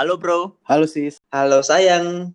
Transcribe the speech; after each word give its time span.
Halo 0.00 0.16
bro. 0.16 0.56
Halo 0.64 0.88
sis. 0.88 1.20
Halo 1.28 1.60
sayang. 1.60 2.32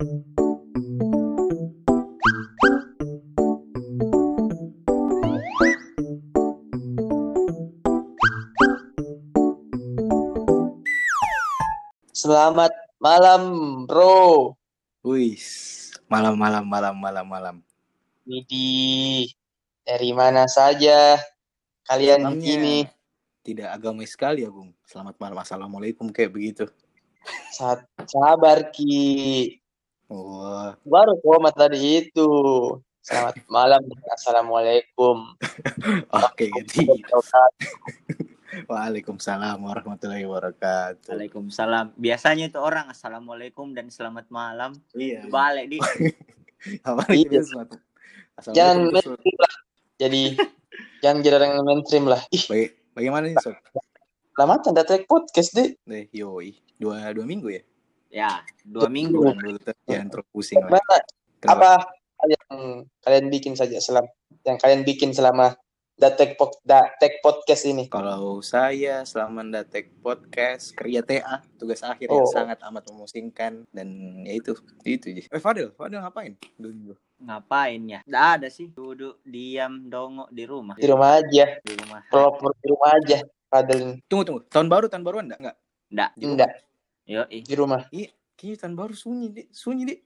Selamat 12.14 12.70
malam, 13.02 13.42
bro. 13.90 14.54
Wih, 15.02 15.34
malam 16.06 16.38
malam 16.38 16.62
malam 16.70 16.94
malam 16.94 17.26
malam. 17.26 17.56
Widi, 18.30 19.26
dari 19.82 20.14
mana 20.14 20.46
saja 20.46 21.18
kalian 21.90 22.30
Salamnya 22.30 22.38
begini? 22.38 22.76
Tidak 23.42 23.66
agamais 23.74 24.14
sekali 24.14 24.46
ya, 24.46 24.54
Bung. 24.54 24.70
Selamat 24.86 25.18
malam. 25.18 25.42
Assalamualaikum 25.42 26.14
kayak 26.14 26.30
begitu. 26.30 26.70
Sa- 27.50 27.86
Sabar 28.04 28.70
Ki. 28.70 29.56
Wah, 30.06 30.78
Baru 30.82 31.18
komat 31.18 31.54
tadi 31.54 32.06
itu. 32.06 32.28
Selamat 33.02 33.38
malam 33.46 33.82
dan 33.82 34.02
assalamualaikum. 34.12 35.34
oke 36.26 36.44
gitu. 36.46 36.82
Waalaikumsalam 38.70 39.58
warahmatullahi 39.58 40.24
wabarakatuh. 40.24 41.10
Waalaikumsalam. 41.12 41.94
Biasanya 41.94 42.48
itu 42.48 42.58
orang 42.58 42.88
assalamualaikum 42.88 43.74
dan 43.74 43.90
selamat 43.90 44.26
malam. 44.28 44.74
Iya. 44.90 45.26
Balik 45.28 45.66
di 45.68 45.78
Apa 46.88 47.06
Iya. 47.12 47.42
Jangan 48.46 48.90
mainstream 48.90 49.36
lah. 49.36 49.54
Jadi 49.96 50.22
jangan 50.98 51.18
jadi 51.20 51.34
orang 51.36 51.52
mainstream 51.62 52.04
lah. 52.06 52.20
Ih, 52.28 52.42
Baga- 52.44 52.74
Bagaimana 52.92 53.24
nih, 53.28 53.36
Sob? 53.38 53.54
lama 54.36 54.56
tanda 54.58 54.82
take 54.82 55.04
podcast 55.04 55.52
deh. 55.52 55.76
Deh, 55.84 56.08
yoi. 56.10 56.56
Dua, 56.76 57.10
dua 57.10 57.24
minggu 57.24 57.48
ya? 57.48 57.62
ya 58.06 58.30
dua 58.62 58.88
minggu. 58.88 59.18
Bukan 59.18 59.36
dulu. 59.38 59.58
Jangan 59.84 60.06
terlalu 60.08 60.28
pusing 60.30 60.60
lah. 60.60 60.80
Apa 61.44 61.70
yang 62.24 62.48
kalian 63.00 63.26
bikin 63.28 63.52
saja 63.54 63.76
selama 63.78 64.08
yang 64.42 64.56
kalian 64.56 64.82
bikin 64.82 65.12
selama 65.12 65.56
Datek 65.96 66.36
Pod- 66.36 66.60
Datek 66.60 67.24
podcast 67.24 67.64
ini? 67.64 67.88
Kalau 67.88 68.44
saya 68.44 69.00
selama 69.02 69.40
datek 69.42 69.96
podcast 70.04 70.76
kerja 70.76 71.00
TA 71.00 71.40
tugas 71.56 71.80
akhir 71.80 72.12
yang 72.12 72.20
Oh. 72.20 72.28
sangat 72.28 72.60
amat 72.68 72.84
memusingkan 72.92 73.64
dan 73.72 73.88
ya 74.22 74.36
itu 74.36 74.52
itu 74.84 75.08
aja. 75.08 75.22
Eh 75.32 75.40
Fadil, 75.40 75.72
Fadil 75.72 76.04
ngapain? 76.04 76.36
Dulu. 76.60 76.92
Ngapain 77.16 77.80
ya? 77.88 78.00
Nggak 78.04 78.26
ada 78.36 78.48
sih. 78.52 78.68
Duduk 78.68 79.24
diam 79.24 79.88
dongok 79.88 80.28
di 80.28 80.44
rumah. 80.44 80.76
Di 80.76 80.84
rumah 80.84 81.16
aja, 81.16 81.44
Di 81.64 81.72
rumah. 81.72 82.04
proper 82.12 82.52
di 82.60 82.66
rumah 82.68 82.90
aja. 82.92 83.18
Padahal 83.48 83.96
Tunggu 84.04 84.22
tunggu. 84.28 84.40
Tahun 84.52 84.68
baru 84.68 84.86
tahun 84.92 85.00
baruan 85.00 85.24
enggak? 85.32 85.40
Enggak. 85.40 85.56
Nggak. 85.90 86.10
Di 86.16 86.24
rumah. 86.24 86.34
enggak 86.34 86.52
Yo, 87.06 87.22
di 87.30 87.54
rumah. 87.54 87.82
Iya, 87.94 88.10
kayaknya 88.34 88.56
tahun 88.66 88.74
baru 88.74 88.94
sunyi 88.98 89.26
deh, 89.30 89.46
sunyi 89.54 89.82
deh. 89.86 89.98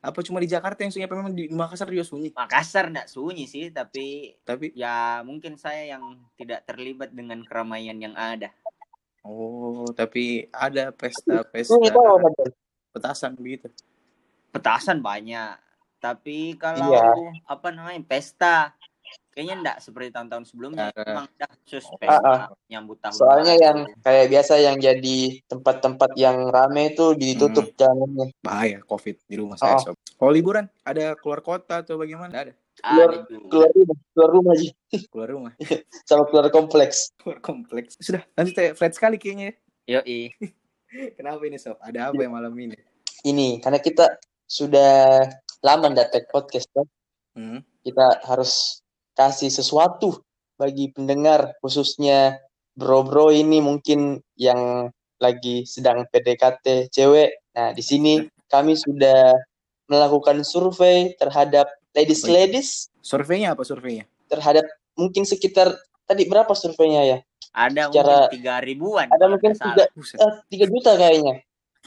Apa 0.00 0.24
cuma 0.24 0.40
di 0.40 0.48
Jakarta 0.48 0.80
yang 0.80 0.94
sunyi 0.94 1.04
apa 1.04 1.18
memang 1.18 1.34
di 1.36 1.50
Makassar 1.52 1.90
juga 1.92 2.08
sunyi? 2.08 2.32
Makassar 2.32 2.88
nggak 2.88 3.10
sunyi 3.10 3.44
sih, 3.44 3.68
tapi 3.68 4.32
Tapi 4.48 4.72
ya 4.72 5.20
mungkin 5.26 5.60
saya 5.60 5.92
yang 5.92 6.16
tidak 6.40 6.64
terlibat 6.64 7.12
dengan 7.12 7.44
keramaian 7.44 7.98
yang 8.00 8.16
ada. 8.16 8.48
oh, 9.20 9.84
tapi 9.92 10.48
ada 10.48 10.88
pesta-pesta 10.88 11.76
petasan 12.96 13.36
begitu. 13.36 13.68
Petasan 14.48 15.04
banyak, 15.04 15.60
tapi 16.00 16.56
kalau 16.56 16.88
Iya. 16.88 17.12
apa 17.44 17.68
namanya 17.68 18.00
pesta 18.08 18.72
kayaknya 19.38 19.54
enggak 19.62 19.78
seperti 19.78 20.10
tahun-tahun 20.10 20.44
sebelumnya. 20.50 20.90
Ah. 20.90 21.06
Emang 21.06 21.26
dah 21.38 21.46
khusus 21.62 21.86
Oh. 21.86 21.94
pesta 21.94 22.26
Ah, 22.26 22.42
nyambut 22.66 22.98
tahun. 22.98 23.14
Soalnya 23.14 23.54
baru. 23.54 23.62
yang 23.62 23.78
kayak 24.02 24.26
biasa 24.34 24.52
yang 24.58 24.76
jadi 24.82 25.18
tempat-tempat 25.46 26.10
yang 26.18 26.50
rame 26.50 26.90
itu 26.90 27.14
ditutup 27.14 27.70
jalannya. 27.78 28.34
Bahaya 28.42 28.82
COVID 28.82 29.16
di 29.30 29.34
rumah 29.38 29.54
saya. 29.54 29.78
Oh. 29.78 29.94
Sob. 29.94 29.94
Kalau 29.94 30.34
liburan 30.34 30.66
ada 30.82 31.14
keluar 31.14 31.38
kota 31.38 31.86
atau 31.86 31.94
bagaimana? 31.94 32.34
Nggak 32.34 32.44
ada. 32.50 32.54
keluar-. 32.78 33.14
Keluar 33.30 33.70
rumah, 33.70 33.96
keluar 34.10 34.30
rumah 34.34 34.52
aja 34.54 34.70
Keluar 35.14 35.28
rumah. 35.30 35.52
sama 36.10 36.22
keluar 36.26 36.46
kompleks. 36.50 37.14
Keluar 37.14 37.38
kompleks. 37.38 37.94
Sudah, 38.02 38.26
lanjut 38.34 38.58
ya. 38.58 38.74
Flat 38.74 38.98
sekali 38.98 39.22
kayaknya. 39.22 39.54
ya. 39.86 40.02
Yoi. 40.02 40.34
Kenapa 41.16 41.46
ini 41.46 41.62
Sob? 41.62 41.78
Ada 41.78 42.10
apa 42.10 42.18
yang 42.18 42.34
malam 42.34 42.50
ini? 42.58 42.74
Ini 43.22 43.62
karena 43.62 43.78
kita 43.78 44.18
sudah 44.50 45.22
lama 45.62 45.86
Datek 45.94 46.26
podcast 46.26 46.66
kan. 46.74 46.86
Hmm. 47.38 47.62
kita 47.86 48.18
harus 48.26 48.82
kasih 49.18 49.50
sesuatu 49.50 50.22
bagi 50.54 50.94
pendengar 50.94 51.58
khususnya 51.58 52.38
bro-bro 52.78 53.34
ini 53.34 53.58
mungkin 53.58 54.22
yang 54.38 54.86
lagi 55.18 55.66
sedang 55.66 56.06
PDKT 56.14 56.94
cewek. 56.94 57.42
Nah, 57.58 57.74
di 57.74 57.82
sini 57.82 58.22
kami 58.46 58.78
sudah 58.78 59.34
melakukan 59.90 60.46
survei 60.46 61.18
terhadap 61.18 61.66
ladies 61.90 62.22
ladies 62.22 62.68
Surveinya 63.02 63.58
apa 63.58 63.66
surveinya? 63.66 64.06
terhadap 64.30 64.62
mungkin 64.94 65.26
sekitar 65.26 65.74
tadi 66.06 66.28
berapa 66.30 66.54
surveinya 66.54 67.02
ya? 67.02 67.18
Ada 67.50 67.90
Secara- 67.90 68.30
mungkin 68.30 68.36
tiga 68.38 68.54
ribuan. 68.62 69.06
Ada 69.10 69.26
mungkin 69.26 69.52
tiga 69.58 69.84
eh, 69.90 70.32
tiga 70.52 70.64
juta 70.70 70.92
kayaknya. 70.94 71.34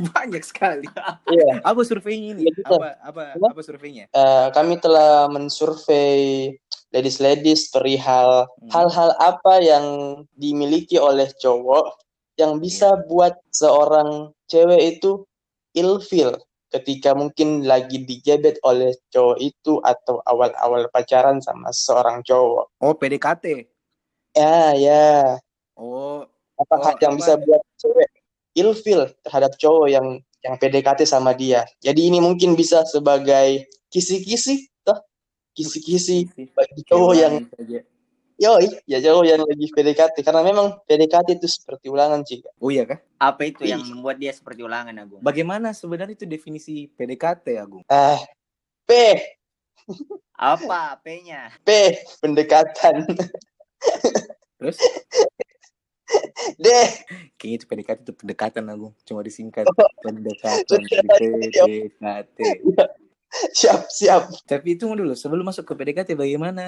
Banyak 0.03 0.41
sekali. 0.41 0.85
Iya. 1.31 1.61
Apa 1.63 1.81
surveinya 1.81 2.35
ini? 2.35 2.43
Betul. 2.49 2.81
Apa 2.81 2.89
apa 2.99 3.21
Apa? 3.37 3.47
apa 3.53 3.61
surveinya? 3.61 4.05
Eh, 4.09 4.47
kami 4.51 4.75
telah 4.77 5.29
mensurvei 5.29 6.57
ladies 6.91 7.19
ladies 7.19 7.69
perihal 7.69 8.49
Hmm. 8.59 8.69
hal-hal 8.69 9.15
apa 9.15 9.61
yang 9.61 9.85
dimiliki 10.33 10.97
oleh 10.97 11.29
cowok 11.33 11.95
yang 12.35 12.57
bisa 12.57 12.99
buat 13.05 13.37
seorang 13.49 14.33
cewek 14.45 14.97
itu 14.97 15.23
ilfil 15.71 16.35
ketika 16.67 17.11
mungkin 17.11 17.63
lagi 17.63 18.01
digebet 18.01 18.59
oleh 18.63 18.91
cowok 19.09 19.37
itu 19.39 19.79
atau 19.81 20.19
awal-awal 20.25 20.87
pacaran 20.89 21.39
sama 21.39 21.71
seorang 21.71 22.23
cowok. 22.23 22.71
Oh, 22.79 22.95
PDKT. 22.95 23.67
Ya, 24.31 24.71
ya. 24.73 25.39
Oh, 25.75 26.23
Apa 26.55 26.75
Oh, 26.75 26.83
hal 26.85 26.95
yang 26.99 27.15
apa? 27.15 27.19
bisa 27.19 27.33
buat 27.37 27.61
cewek 27.75 28.09
ilfil 28.55 29.07
terhadap 29.23 29.55
cowok 29.57 29.87
yang 29.87 30.07
yang 30.41 30.55
PDKT 30.57 31.05
sama 31.05 31.37
dia. 31.37 31.63
Jadi 31.79 32.09
ini 32.09 32.17
mungkin 32.17 32.57
bisa 32.57 32.81
sebagai 32.83 33.69
kisi-kisi, 33.93 34.67
toh 34.81 34.97
kisi-kisi 35.53 36.27
bagi 36.51 36.81
cowok 36.87 37.13
yang 37.13 37.33
saja. 37.53 37.79
Yoi, 38.41 38.73
ya 38.89 38.97
cowok 38.97 39.25
yang 39.29 39.41
lagi 39.45 39.67
PDKT 39.69 40.25
karena 40.25 40.41
memang 40.41 40.81
PDKT 40.89 41.37
itu 41.37 41.45
seperti 41.45 41.93
ulangan 41.93 42.25
sih. 42.25 42.41
Oh 42.57 42.73
iya 42.73 42.89
kah? 42.89 42.97
Apa 43.21 43.45
itu 43.45 43.69
yang 43.69 43.85
membuat 43.85 44.17
dia 44.17 44.33
seperti 44.33 44.65
ulangan, 44.65 44.97
Agung? 44.97 45.21
Bagaimana 45.21 45.77
sebenarnya 45.77 46.17
itu 46.17 46.25
definisi 46.25 46.89
PDKT, 46.89 47.45
Agung? 47.61 47.85
Ah, 47.85 48.17
P, 48.89 48.91
Apa 50.33 50.97
P-nya? 51.05 51.53
P 51.61 52.01
pendekatan. 52.17 53.05
Terus 54.57 54.77
D, 56.61 56.67
kayaknya 57.35 57.55
itu 57.55 57.65
PDKT 57.65 57.99
itu 58.01 58.13
pendekatan, 58.13 58.63
Agung. 58.67 58.93
Cuma 59.03 59.21
disingkat 59.21 59.65
Oh. 59.67 59.89
pendekatan 60.01 60.81
PDKT. 61.19 62.37
siap 63.51 63.87
siap. 63.87 64.27
Tapi 64.43 64.75
itu 64.75 64.85
dulu, 64.85 65.15
sebelum 65.15 65.47
masuk 65.47 65.63
ke 65.63 65.73
PDKT 65.73 66.13
bagaimana 66.13 66.65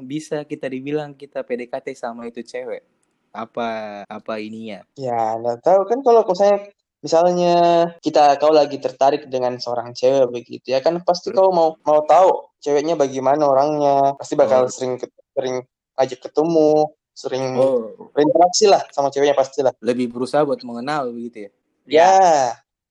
bisa 0.00 0.42
kita 0.42 0.64
dibilang 0.66 1.12
kita 1.12 1.44
PDKT 1.44 1.92
sama 1.92 2.24
itu 2.24 2.40
cewek? 2.40 2.82
Apa 3.30 4.00
apa 4.02 4.32
ininya? 4.40 4.80
Ya, 4.96 5.36
nggak 5.36 5.60
tahu 5.60 5.84
kan 5.84 6.00
kalau 6.00 6.24
misalnya 6.24 6.72
misalnya 7.04 7.54
kita 8.00 8.40
kau 8.40 8.48
lagi 8.48 8.80
tertarik 8.80 9.28
dengan 9.28 9.60
seorang 9.60 9.92
cewek 9.92 10.32
begitu 10.32 10.72
ya 10.72 10.80
kan 10.80 10.96
pasti 11.04 11.28
kau 11.30 11.52
mau 11.52 11.76
mau 11.84 12.00
tahu 12.02 12.48
ceweknya 12.58 12.96
bagaimana 12.96 13.44
orangnya 13.44 14.16
pasti 14.16 14.34
bakal 14.34 14.64
Oh. 14.66 14.72
sering 14.72 14.96
sering 15.36 15.60
ajak 16.00 16.24
ketemu 16.24 16.88
sering 17.16 17.56
Oh, 17.56 18.12
berinteraksi 18.12 18.68
lah 18.68 18.84
sama 18.92 19.08
ceweknya 19.08 19.32
pastilah 19.32 19.72
lebih 19.80 20.12
berusaha 20.12 20.44
buat 20.44 20.60
mengenal 20.60 21.08
begitu 21.08 21.48
ya? 21.48 21.50
ya 21.88 22.16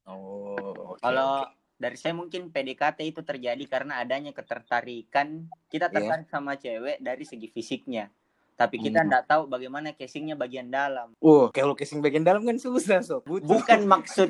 Oh, 0.05 0.97
oke, 0.97 1.01
Kalau 1.01 1.45
dari 1.75 1.97
saya 1.97 2.13
mungkin 2.13 2.49
PDKT 2.49 3.05
itu 3.05 3.21
terjadi 3.21 3.61
karena 3.65 4.01
adanya 4.01 4.33
ketertarikan 4.33 5.45
kita 5.67 5.89
Iya. 5.89 5.93
tertarik 5.93 6.27
sama 6.27 6.57
cewek 6.57 6.97
dari 6.97 7.21
segi 7.21 7.49
fisiknya. 7.49 8.09
Tapi 8.55 8.79
kita 8.79 9.03
Hmm. 9.03 9.11
nggak 9.11 9.25
tahu 9.27 9.41
bagaimana 9.45 9.91
casingnya 9.91 10.33
bagian 10.33 10.71
dalam. 10.71 11.11
Oh, 11.19 11.51
kalau 11.51 11.75
casing 11.75 11.99
bagian 11.99 12.23
dalam 12.23 12.41
kan 12.41 12.55
susah, 12.55 13.03
sob. 13.03 13.21
Butuh. 13.25 13.43
Bukan 13.45 13.83
maksud 13.83 14.29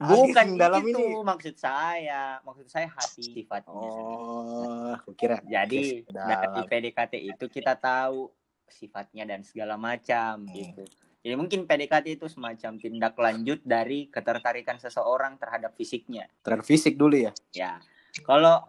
bukan 0.00 0.56
dalam 0.56 0.80
itu 0.88 0.96
ini. 0.96 1.20
maksud 1.20 1.54
saya. 1.54 2.40
Maksud 2.40 2.66
saya 2.66 2.88
hati 2.88 3.22
sifatnya. 3.36 3.76
Oh, 3.76 4.96
aku 4.96 5.12
kira. 5.12 5.44
Jadi 5.44 6.02
dari. 6.08 6.64
PDKT 6.64 7.14
itu 7.20 7.44
kita 7.46 7.76
tahu 7.76 8.32
sifatnya 8.68 9.24
dan 9.24 9.42
segala 9.42 9.74
macam 9.74 10.42
Hmm. 10.42 10.52
gitu. 10.52 10.84
Jadi 11.20 11.34
mungkin 11.34 11.66
PDKT 11.66 12.06
itu 12.14 12.26
semacam 12.26 12.78
tindak 12.78 13.14
lanjut 13.14 13.58
dari 13.60 14.06
ketertarikan 14.06 14.78
seseorang 14.78 15.34
terhadap 15.36 15.74
fisiknya. 15.74 16.30
Terhadap 16.40 16.62
fisik 16.62 16.94
dulu 16.94 17.18
ya. 17.18 17.32
Ya, 17.50 17.82
kalau 18.22 18.62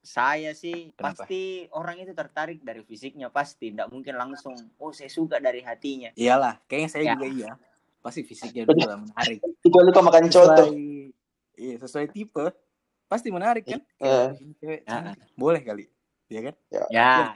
saya 0.00 0.54
sih 0.54 0.94
Kenapa? 0.94 1.26
pasti 1.26 1.66
orang 1.72 1.98
itu 1.98 2.14
tertarik 2.14 2.62
dari 2.62 2.86
fisiknya 2.86 3.26
pasti, 3.26 3.74
tidak 3.74 3.90
mungkin 3.90 4.14
langsung 4.14 4.54
oh 4.78 4.94
saya 4.94 5.10
suka 5.10 5.42
dari 5.42 5.60
hatinya. 5.60 6.14
Iyalah, 6.14 6.62
kayaknya 6.64 6.88
saya 6.88 7.02
Ya. 7.02 7.12
juga 7.12 7.26
iya. 7.26 7.50
Pasti 7.98 8.22
fisiknya 8.22 8.62
dulu 8.64 8.86
lah 8.86 9.02
menarik. 9.02 9.42
kecuali 9.60 9.90
kau 9.90 10.04
makan 10.04 10.24
coto 10.30 10.62
Sesuai 10.62 10.78
Iya, 11.56 11.74
sesuai 11.80 12.06
tipe. 12.06 12.46
Pasti 13.06 13.32
menarik 13.32 13.64
kan? 13.64 13.80
Eh. 13.98 14.28
Cantik. 14.30 14.86
Boleh 15.34 15.58
kali. 15.58 15.90
Iya 16.28 16.40
kan? 16.44 16.54
Ya, 16.86 17.34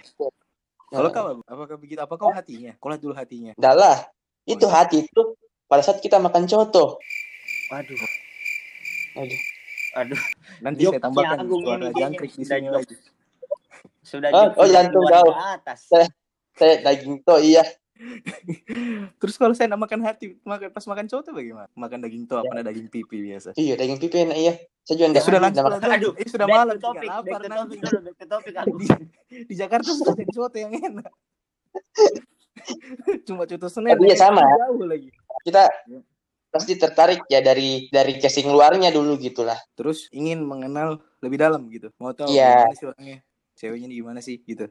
Kalau 0.91 1.07
Nah, 1.07 1.15
kau 1.15 1.27
apakah 1.47 1.77
begitu? 1.79 2.01
Apa 2.03 2.15
kau 2.19 2.35
hatinya? 2.35 2.75
Kau 2.83 2.91
lihat 2.91 3.03
dulu 3.03 3.15
hatinya. 3.15 3.55
Dah 3.55 3.75
lah. 3.79 3.97
Itu 4.43 4.67
Oh, 4.67 4.75
hati 4.75 5.07
itu 5.07 5.23
pada 5.71 5.87
saat 5.87 6.03
kita 6.03 6.19
makan 6.19 6.51
coto. 6.51 6.99
waduh, 7.71 7.99
Aduh. 9.15 9.41
aduh, 9.95 10.21
Nanti 10.59 10.83
Jok, 10.83 10.99
saya 10.99 11.03
tambahkan 11.07 11.47
suara 11.47 11.89
jangkrik 11.95 12.31
di 12.35 12.43
sini 12.43 12.67
lagi. 12.67 12.95
sudah 14.03 14.31
Oh, 14.35 14.51
oh, 14.59 14.67
jantung 14.67 15.07
kau. 15.07 15.31
ke 15.31 15.39
atas. 15.39 15.81
Saya 16.59 16.75
daging 16.83 17.23
to 17.23 17.39
iya. 17.39 17.63
Terus 19.21 19.35
kalau 19.35 19.53
saya 19.53 19.69
nak 19.69 19.81
makan 19.81 20.01
hati, 20.03 20.37
makan 20.41 20.69
pas 20.69 20.83
makan 20.83 21.07
coto 21.07 21.31
bagaimana? 21.31 21.69
Makan 21.73 21.99
daging 22.01 22.25
to 22.25 22.35
apa 22.35 22.63
daging 22.63 22.89
pipi 22.89 23.21
biasa? 23.23 23.53
Iya, 23.55 23.75
daging 23.75 23.99
pipi 23.99 24.17
enak 24.23 24.37
iya. 24.37 24.55
Saya 24.81 24.95
juga 24.95 25.03
Ya, 25.03 25.09
enggak 25.11 25.25
sudah 25.25 25.39
lanjut. 25.39 25.53
enggak 25.53 25.65
makan. 25.67 25.81
lanjut. 25.87 25.93
Aduh, 25.93 26.13
Eh, 26.17 26.29
sudah 26.29 26.47
Back 26.47 26.57
malam 26.57 26.77
topik, 26.79 27.09
lapar 27.09 27.41
nanti. 27.43 27.77
topik 27.79 28.27
topik 28.27 28.55
aku. 28.57 28.75
Di, 28.75 28.87
di 29.45 29.55
Jakarta 29.55 29.91
sudah 29.91 30.13
ada 30.13 30.25
coto 30.27 30.57
yang 30.57 30.73
enak. 30.73 31.11
Cuma 33.27 33.43
coto 33.45 33.67
Senen. 33.67 33.93
Tapi 33.93 34.05
ya 34.07 34.17
sama. 34.19 34.43
Jauh 34.43 34.85
lagi. 34.85 35.09
Kita 35.43 35.63
Ya. 35.87 36.01
pasti 36.51 36.75
tertarik 36.75 37.23
ya 37.27 37.39
dari 37.39 37.87
dari 37.89 38.17
casing 38.17 38.49
luarnya 38.49 38.91
dulu 38.91 39.17
gitulah. 39.17 39.57
Terus 39.73 40.11
ingin 40.11 40.43
mengenal 40.43 40.99
lebih 41.21 41.39
dalam 41.39 41.69
gitu. 41.69 41.93
Mau 41.97 42.11
tahu 42.11 42.29
Iya. 42.29 42.67
gimana 42.67 42.75
sih 42.75 42.87
orangnya? 42.87 43.19
Ceweknya 43.55 43.87
ini 43.87 43.95
gimana 43.95 44.21
sih 44.21 44.37
gitu. 44.41 44.67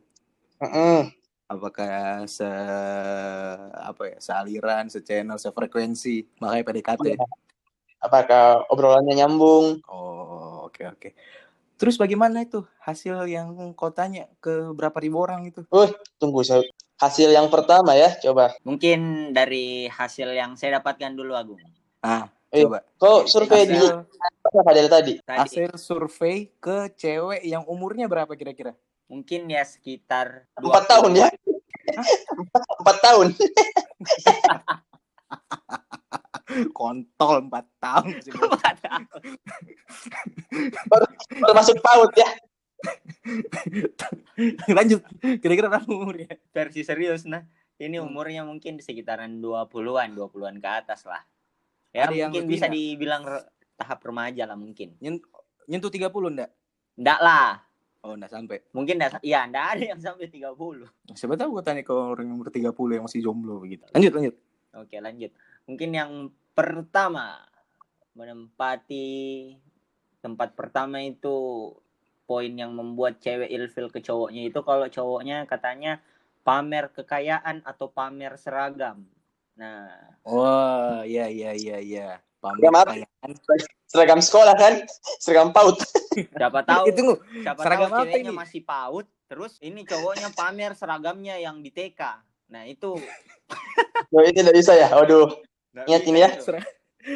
Mm-mm. 0.59 1.13
Apakah 1.49 2.29
se 2.29 2.45
apa 3.73 4.03
ya, 4.05 4.17
sealiran, 4.21 4.85
sechannel, 4.85 5.41
sefrekuensi, 5.41 6.37
makanya 6.37 6.63
PDKT. 6.69 7.05
Iya. 7.17 7.25
Apakah 7.99 8.69
obrolannya 8.69 9.17
nyambung? 9.17 9.81
Oh, 9.89 10.69
oke 10.69 10.85
oke. 10.85 11.09
Terus 11.81 11.97
bagaimana 11.97 12.45
itu 12.45 12.61
hasil 12.85 13.25
yang 13.25 13.73
kau 13.73 13.89
tanya 13.89 14.29
ke 14.37 14.69
berapa 14.77 14.93
ribu 15.01 15.25
orang 15.25 15.49
itu? 15.49 15.65
Tunggu 16.21 16.45
saya 16.45 16.61
hasil 17.01 17.33
yang 17.33 17.49
pertama 17.49 17.97
ya, 17.97 18.13
coba. 18.21 18.53
Mungkin 18.61 19.31
dari 19.33 19.89
hasil 19.89 20.29
yang 20.37 20.53
saya 20.53 20.77
dapatkan 20.77 21.17
dulu 21.17 21.33
Agung. 21.33 21.59
Ah, 22.05 22.29
Eh, 22.49 22.65
coba. 22.65 22.81
Kok 22.97 23.29
survei 23.29 23.69
di 23.69 23.77
Hasil, 23.77 24.01
apa 24.41 24.59
Fadel 24.65 24.89
tadi? 24.89 25.13
Tadi 25.21 25.37
hasil 25.37 25.69
survei 25.77 26.49
ke 26.57 26.89
cewek 26.97 27.45
yang 27.45 27.61
umurnya 27.69 28.09
berapa 28.09 28.33
kira-kira? 28.33 28.73
Mungkin 29.09 29.49
ya 29.49 29.65
sekitar 29.65 30.45
Empat 30.55 30.85
tahun 30.87 31.11
ya? 31.17 31.27
Empat 32.79 32.97
tahun. 33.01 33.27
Kontol 36.73 37.45
4 37.45 37.61
tahun. 37.77 38.09
sih, 38.25 38.31
Bro. 38.33 38.49
Baru 41.41 41.53
masuk 41.53 41.77
PAUD 41.77 42.13
ya. 42.17 42.29
Lanjut. 44.77 45.03
Kira-kira 45.21 45.67
berapa 45.69 45.85
umurnya? 45.85 46.29
versi 46.49 46.81
serius 46.81 47.27
nah. 47.29 47.43
Ini 47.79 48.01
Hmm. 48.01 48.11
umurnya 48.11 48.43
mungkin 48.43 48.81
sekitaran 48.83 49.39
20-an, 49.39 50.11
20-an 50.11 50.55
ke 50.59 50.69
atas 50.83 51.07
lah. 51.07 51.23
Ya 51.95 52.11
Ada 52.11 52.27
mungkin 52.27 52.43
bisa 52.49 52.67
dibilang 52.67 53.23
tahap 53.79 54.03
remaja 54.03 54.43
lah 54.43 54.59
mungkin. 54.59 54.99
Nyentuh 54.99 55.87
30 55.87 56.11
enggak? 56.11 56.51
Enggak 56.99 57.19
lah. 57.23 57.63
Oh, 57.99 58.15
enggak 58.15 58.31
sampai. 58.31 58.63
Mungkin 58.71 58.95
enggak, 58.95 59.19
ya 59.19 59.43
enggak 59.43 59.65
ada 59.75 59.83
yang 59.95 59.99
sampai 59.99 60.31
30. 60.31 60.87
Siapa 61.11 61.35
tahu 61.35 61.59
gue 61.59 61.63
tanya 61.67 61.83
ke 61.83 61.91
orang 61.91 62.31
yang 62.31 62.39
umur 62.39 62.47
30 62.47 62.95
yang 62.95 63.03
masih 63.03 63.19
jomblo 63.19 63.59
begitu. 63.59 63.83
Lanjut, 63.91 64.13
lanjut. 64.15 64.35
Oke, 64.79 64.97
lanjut. 65.03 65.31
Mungkin 65.67 65.89
yang 65.91 66.11
pertama 66.55 67.43
menempati 68.15 69.55
tempat 70.19 70.55
pertama 70.55 70.99
itu 71.03 71.71
poin 72.27 72.51
yang 72.53 72.75
membuat 72.75 73.19
cewek 73.23 73.49
ilfil 73.49 73.89
ke 73.89 73.99
cowoknya 74.03 74.47
itu 74.47 74.59
kalau 74.61 74.85
cowoknya 74.85 75.47
katanya 75.49 75.97
pamer 76.45 76.91
kekayaan 76.93 77.65
atau 77.65 77.89
pamer 77.91 78.37
seragam. 78.37 79.03
Nah, 79.57 79.91
Wah, 80.23 81.03
iya 81.03 81.27
iya 81.27 81.51
iya 81.57 81.77
iya. 81.81 82.09
Pamer 82.39 82.61
Ya, 82.61 82.69
maaf. 82.69 82.87
Seragam 83.85 84.19
sekolah 84.19 84.55
kan? 84.55 84.73
Seragam 85.19 85.51
PAUD. 85.51 85.75
siapa 86.39 86.59
tahu 86.61 86.83
Eh, 86.85 86.93
tunggu. 86.93 87.15
siapa 87.37 87.59
seragam 87.59 87.89
tahu 87.89 87.97
apa 87.97 88.05
ceweknya 88.07 88.21
ini? 88.25 88.37
masih 88.37 88.61
PAUD, 88.63 89.05
terus 89.25 89.53
ini 89.59 89.81
cowoknya 89.83 90.29
pamer 90.31 90.71
seragamnya 90.73 91.35
yang 91.35 91.59
di 91.59 91.67
TK. 91.67 92.01
Nah, 92.49 92.63
itu 92.63 92.95
Loh, 94.11 94.21
ini 94.21 94.33
tidak 94.33 94.55
bisa 94.55 94.71
ya? 94.73 94.87
Waduh. 94.89 95.27
Ingat 95.81 96.03
ini 96.05 96.19
ya. 96.19 96.29
itu. 96.31 96.43
Serag- 96.45 96.71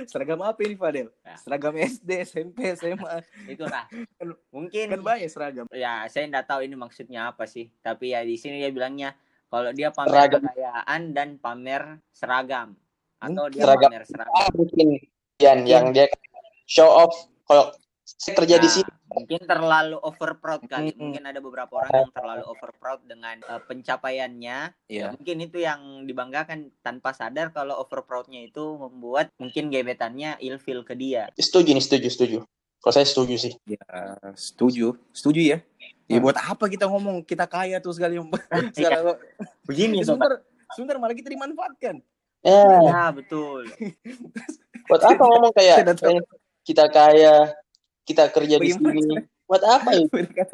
Seragam 0.05 0.39
apa 0.39 0.59
ini, 0.59 0.73
Fadel? 0.73 1.07
Ya. 1.19 1.35
Seragam 1.35 1.73
SD, 1.73 2.09
SMP, 2.23 2.71
SMA. 2.73 3.19
Itulah. 3.45 3.85
Kan- 3.89 4.39
Mungkin 4.49 4.85
Kan 4.89 5.01
banyak 5.01 5.27
seragam. 5.27 5.65
ya 5.69 6.03
saya 6.07 6.25
nggak 6.25 6.45
tahu 6.45 6.63
ini 6.63 6.73
maksudnya 6.73 7.27
apa 7.27 7.43
sih 7.43 7.71
tapi 7.79 8.11
ya 8.11 8.21
di 8.21 8.33
sini 8.33 8.57
dia 8.57 8.69
bilangnya 8.69 9.11
kalau 9.45 9.69
dia 9.69 9.87
pamer 9.89 10.09
Seragam. 10.09 10.41
kekayaan 10.41 11.01
dan 11.11 11.29
pamer 11.35 11.83
seragam 12.09 12.73
atau 13.17 13.45
dia 13.47 13.61
Seragam. 13.61 13.87
pamer 13.87 14.03
seragam 14.03 14.33
Ah, 14.33 14.49
mungkin 14.51 14.87
Yan, 15.41 15.65
yang 15.65 15.89
dia 15.95 16.05
show 16.69 16.87
off. 16.87 17.13
Kalau 17.49 17.73
saya 18.03 18.33
kerja 18.37 18.55
di 18.59 18.67
Nah, 18.67 18.75
sini, 18.77 18.91
mungkin 19.13 19.41
terlalu 19.45 19.97
over 20.01 20.31
proud 20.37 20.61
kali 20.65 20.91
Mm-mm. 20.91 20.99
mungkin 20.99 21.23
ada 21.25 21.39
beberapa 21.39 21.71
orang 21.79 21.91
yang 22.07 22.13
terlalu 22.13 22.43
over 22.45 22.71
proud 22.77 23.01
dengan 23.05 23.35
eh, 23.41 23.61
pencapaiannya 23.63 24.57
Ya, 24.87 24.89
Iya. 24.89 25.07
mungkin 25.15 25.37
itu 25.43 25.57
yang 25.61 26.05
dibanggakan 26.05 26.69
tanpa 26.85 27.13
sadar 27.15 27.49
kalau 27.55 27.77
over 27.79 28.03
proudnya 28.05 28.43
itu 28.43 28.77
membuat 28.77 29.31
mungkin 29.39 29.69
gebetannya 29.73 30.37
ilfil 30.43 30.85
ke 30.85 30.93
dia 30.93 31.29
setuju 31.39 31.73
nih, 31.73 31.83
setuju, 31.83 32.07
setuju. 32.09 32.37
Kalau 32.83 32.93
saya 32.93 33.07
setuju 33.07 33.35
sih. 33.39 33.53
Ya, 33.63 33.79
setuju. 34.35 34.99
Setuju 35.15 35.39
ya. 35.39 35.57
Ya 36.11 36.19
Hmm. 36.19 36.23
buat 36.27 36.35
apa 36.35 36.67
kita 36.67 36.85
ngomong 36.91 37.23
kita 37.23 37.47
kaya 37.47 37.79
tuh 37.79 37.95
sekali 37.95 38.19
segala 38.75 39.15
begini 39.63 40.03
Ya, 40.03 40.11
sebentar, 40.11 40.43
sebentar 40.75 40.95
malah 40.99 41.15
kita 41.15 41.31
dimanfaatkan. 41.31 42.03
Ya, 42.43 42.59
ya 42.83 43.03
betul 43.15 43.71
buat 44.85 45.01
apa 45.01 45.23
ngomong 45.23 45.53
kayak 45.53 45.77
Saya 45.95 46.19
eh, 46.19 46.23
kita 46.63 46.85
kaya, 46.87 47.51
kita 48.03 48.27
kerja 48.29 48.55
di 48.57 48.71
Bagaimana 48.71 48.99
sini. 48.99 49.15
Buat 49.47 49.63
apa? 49.63 49.89
PDKT 50.07 50.53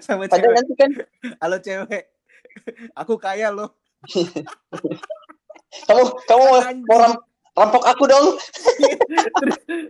sama 0.00 0.24
Padahal 0.24 0.40
cewek. 0.40 0.56
nanti 0.56 0.72
kan 0.74 0.90
Halo 1.36 1.56
cewek. 1.60 2.04
Aku 2.96 3.14
kaya 3.20 3.52
loh. 3.52 3.76
kamu 5.88 6.02
kamu 6.24 6.44
Anjing. 6.56 6.84
mau 6.88 6.98
ram- 6.98 7.22
rampok 7.52 7.84
aku 7.84 8.04
dong. 8.08 8.26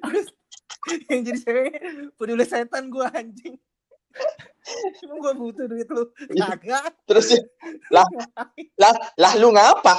Terus 0.02 0.26
yang 1.10 1.22
jadi 1.22 1.38
cewek 1.38 1.70
peduli 2.14 2.42
setan 2.42 2.90
gua 2.90 3.10
anjing. 3.14 3.54
Emang 5.06 5.18
gua 5.22 5.32
butuh 5.34 5.70
duit 5.70 5.86
lu. 5.86 6.10
Kagak. 6.34 6.90
Terus 7.06 7.30
ya, 7.30 7.40
lah 7.94 8.06
lah 8.82 8.94
lah 9.14 9.32
lu 9.38 9.54
ngapa? 9.54 9.94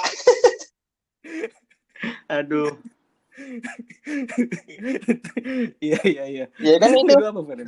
aduh 2.27 2.75
Iya 5.77 6.00
iya 6.03 6.24
iya. 6.25 6.46
Ya 6.58 6.75
kan 6.82 6.89
itu 6.94 7.13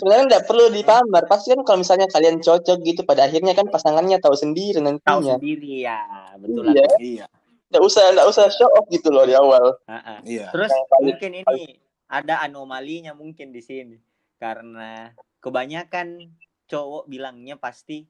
sebenarnya 0.01 0.25
nggak 0.25 0.45
perlu 0.49 0.65
dipamer. 0.73 1.23
Pasti 1.29 1.53
kan 1.53 1.61
kalau 1.61 1.85
misalnya 1.85 2.09
kalian 2.09 2.41
cocok 2.41 2.77
gitu, 2.81 3.01
pada 3.05 3.29
akhirnya 3.29 3.53
kan 3.53 3.69
pasangannya 3.69 4.17
tahu 4.17 4.33
sendiri 4.33 4.81
tahu 4.81 4.85
nantinya. 4.99 5.37
sendiri 5.37 5.85
ya 5.85 5.99
betul 6.41 6.63
Iya. 6.65 6.73
lah 6.73 6.99
Iya. 6.99 7.25
Nggak 7.69 7.83
usah 7.85 8.03
nggak 8.17 8.27
usah 8.27 8.45
show 8.49 8.69
off 8.73 8.89
gitu 8.89 9.13
loh 9.13 9.29
di 9.29 9.37
awal. 9.37 9.77
Iya. 10.25 10.49
Terus 10.49 10.73
mungkin 11.05 11.31
ini 11.45 11.77
ada 12.09 12.41
anomalinya 12.41 13.13
mungkin 13.13 13.53
di 13.53 13.61
sini 13.61 13.97
karena 14.41 15.13
kebanyakan 15.45 16.33
cowok 16.65 17.05
bilangnya 17.05 17.57
pasti 17.61 18.09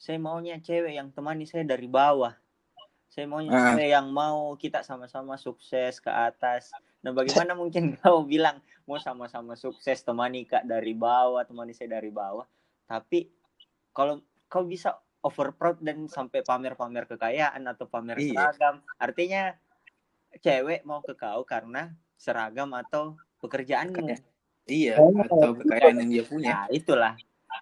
saya 0.00 0.18
maunya 0.18 0.58
cewek 0.58 0.96
yang 0.96 1.12
temani 1.12 1.44
saya 1.46 1.62
dari 1.62 1.86
bawah. 1.86 2.32
Saya 3.12 3.28
maunya 3.28 3.52
Ah. 3.52 3.76
cewek 3.76 3.92
yang 3.92 4.08
mau 4.08 4.56
kita 4.56 4.80
sama-sama 4.80 5.36
sukses 5.36 6.00
ke 6.00 6.08
atas. 6.08 6.72
Nah, 7.04 7.12
bagaimana 7.12 7.52
mungkin 7.52 7.92
kau 8.00 8.24
bilang 8.24 8.56
mau 8.88 8.96
sama-sama 8.96 9.52
sukses 9.52 10.00
temani 10.00 10.48
Kak 10.48 10.64
dari 10.64 10.96
bawah, 10.96 11.44
temani 11.44 11.76
saya 11.76 12.00
dari 12.00 12.08
bawah. 12.08 12.48
Tapi 12.88 13.28
kalau 13.92 14.24
kau 14.48 14.64
bisa 14.64 14.96
over 15.20 15.52
proud 15.52 15.84
dan 15.84 16.08
sampai 16.08 16.40
pamer-pamer 16.40 17.04
kekayaan 17.04 17.68
atau 17.68 17.84
pamer 17.84 18.16
Iya. 18.16 18.48
seragam, 18.48 18.80
artinya 18.96 19.52
cewek 20.40 20.80
mau 20.88 21.04
ke 21.04 21.12
kau 21.12 21.44
karena 21.44 21.92
seragam 22.16 22.72
atau 22.72 23.20
pekerjaanmu. 23.44 24.08
Iya, 24.64 24.96
atau 24.96 25.52
kekayaan 25.52 26.00
yang 26.00 26.10
dia 26.10 26.24
punya. 26.24 26.48
Nah, 26.48 26.66
itulah. 26.72 27.12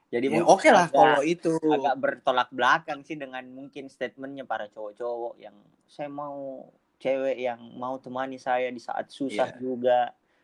Jadi 0.09 0.27
Ya, 0.27 0.33
mungkin 0.37 0.51
oke 0.51 0.69
lah 0.69 0.87
agak- 0.87 0.97
kalau 0.97 1.23
itu. 1.23 1.53
agak 1.65 1.95
bertolak 1.97 2.49
belakang 2.51 3.01
sih 3.03 3.15
dengan 3.15 3.47
mungkin 3.47 3.87
statementnya 3.87 4.43
para 4.43 4.67
cowok-cowok 4.67 5.35
yang 5.37 5.55
saya 5.87 6.07
mau 6.07 6.67
cewek 6.99 7.37
yang 7.39 7.61
mau 7.75 7.97
temani 7.97 8.37
saya 8.37 8.69
di 8.69 8.79
saat 8.79 9.09
susah 9.09 9.55
Iya. 9.55 9.59
juga 9.59 9.99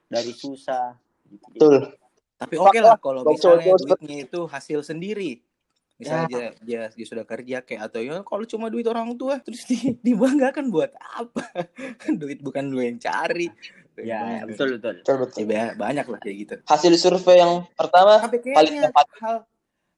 dari 0.07 0.31
susah. 0.31 0.95
Gitu. 1.27 1.43
Betul. 1.53 1.95
Tapi 2.37 2.55
oke 2.55 2.79
lah 2.79 2.97
kalau 2.97 3.25
misalnya 3.25 3.75
duitnya 3.75 4.17
itu 4.23 4.41
hasil 4.45 4.81
sendiri. 4.83 5.43
Misalnya 5.97 6.29
dia, 6.29 6.47
dia 6.61 6.81
dia 6.93 7.07
sudah 7.09 7.25
kerja 7.25 7.65
kayak 7.65 7.89
atau 7.89 8.05
ya 8.05 8.21
kalau 8.21 8.45
cuma 8.45 8.69
duit 8.69 8.85
orang 8.85 9.17
tua 9.17 9.41
terus 9.41 9.65
di, 9.65 9.75
dibanggakan 10.07 10.69
buat 10.69 10.93
apa? 10.93 11.41
duit 12.21 12.39
bukan 12.39 12.69
lu 12.69 12.85
yang 12.85 13.01
cari. 13.01 13.49
Ya, 14.03 14.21
Banyak. 14.45 14.53
betul 14.53 14.69
betul. 14.77 14.95
Betul 15.01 15.17
betul. 15.25 15.43
Ya, 15.49 15.73
ba- 15.73 15.77
banyak 15.89 16.07
lah 16.09 16.19
kayak 16.21 16.37
gitu. 16.37 16.55
Hasil 16.69 16.93
survei 17.01 17.41
yang 17.41 17.65
pertama 17.73 18.21
paling 18.21 18.77
tepat. 18.85 19.07
hal 19.25 19.37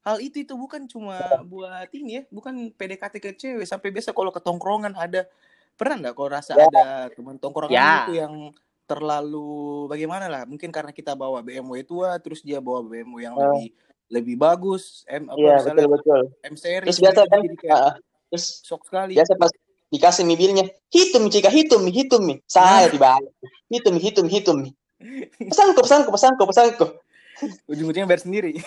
hal 0.07 0.17
itu 0.23 0.47
itu 0.47 0.55
bukan 0.55 0.87
cuma 0.87 1.19
buat 1.45 1.91
ini 1.91 2.23
ya, 2.23 2.23
bukan 2.31 2.71
PDKT 2.73 3.15
ke 3.19 3.31
cewek. 3.35 3.67
Sampai 3.67 3.91
biasa 3.91 4.15
kalau 4.15 4.31
ke 4.31 4.39
tongkrongan 4.39 4.95
ada 4.95 5.27
pernah 5.75 5.99
nggak 5.99 6.15
kalau 6.15 6.31
rasa 6.31 6.55
Ya. 6.55 6.67
ada 6.67 6.87
teman 7.11 7.37
tongkrongan 7.37 7.75
Ya. 7.75 8.07
itu 8.07 8.13
yang 8.19 8.35
terlalu 8.89 9.85
bagaimana 9.87 10.27
lah? 10.27 10.43
Mungkin 10.49 10.71
karena 10.71 10.95
kita 10.95 11.13
bawa 11.13 11.45
BMW 11.45 11.85
tua, 11.85 12.17
terus 12.23 12.41
dia 12.41 12.63
bawa 12.63 12.81
BMW 12.81 13.19
yang 13.21 13.35
Ya. 13.35 13.43
lebih 13.51 13.67
lebih 14.09 14.37
bagus, 14.41 15.05
M 15.05 15.29
apa 15.29 15.37
Iya 15.37 15.53
misalnya 15.61 15.85
betul 15.85 15.93
betul. 16.01 16.23
M 16.41 16.55
series 16.57 16.89
Terus 16.89 17.01
biasa 17.05 17.21
gitu, 17.21 17.29
kan, 17.29 17.41
jadi 17.45 17.57
kayak 17.61 17.77
ah, 17.77 17.95
terus 18.33 18.47
shock 18.65 18.83
sekali. 18.89 19.13
biasa 19.13 19.33
pas 19.37 19.53
dikasih 19.89 20.25
mobilnya, 20.25 20.69
hitung 20.93 21.33
jika 21.33 21.49
hitung 21.49 21.89
hitung 21.89 22.29
nih, 22.29 22.39
saya 22.45 22.93
dibalik, 22.93 23.33
hitung 23.73 23.97
hitung 23.97 24.29
hitung 24.29 24.59
nih. 24.69 24.73
Pesanku 25.39 25.79
pesanku 25.79 26.11
pesanku 26.11 26.43
pesanku 26.43 26.87
Ujung-ujungnya 27.71 28.11
bayar 28.11 28.27
sendiri. 28.27 28.59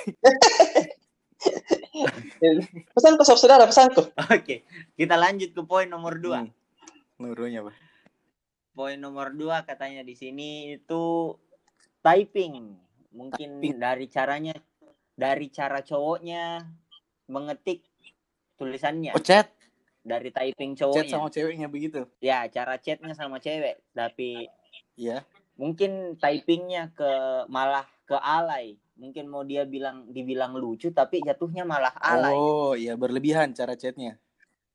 pesanku 2.95 3.27
sob 3.27 3.35
saudara 3.35 3.67
pesanku. 3.67 4.07
Oke, 4.31 4.63
kita 4.95 5.19
lanjut 5.19 5.51
ke 5.51 5.61
poin 5.67 5.91
nomor 5.91 6.15
dua. 6.23 6.47
Hmm. 6.47 6.55
Nurunya 7.19 7.67
apa? 7.67 7.75
Poin 8.71 8.95
nomor 8.95 9.35
dua 9.35 9.67
katanya 9.67 10.07
di 10.07 10.15
sini 10.15 10.79
itu 10.79 11.35
typing. 11.99 12.79
Mungkin 13.11 13.59
Typing. 13.59 13.75
dari 13.75 14.07
caranya, 14.07 14.55
dari 15.19 15.51
cara 15.51 15.83
cowoknya 15.83 16.63
mengetik 17.27 17.83
tulisannya 18.55 19.11
Oh 19.11 19.19
chat, 19.19 19.51
dari 20.01 20.29
typing 20.29 20.73
chat 20.73 20.89
cowoknya. 20.89 21.09
sama 21.09 21.27
ceweknya 21.29 21.67
begitu. 21.67 22.05
Ya, 22.17 22.45
cara 22.47 22.77
chatnya 22.77 23.13
sama 23.13 23.37
cewek, 23.37 23.79
tapi 23.91 24.49
Iya. 24.95 25.21
mungkin 25.55 26.17
typingnya 26.17 26.89
ke 26.91 27.09
malah 27.47 27.85
ke 28.03 28.17
alay. 28.17 28.75
Mungkin 28.97 29.25
mau 29.25 29.41
dia 29.41 29.65
bilang 29.65 30.05
dibilang 30.07 30.53
lucu, 30.53 30.89
tapi 30.89 31.21
jatuhnya 31.21 31.65
malah 31.65 31.93
alay. 31.97 32.33
Oh, 32.33 32.73
iya 32.73 32.93
berlebihan 32.93 33.53
cara 33.53 33.73
chatnya. 33.73 34.17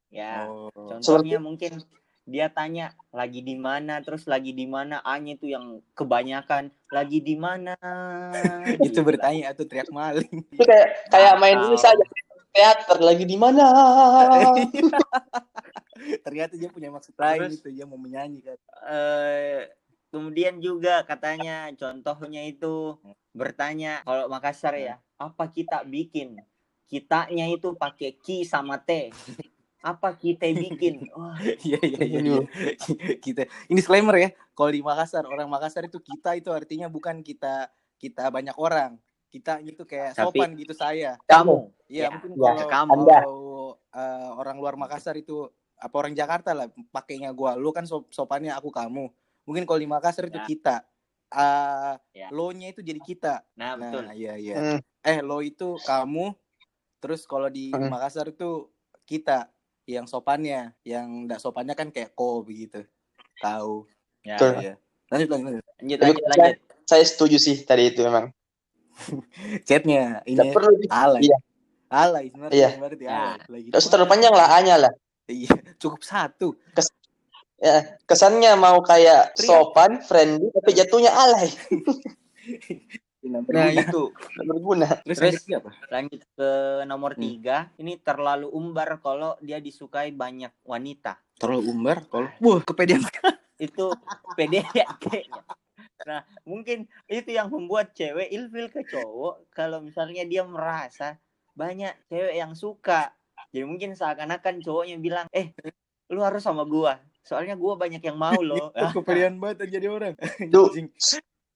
Ya, 0.09 0.47
Oh. 0.47 0.71
contohnya 0.73 1.39
mungkin 1.39 1.83
dia 2.25 2.51
tanya 2.51 2.91
lagi 3.15 3.39
di 3.39 3.55
mana, 3.55 4.03
terus 4.03 4.27
lagi 4.27 4.51
di 4.51 4.67
mana, 4.67 4.99
A-nya 5.03 5.35
itu 5.35 5.47
yang 5.47 5.79
kebanyakan 5.95 6.75
lagi 6.91 7.23
di 7.23 7.39
mana. 7.39 7.79
itu 8.83 8.99
Gila. 8.99 9.07
bertanya 9.07 9.55
atau 9.55 9.63
teriak 9.63 9.91
maling. 9.91 10.43
Itu 10.51 10.63
kayak 10.63 11.07
kayak 11.07 11.35
main 11.39 11.59
ini 11.61 11.75
Atau- 11.75 11.85
saja 11.87 12.03
teater 12.57 12.99
lagi 12.99 13.23
di 13.23 13.37
mana? 13.37 13.69
Ternyata 16.25 16.53
dia 16.55 16.69
punya 16.69 16.89
maksud 16.89 17.13
lain 17.15 17.47
Terus- 17.47 17.57
itu 17.61 17.69
dia 17.73 17.85
mau 17.85 17.97
menyanyi 17.97 18.41
kan. 18.43 18.57
eh 18.89 19.69
kemudian 20.09 20.59
juga 20.59 21.03
katanya 21.03 21.71
contohnya 21.75 22.41
itu 22.43 22.97
bertanya 23.31 24.01
kalau 24.01 24.27
Makassar 24.27 24.75
ya 24.75 24.97
apa 25.17 25.45
kita 25.47 25.85
bikin 25.85 26.41
kitanya 26.87 27.51
itu 27.51 27.75
pakai 27.75 28.15
ki 28.15 28.47
sama 28.47 28.79
t 28.79 29.11
apa 29.83 30.15
kita 30.15 30.47
bikin 30.49 31.03
Wah, 31.19 31.35
Iya 31.61 31.79
iya 31.83 32.01
iya. 32.01 32.19
iya. 32.23 32.39
kita 33.25 33.45
ini 33.67 33.77
disclaimer 33.77 34.15
ya. 34.17 34.29
Kalau 34.53 34.71
di 34.71 34.81
Makassar 34.81 35.23
orang 35.23 35.47
Makassar 35.47 35.85
itu 35.85 35.99
kita 35.99 36.35
itu 36.35 36.49
artinya 36.51 36.87
bukan 36.87 37.21
kita 37.21 37.69
kita 37.97 38.29
banyak 38.29 38.53
orang. 38.57 38.97
Kita 39.27 39.59
itu 39.59 39.83
kayak 39.83 40.15
Tapi- 40.15 40.39
sopan 40.39 40.51
gitu 40.55 40.73
saya. 40.73 41.19
kamu 41.25 41.71
Iya 41.87 42.09
Ya, 42.09 42.09
mungkin 42.11 42.31
ya, 42.35 42.41
kalau 42.51 42.67
kamu. 42.67 42.93
Kalau, 43.05 43.51
eh, 43.93 44.31
orang 44.35 44.57
luar 44.59 44.75
Makassar 44.75 45.15
itu 45.15 45.47
apa 45.77 45.95
orang 45.95 46.13
Jakarta 46.13 46.51
lah 46.51 46.67
pakainya 46.91 47.31
gua. 47.31 47.55
Lu 47.55 47.71
kan 47.71 47.85
sop- 47.85 48.11
sopannya 48.11 48.51
aku 48.51 48.71
kamu. 48.71 49.07
Mungkin 49.45 49.63
kalau 49.65 49.79
di 49.79 49.87
Makassar 49.87 50.27
itu 50.27 50.39
Ya. 50.39 50.47
kita. 50.47 50.77
eh 51.27 51.95
Ya. 52.15 52.31
lo-nya 52.31 52.71
itu 52.71 52.81
jadi 52.81 53.03
kita. 53.03 53.43
nah 53.53 53.75
Nah, 53.75 53.91
betul 53.91 54.07
iya 54.15 54.39
iya. 54.39 54.55
Hmm, 54.55 54.79
Eh, 55.03 55.19
lo 55.21 55.43
itu 55.43 55.75
kamu. 55.83 56.31
Terus 57.03 57.27
kalau 57.27 57.51
di 57.51 57.71
Hmm. 57.71 57.91
Makassar 57.91 58.31
itu 58.31 58.71
kita 59.03 59.51
yang 59.85 60.07
sopannya, 60.07 60.79
yang 60.83 61.27
enggak 61.27 61.39
sopannya 61.39 61.75
kan 61.75 61.91
kayak 61.91 62.15
ko 62.15 62.43
begitu. 62.43 62.87
Tahu. 63.37 63.91
ya, 64.23 64.39
Betul. 64.39 64.53
Iya. 64.61 64.75
Lanjut 65.09 65.29
lanjut. 65.29 65.47
lanjut. 65.51 65.99
lanjut 65.99 66.25
lanjut 66.25 66.57
Saya 66.85 67.05
setuju 67.05 67.37
sih 67.37 67.59
tadi 67.61 67.91
itu 67.91 68.03
memang. 68.03 68.31
Chatnya 69.69 70.21
ini 70.25 70.51
perlu 70.51 70.77
alay. 70.89 71.29
Iya. 71.29 71.39
Alay 71.87 72.25
sebenarnya 72.33 72.57
Iya. 72.57 72.69
berarti 72.77 73.05
Ya. 73.05 73.15
alay. 73.15 73.39
Lagi 73.47 73.69
usah 73.71 73.91
terlalu 73.91 74.09
panjang 74.11 74.35
lah 74.35 74.49
A-nya 74.53 74.77
lah. 74.79 74.93
Iya, 75.27 75.51
cukup 75.77 76.07
satu. 76.07 76.55
Ya, 77.59 77.99
kesannya 78.05 78.55
mau 78.55 78.79
kayak 78.79 79.35
Teriak. 79.35 79.43
sopan, 79.43 79.99
friendly, 80.01 80.55
tapi 80.55 80.71
jatuhnya 80.73 81.11
alay. 81.11 81.51
Nah, 83.27 83.43
nah 83.43 83.67
itu 83.67 84.15
berguna. 84.39 85.03
Terus, 85.03 85.19
Terus- 85.19 85.35
lanjut 85.43 85.59
apa? 85.59 85.71
lanjut 85.91 86.21
ke 86.31 86.51
nomor 86.87 87.19
Hmm. 87.19 87.23
tiga 87.27 87.57
ini 87.75 87.99
terlalu 87.99 88.47
umbar 88.47 89.03
kalau 89.03 89.35
dia 89.43 89.59
disukai 89.59 90.15
banyak 90.15 90.55
wanita 90.63 91.19
Terlalu 91.35 91.63
umbar 91.67 92.07
kalau 92.07 92.31
wah 92.39 92.63
kepedean. 92.63 93.03
itu 93.59 93.91
pede 94.39 94.63
ya 94.71 94.87
kayaknya. 94.95 95.43
Nah, 96.05 96.21
mungkin 96.45 96.85
itu 97.09 97.33
yang 97.33 97.49
membuat 97.49 97.97
cewek 97.97 98.29
ilfil 98.29 98.69
ke 98.69 98.85
cowok 98.85 99.49
kalau 99.57 99.81
misalnya 99.81 100.29
dia 100.29 100.45
merasa 100.45 101.17
banyak 101.57 101.97
cewek 102.13 102.37
yang 102.37 102.53
suka. 102.53 103.17
Jadi 103.49 103.65
mungkin 103.65 103.97
seakan-akan 103.97 104.61
cowoknya 104.61 105.01
bilang, 105.01 105.27
"Eh, 105.33 105.57
lu 106.13 106.21
harus 106.21 106.45
sama 106.45 106.69
gua. 106.69 107.01
Soalnya 107.25 107.57
gua 107.57 107.81
banyak 107.81 108.05
yang 108.05 108.21
mau 108.21 108.37
loh." 108.37 108.69
Kepedean 109.01 109.41
banget 109.41 109.73
jadi 109.73 109.89
orang. 109.89 110.13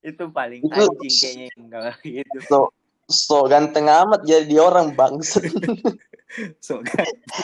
Itu 0.01 0.33
paling 0.33 0.65
Itu- 0.65 0.73
anjing 0.73 1.13
kayaknya 1.13 1.47
kalau 1.69 1.93
gitu. 2.01 2.39
So, 2.49 2.59
so 3.11 3.45
ganteng 3.51 3.91
amat 3.91 4.23
jadi 4.25 4.57
orang 4.63 4.95
bangsa. 4.95 5.43
So. 6.63 6.79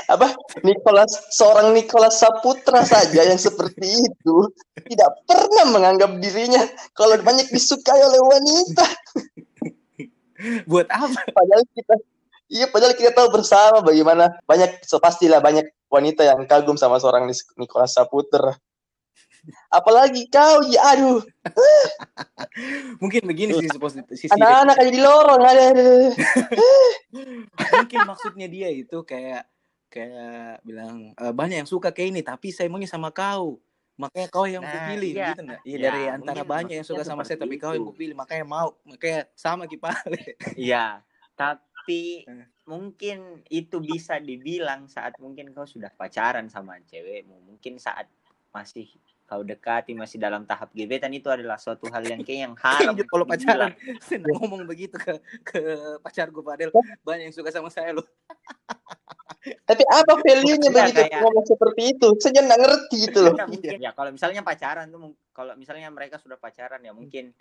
Apa? 0.06 0.38
Nicholas, 0.62 1.10
seorang 1.34 1.74
Nicholas 1.74 2.22
Saputra 2.22 2.86
saja 2.86 3.26
yang 3.26 3.34
seperti 3.34 3.82
itu 3.82 4.36
tidak 4.86 5.26
pernah 5.26 5.66
menganggap 5.74 6.14
dirinya 6.22 6.62
kalau 6.94 7.18
banyak 7.18 7.50
disukai 7.50 7.98
oleh 7.98 8.22
wanita. 8.22 8.86
buat 10.70 10.86
apa? 10.86 11.18
Padahal 11.34 11.64
kita, 11.74 11.94
iya 12.46 12.66
padahal 12.70 12.94
kita 12.94 13.10
tahu 13.10 13.28
bersama 13.34 13.82
bagaimana 13.82 14.38
banyak, 14.46 14.86
so 14.86 15.02
pastilah 15.02 15.42
banyak 15.42 15.66
wanita 15.90 16.22
yang 16.22 16.46
kagum 16.46 16.78
sama 16.78 17.02
seorang 17.02 17.26
Nicholas 17.58 17.96
Saputra. 17.96 18.54
Apalagi 19.70 20.26
kau, 20.28 20.62
ya 20.66 20.80
aduh, 20.94 21.20
Mungkin 23.02 23.22
begini 23.28 23.52
sih 23.54 23.68
sisi, 23.68 23.78
sisi 24.16 24.32
anak-anak 24.32 24.76
aja 24.80 24.90
di 24.90 25.00
lorong 25.02 25.42
ada. 25.44 25.66
mungkin 27.76 28.00
maksudnya 28.06 28.46
dia 28.50 28.68
itu 28.72 28.98
kayak 29.04 29.46
kayak 29.88 30.60
bilang 30.66 31.12
"Eh, 31.14 31.32
banyak 31.32 31.62
yang 31.64 31.70
suka 31.70 31.92
kayak 31.94 32.08
ini 32.16 32.20
tapi 32.24 32.50
saya 32.50 32.66
maunya 32.68 32.90
sama 32.90 33.12
kau 33.14 33.60
makanya 33.96 34.28
kau 34.28 34.44
yang 34.44 34.60
Nah, 34.60 34.72
kupilih 34.76 35.12
iya. 35.16 35.26
gitu 35.32 35.40
enggak 35.46 35.60
iya 35.64 35.76
Ya, 35.76 35.84
dari 35.88 36.00
antara 36.10 36.40
mungkin 36.44 36.52
banyak 36.52 36.74
yang 36.82 36.88
suka 36.88 37.02
sama 37.06 37.22
saya 37.24 37.38
tapi 37.40 37.56
kau 37.56 37.72
yang 37.72 37.86
itu. 37.86 37.90
kupilih 37.94 38.14
makanya 38.18 38.44
mau 38.44 38.68
makanya 38.84 39.20
sama 39.32 39.64
kipale 39.64 40.36
Iya, 40.58 41.00
tapi 41.32 42.26
Eh. 42.26 42.46
mungkin 42.66 43.46
itu 43.46 43.78
bisa 43.78 44.18
dibilang 44.18 44.90
saat 44.90 45.14
mungkin 45.22 45.54
kau 45.54 45.64
sudah 45.64 45.88
pacaran 45.94 46.50
sama 46.50 46.82
cewekmu. 46.82 47.38
Mungkin 47.46 47.78
saat 47.78 48.10
masih 48.50 48.90
kau 49.26 49.42
dekati 49.42 49.92
masih 49.92 50.22
dalam 50.22 50.46
tahap 50.46 50.70
gebetan 50.70 51.10
itu 51.10 51.26
adalah 51.26 51.58
suatu 51.58 51.90
hal 51.90 52.06
yang 52.06 52.22
kayak 52.22 52.40
yang 52.46 52.54
haram. 52.62 52.94
Kalau 52.94 53.26
pacaran. 53.26 53.74
Saya 54.06 54.22
ngomong 54.22 54.62
begitu 54.64 54.94
ke 54.96 55.18
ke 55.42 55.60
pacar 56.00 56.30
gue 56.30 56.42
Padel 56.46 56.70
banyak 57.02 57.28
yang 57.30 57.34
suka 57.34 57.50
sama 57.50 57.68
saya 57.68 57.92
loh. 57.98 58.06
Tapi 59.68 59.82
apa 59.86 60.18
value-nya 60.26 60.70
begitu 60.70 61.00
kayak- 61.06 61.22
ngomong 61.22 61.46
seperti 61.46 61.94
itu? 61.94 62.08
Saya 62.18 62.42
nggak 62.42 62.60
ngerti 62.62 62.96
gitu 63.10 63.18
loh. 63.26 63.34
Ya 63.78 63.90
kalau 63.94 64.10
misalnya 64.14 64.42
pacaran 64.42 64.86
tuh 64.90 65.14
kalau 65.34 65.52
misalnya 65.58 65.90
mereka 65.90 66.18
sudah 66.22 66.38
pacaran 66.38 66.82
ya 66.82 66.94
mungkin 66.94 67.34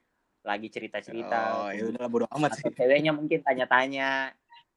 lagi 0.46 0.70
cerita-cerita 0.70 1.66
oh 1.66 1.70
ya 1.74 1.90
udah 1.90 2.06
bodo 2.06 2.30
amat 2.38 2.62
sih. 2.62 2.70
ceweknya 2.70 3.10
mungkin 3.10 3.42
tanya-tanya 3.42 4.30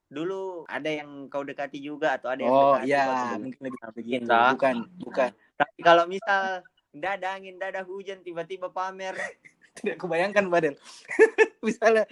dulu 0.09 0.65
ada 0.65 0.88
yang 0.88 1.29
kau 1.29 1.45
dekati 1.45 1.77
juga 1.85 2.17
atau 2.17 2.33
ada 2.33 2.41
yang 2.41 2.49
oh 2.49 2.81
dekati? 2.81 2.88
Iya 2.88 3.05
mungkin 3.37 3.61
lebih 3.61 3.77
Mungkin 3.77 3.93
begitu. 3.93 4.33
Bukan 4.33 4.77
bukan. 5.05 5.31
Tapi 5.61 5.79
kalau 5.85 6.05
misal 6.09 6.65
nggak 6.99 7.23
ada 7.23 7.38
angin, 7.38 7.55
nggak 7.57 7.71
ada 7.78 7.83
hujan, 7.87 8.21
tiba-tiba 8.21 8.69
pamer. 8.69 9.14
tidak 9.78 9.97
kubayangkan 10.02 10.50
Badel 10.50 10.75
misalnya 11.67 12.02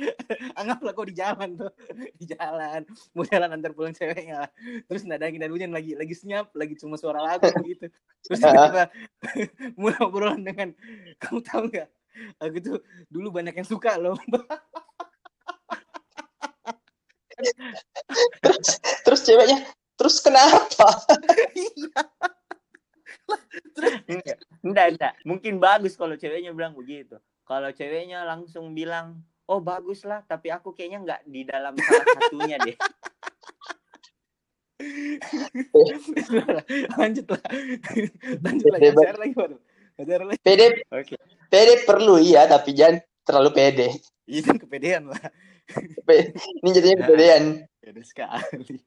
anggaplah 0.54 0.94
kau 0.94 1.06
di 1.06 1.14
jalan 1.18 1.58
tuh. 1.58 1.70
Di 2.14 2.30
jalan 2.30 2.86
mau 3.14 3.26
jalan 3.26 3.48
antar 3.58 3.74
pulang 3.74 3.94
ceweknya 3.94 4.46
terus 4.86 5.02
nggak 5.02 5.18
ada 5.18 5.26
angin 5.26 5.42
dan 5.42 5.50
hujan 5.50 5.70
lagi 5.74 5.98
lagi 5.98 6.14
senyap 6.14 6.54
lagi 6.54 6.78
cuma 6.78 6.94
suara 6.94 7.22
lagu 7.22 7.50
gitu. 7.70 7.90
Terus 8.22 8.38
tiba-tiba 8.38 8.84
mulai 9.74 9.98
obrolan 10.02 10.42
dengan 10.42 10.70
kamu 11.18 11.38
tahu 11.42 11.64
nggak? 11.70 11.88
Aku 12.40 12.58
tuh 12.62 12.78
dulu 13.10 13.28
banyak 13.34 13.54
yang 13.58 13.68
suka 13.68 13.98
loh 14.00 14.16
Terus, 18.40 18.80
terus 19.04 19.20
ceweknya, 19.28 19.68
terus 20.00 20.24
kenapa? 20.24 20.88
Enggak, 21.52 22.08
enggak 24.08 24.38
enggak, 24.62 24.86
enggak. 24.96 25.12
Mungkin 25.22 25.60
bagus 25.60 25.94
kalau 25.94 26.16
ceweknya 26.16 26.50
bilang 26.56 26.74
begitu. 26.74 27.20
Kalau 27.46 27.70
ceweknya 27.70 28.26
langsung 28.26 28.74
bilang, 28.74 29.22
oh 29.46 29.62
bagus 29.62 30.02
lah, 30.02 30.24
tapi 30.26 30.50
aku 30.50 30.74
kayaknya 30.74 30.98
nggak 31.04 31.20
di 31.28 31.46
dalam 31.46 31.74
salah 31.78 32.06
satunya 32.18 32.56
deh. 32.58 32.74
lanjut 37.00 37.26
lah. 37.30 37.42
Lanjut 38.44 38.68
lagi. 38.72 38.86
Share 38.92 39.18
lagi 39.18 39.34
baru. 39.34 39.56
Share 39.96 40.24
lagi. 40.26 40.40
Pede, 40.42 40.66
Oke. 40.92 41.14
pede 41.48 41.74
perlu 41.86 42.20
iya, 42.20 42.44
tapi 42.44 42.76
jangan 42.76 43.00
terlalu 43.24 43.50
pede. 43.54 43.88
Itu 44.26 44.52
kepedean 44.58 45.10
lah. 45.10 45.22
Ini 46.62 46.70
jadinya 46.70 46.96
Ya. 46.96 47.00
kepedean. 47.06 47.44
Pede 47.80 48.02
sekali. 48.04 48.80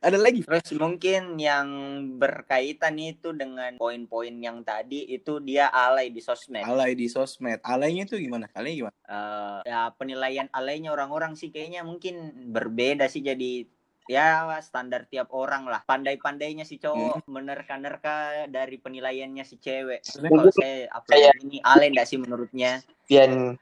Ada 0.00 0.16
lagi. 0.16 0.40
Terus 0.46 0.70
mungkin 0.78 1.36
yang 1.36 1.68
berkaitan 2.16 2.96
itu 2.96 3.34
dengan 3.36 3.74
poin-poin 3.76 4.32
yang 4.32 4.62
tadi 4.64 5.04
itu 5.10 5.42
dia 5.42 5.68
alay 5.68 6.08
di 6.08 6.22
sosmed. 6.24 6.64
Alay 6.64 6.96
di 6.96 7.10
sosmed. 7.10 7.60
Alaynya 7.60 8.08
itu 8.08 8.16
gimana? 8.16 8.48
Alaynya 8.54 8.88
gimana? 8.88 8.96
Eh, 9.04 9.58
ya 9.68 9.80
penilaian 9.98 10.48
alaynya 10.54 10.94
orang-orang 10.94 11.34
sih 11.36 11.50
kayaknya 11.52 11.84
mungkin 11.84 12.32
berbeda 12.54 13.10
sih 13.10 13.20
jadi 13.20 13.66
ya 14.08 14.60
standar 14.60 15.08
tiap 15.08 15.32
orang 15.32 15.68
lah. 15.68 15.80
Pandai-pandainya 15.84 16.64
si 16.64 16.76
cowok 16.80 17.24
menerka-nerka 17.28 18.48
dari 18.48 18.76
penilaiannya 18.80 19.44
si 19.44 19.56
cewek. 19.60 20.04
Sebenarnya 20.04 20.38
kalau 20.38 20.52
saya 20.54 20.76
upload 20.92 21.12
Kayak- 21.18 21.40
ini 21.44 21.58
alay 21.64 21.88
enggak 21.92 22.08
sih 22.08 22.18
menurutnya? 22.20 22.80
Pian 23.08 23.56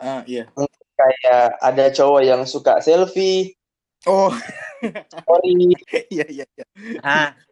Ah, 0.00 0.24
iya. 0.24 0.48
kayak 0.96 1.60
ada 1.60 1.84
cowok 1.92 2.22
yang 2.24 2.42
suka 2.48 2.80
selfie, 2.80 3.52
Oh, 4.08 4.32
story. 5.12 5.76
iya 6.14 6.24
iya 6.30 6.44
iya. 6.48 6.64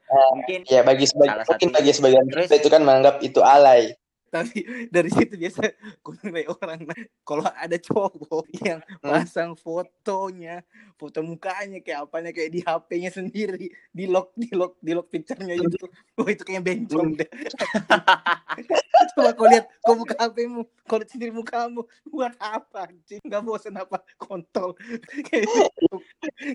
Eh, 0.08 0.28
mungkin 0.32 0.58
ya 0.64 0.80
bagi 0.80 1.04
sebagian 1.04 1.44
mungkin 1.44 1.68
bagi 1.76 1.92
sebagian 1.92 2.24
Terus- 2.32 2.48
itu 2.56 2.68
kan 2.72 2.80
menganggap 2.80 3.20
itu 3.20 3.40
alay. 3.44 3.92
Tapi 4.28 4.88
dari 4.92 5.08
situ 5.08 5.34
biasa 5.34 5.72
kulai 6.04 6.44
orang 6.46 6.84
nah, 6.84 6.98
kalau 7.24 7.44
ada 7.48 7.76
cowok 7.80 8.44
yang 8.60 8.80
Hmm. 8.98 9.24
pasang 9.24 9.52
fotonya, 9.54 10.60
foto 10.96 11.22
mukanya 11.24 11.80
kayak 11.80 12.08
apanya 12.08 12.30
kayak 12.34 12.50
di 12.52 12.60
HP-nya 12.60 13.10
sendiri, 13.14 13.70
di 13.88 14.04
lock 14.04 14.34
di 14.36 14.48
lock 14.52 14.76
di 14.84 14.92
lock 14.92 15.08
picture-nya 15.08 15.56
itu. 15.56 15.86
Oh, 16.18 16.26
itu 16.28 16.42
kayak 16.44 16.62
bencong 16.66 17.16
deh. 17.16 17.28
Coba 19.16 19.30
kau 19.34 19.46
lihat 19.46 19.66
kau 19.82 19.94
buka 19.98 20.14
HP-mu, 20.18 20.62
kau 20.86 20.98
lihat 20.98 21.10
sendiri 21.10 21.32
mukamu, 21.34 21.86
buat 22.06 22.34
apa 22.38 22.90
anjing? 22.90 23.22
Enggak 23.22 23.42
bosan 23.46 23.74
apa 23.78 24.02
kontol. 24.18 24.74
Gitu. 25.28 25.60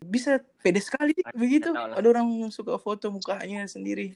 Bisa 0.06 0.39
pede 0.63 0.80
sekali 0.84 1.15
begitu. 1.36 1.72
nggak. 1.72 2.00
Ada 2.00 2.08
orang 2.08 2.27
suka 2.51 2.75
foto 2.80 3.10
mukanya 3.10 3.65
sendiri. 3.68 4.15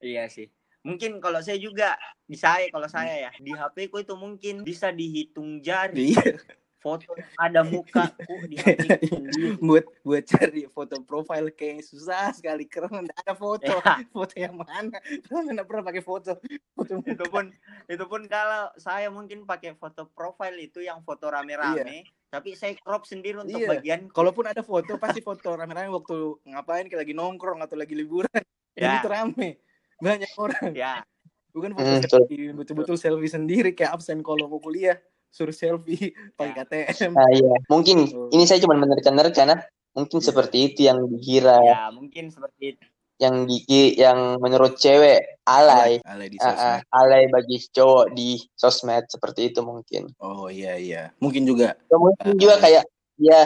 Iya 0.00 0.30
sih. 0.30 0.48
Mungkin 0.88 1.20
kalau 1.20 1.44
saya 1.44 1.60
juga 1.60 2.00
di 2.24 2.32
saya 2.32 2.72
kalau 2.72 2.88
saya 2.88 3.28
ya 3.28 3.30
di 3.36 3.52
HP 3.52 3.92
ku 3.92 4.00
itu 4.00 4.16
mungkin 4.16 4.64
bisa 4.64 4.88
dihitung 4.88 5.60
jari. 5.60 6.16
Iya. 6.16 6.40
foto 6.78 7.10
ada 7.34 7.66
di 7.66 7.74
HP 7.74 7.90
sendiri. 8.30 9.58
buat 9.58 9.82
buat 10.06 10.22
cari 10.22 10.62
foto 10.70 11.02
profile 11.02 11.50
kayaknya 11.50 11.82
susah 11.82 12.30
sekali 12.30 12.70
karena 12.70 13.02
nggak 13.02 13.18
ada 13.26 13.34
foto. 13.34 13.66
Ya, 13.66 13.98
foto 14.14 14.34
yang 14.38 14.54
mana? 14.54 14.96
Karena 15.26 15.58
nggak 15.58 15.66
pernah 15.66 15.84
pakai 15.84 16.02
foto. 16.06 16.38
Foto 16.72 16.92
itu 17.02 17.24
pun 17.26 17.50
itu 17.90 18.04
pun 18.06 18.22
kalau 18.30 18.70
saya 18.78 19.10
mungkin 19.10 19.42
pakai 19.42 19.74
foto 19.74 20.06
profile 20.14 20.54
itu 20.62 20.78
yang 20.78 21.02
foto 21.02 21.26
rame-rame, 21.26 22.06
tapi 22.30 22.54
saya 22.54 22.78
crop 22.78 23.10
sendiri 23.10 23.42
untuk 23.42 23.58
Iya. 23.58 23.68
bagian 23.74 24.00
kalaupun 24.14 24.46
ada 24.46 24.62
foto 24.62 25.02
pasti 25.02 25.18
foto 25.18 25.58
rame-rame 25.58 25.90
waktu 25.90 26.14
ngapain 26.46 26.86
kayak 26.86 27.02
lagi 27.02 27.12
nongkrong 27.12 27.58
atau 27.58 27.74
lagi 27.74 27.98
liburan. 27.98 28.40
Ya, 28.78 29.02
itu 29.02 29.10
rame 29.10 29.58
banyak 29.98 30.30
orang 30.38 30.72
ya. 30.72 31.02
bukan 31.48 31.74
foto 31.74 31.90
Hmm, 31.90 32.02
selfie 32.04 32.52
betul-betul 32.54 32.94
selfie 32.94 33.26
sendiri 33.26 33.70
kayak 33.72 33.98
absen 33.98 34.22
kalau 34.22 34.46
mau 34.46 34.58
kuliah 34.58 34.94
suruh 35.28 35.50
selfie 35.50 36.14
pakai 36.38 36.54
Ya. 36.54 36.86
KTM 36.86 37.12
Nah, 37.12 37.28
iya. 37.30 37.54
Mungkin 37.66 37.96
Oh. 38.14 38.30
ini 38.30 38.44
saya 38.44 38.62
cuma 38.62 38.76
menerka-nerka 38.76 39.42
nah. 39.42 39.58
Mungkin 39.92 40.22
Iya. 40.22 40.26
seperti 40.30 40.58
itu 40.70 40.80
yang 40.86 41.02
dikira, 41.04 41.58
Ya, 41.60 41.90
mungkin 41.90 42.30
seperti 42.30 42.76
itu. 42.76 42.84
yang 43.18 43.34
diki, 43.44 43.98
yang 43.98 44.38
menurut 44.38 44.78
cewek 44.78 45.42
alay. 45.42 45.98
alay 46.06 46.30
di 46.30 46.38
Ah, 46.38 46.46
ah, 46.46 46.54
sosmed 46.54 46.86
alay 46.94 47.22
bagi 47.26 47.56
cowok 47.66 48.14
di 48.14 48.38
sosmed 48.54 49.10
seperti 49.10 49.50
itu 49.50 49.58
mungkin. 49.60 50.06
oh 50.22 50.46
iya 50.46 50.78
iya 50.78 51.02
mungkin 51.18 51.42
juga 51.42 51.74
Ya, 51.82 51.96
mungkin 51.98 52.22
Ah, 52.24 52.38
juga 52.38 52.54
ah. 52.54 52.60
kayak 52.62 52.84
ya 53.18 53.40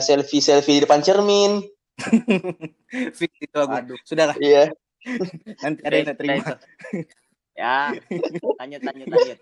selfie 0.00 0.40
selfie 0.40 0.80
di 0.80 0.88
depan 0.88 1.04
cermin. 1.04 1.60
fix 3.18 3.32
itu 3.36 3.52
aku 3.52 3.68
Waduh. 3.68 3.98
sudahlah 4.00 4.36
Iya. 4.38 4.72
nanti 5.64 5.80
ada 5.86 5.96
yang 5.96 6.16
terima. 6.18 6.54
Ya, 7.56 7.96
lanjut 8.60 8.80
lanjut 8.84 9.06
lanjut. 9.08 9.38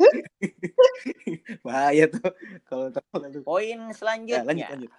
bahaya 1.66 2.06
tuh 2.06 2.30
kalau 2.62 2.86
terlalu 2.94 3.42
Poin 3.42 3.80
Ya, 3.90 3.90
selanjutnya. 3.90 4.46
lanjut 4.46 4.66
lanjut 4.70 4.90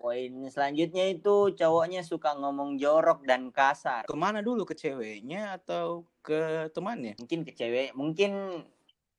Poin 0.00 0.32
selanjutnya 0.48 1.04
itu 1.10 1.50
cowoknya 1.58 2.00
suka 2.06 2.32
ngomong 2.38 2.78
jorok 2.78 3.26
dan 3.26 3.50
kasar. 3.50 4.06
ke 4.06 4.14
mana 4.14 4.38
dulu 4.40 4.62
ke 4.64 4.78
ceweknya 4.78 5.58
atau 5.58 6.06
ke 6.22 6.70
temannya 6.70 7.18
Mungkin 7.18 7.42
ke 7.42 7.52
cewek, 7.52 7.92
mungkin 7.98 8.62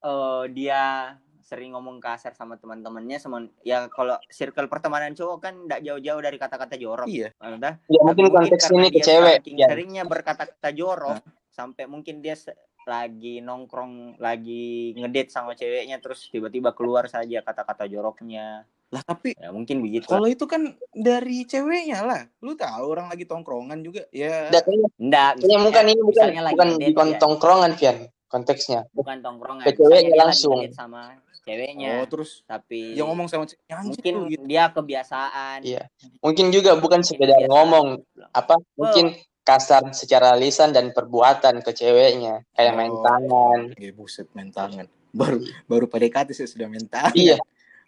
eh, 0.02 0.44
dia 0.56 1.16
sering 1.42 1.72
ngomong 1.72 1.98
kasar 1.98 2.32
sama 2.32 2.56
teman-temannya 2.56 3.18
sama 3.18 3.38
ya 3.60 3.86
kalau 3.88 4.14
circle 4.28 4.66
pertemanan 4.66 5.12
cowok 5.12 5.38
kan 5.40 5.54
tidak 5.62 5.82
jauh-jauh 5.84 6.22
dari 6.22 6.38
kata-kata 6.38 6.76
jorok. 6.76 7.06
iya 7.06 7.30
Maksudnya, 7.36 7.72
Ya 7.84 8.00
tapi 8.00 8.22
mungkin 8.22 8.26
konteks 8.32 8.66
ini 8.70 8.88
ke 8.88 9.00
cewek. 9.00 9.38
Ya. 9.50 9.68
seringnya 9.68 10.04
berkata-kata 10.04 10.70
jorok 10.72 11.20
sampai 11.48 11.84
mungkin 11.86 12.20
dia 12.20 12.38
lagi 12.82 13.38
nongkrong 13.40 14.18
lagi 14.18 14.96
ngedate 14.96 15.30
sama 15.30 15.54
ceweknya 15.54 15.98
terus 15.98 16.26
tiba-tiba 16.28 16.72
keluar 16.72 17.06
saja 17.06 17.40
kata-kata 17.40 17.86
joroknya. 17.86 18.66
lah 18.90 19.00
tapi 19.02 19.32
Ya 19.34 19.48
mungkin 19.50 19.80
begitu. 19.80 20.04
kalau 20.04 20.26
itu 20.26 20.44
kan 20.44 20.68
dari 20.92 21.44
ceweknya 21.44 22.04
lah 22.04 22.22
lu 22.40 22.54
tahu 22.54 22.92
orang 22.92 23.08
lagi 23.08 23.24
tongkrongan 23.24 23.80
juga 23.80 24.04
ya 24.12 24.52
Enggak, 25.00 25.40
kayaknya 25.40 25.60
bukan 25.62 25.84
ini 25.88 26.02
bukan 26.02 26.12
misalnya 26.12 26.42
lagi 26.44 26.54
bukan 26.54 26.70
di 26.76 26.92
ya. 26.92 27.18
tongkrongan 27.18 27.72
Pian 27.74 27.98
konteksnya. 28.28 28.80
bukan 28.92 29.18
tongkrongan. 29.20 29.64
Ke 29.64 29.72
ceweknya 29.74 30.16
langsung. 30.18 30.60
sama 30.72 31.16
ceweknya. 31.42 31.90
oh 31.98 32.08
terus 32.08 32.42
tapi 32.44 32.94
yang 32.94 33.08
ngomong 33.08 33.26
sama 33.26 33.44
ceweknya 33.44 33.76
mungkin 33.82 34.14
lu 34.16 34.26
gitu 34.28 34.44
dia 34.46 34.64
kebiasaan. 34.68 35.60
Iya. 35.62 35.84
Mungkin 36.20 36.46
juga 36.50 36.76
bukan 36.76 37.02
sekedar 37.02 37.36
Kebiasaan. 37.36 37.50
ngomong 37.50 37.88
apa 38.32 38.56
mungkin 38.76 39.06
kasar 39.42 39.90
secara 39.92 40.34
lisan 40.34 40.70
dan 40.70 40.90
perbuatan 40.90 41.60
ke 41.60 41.72
ceweknya 41.72 42.46
kayak 42.52 42.74
main 42.74 42.90
Oh. 42.90 43.02
tangan. 43.02 43.74
ya 43.74 43.90
buset 43.92 44.30
main 44.32 44.50
tangan 44.50 44.86
baru 45.12 45.38
baru 45.66 45.86
PDKT 45.86 46.30
saya 46.32 46.48
sudah 46.48 46.68
main 46.68 46.86
tangan 46.86 47.12
Iya. 47.14 47.42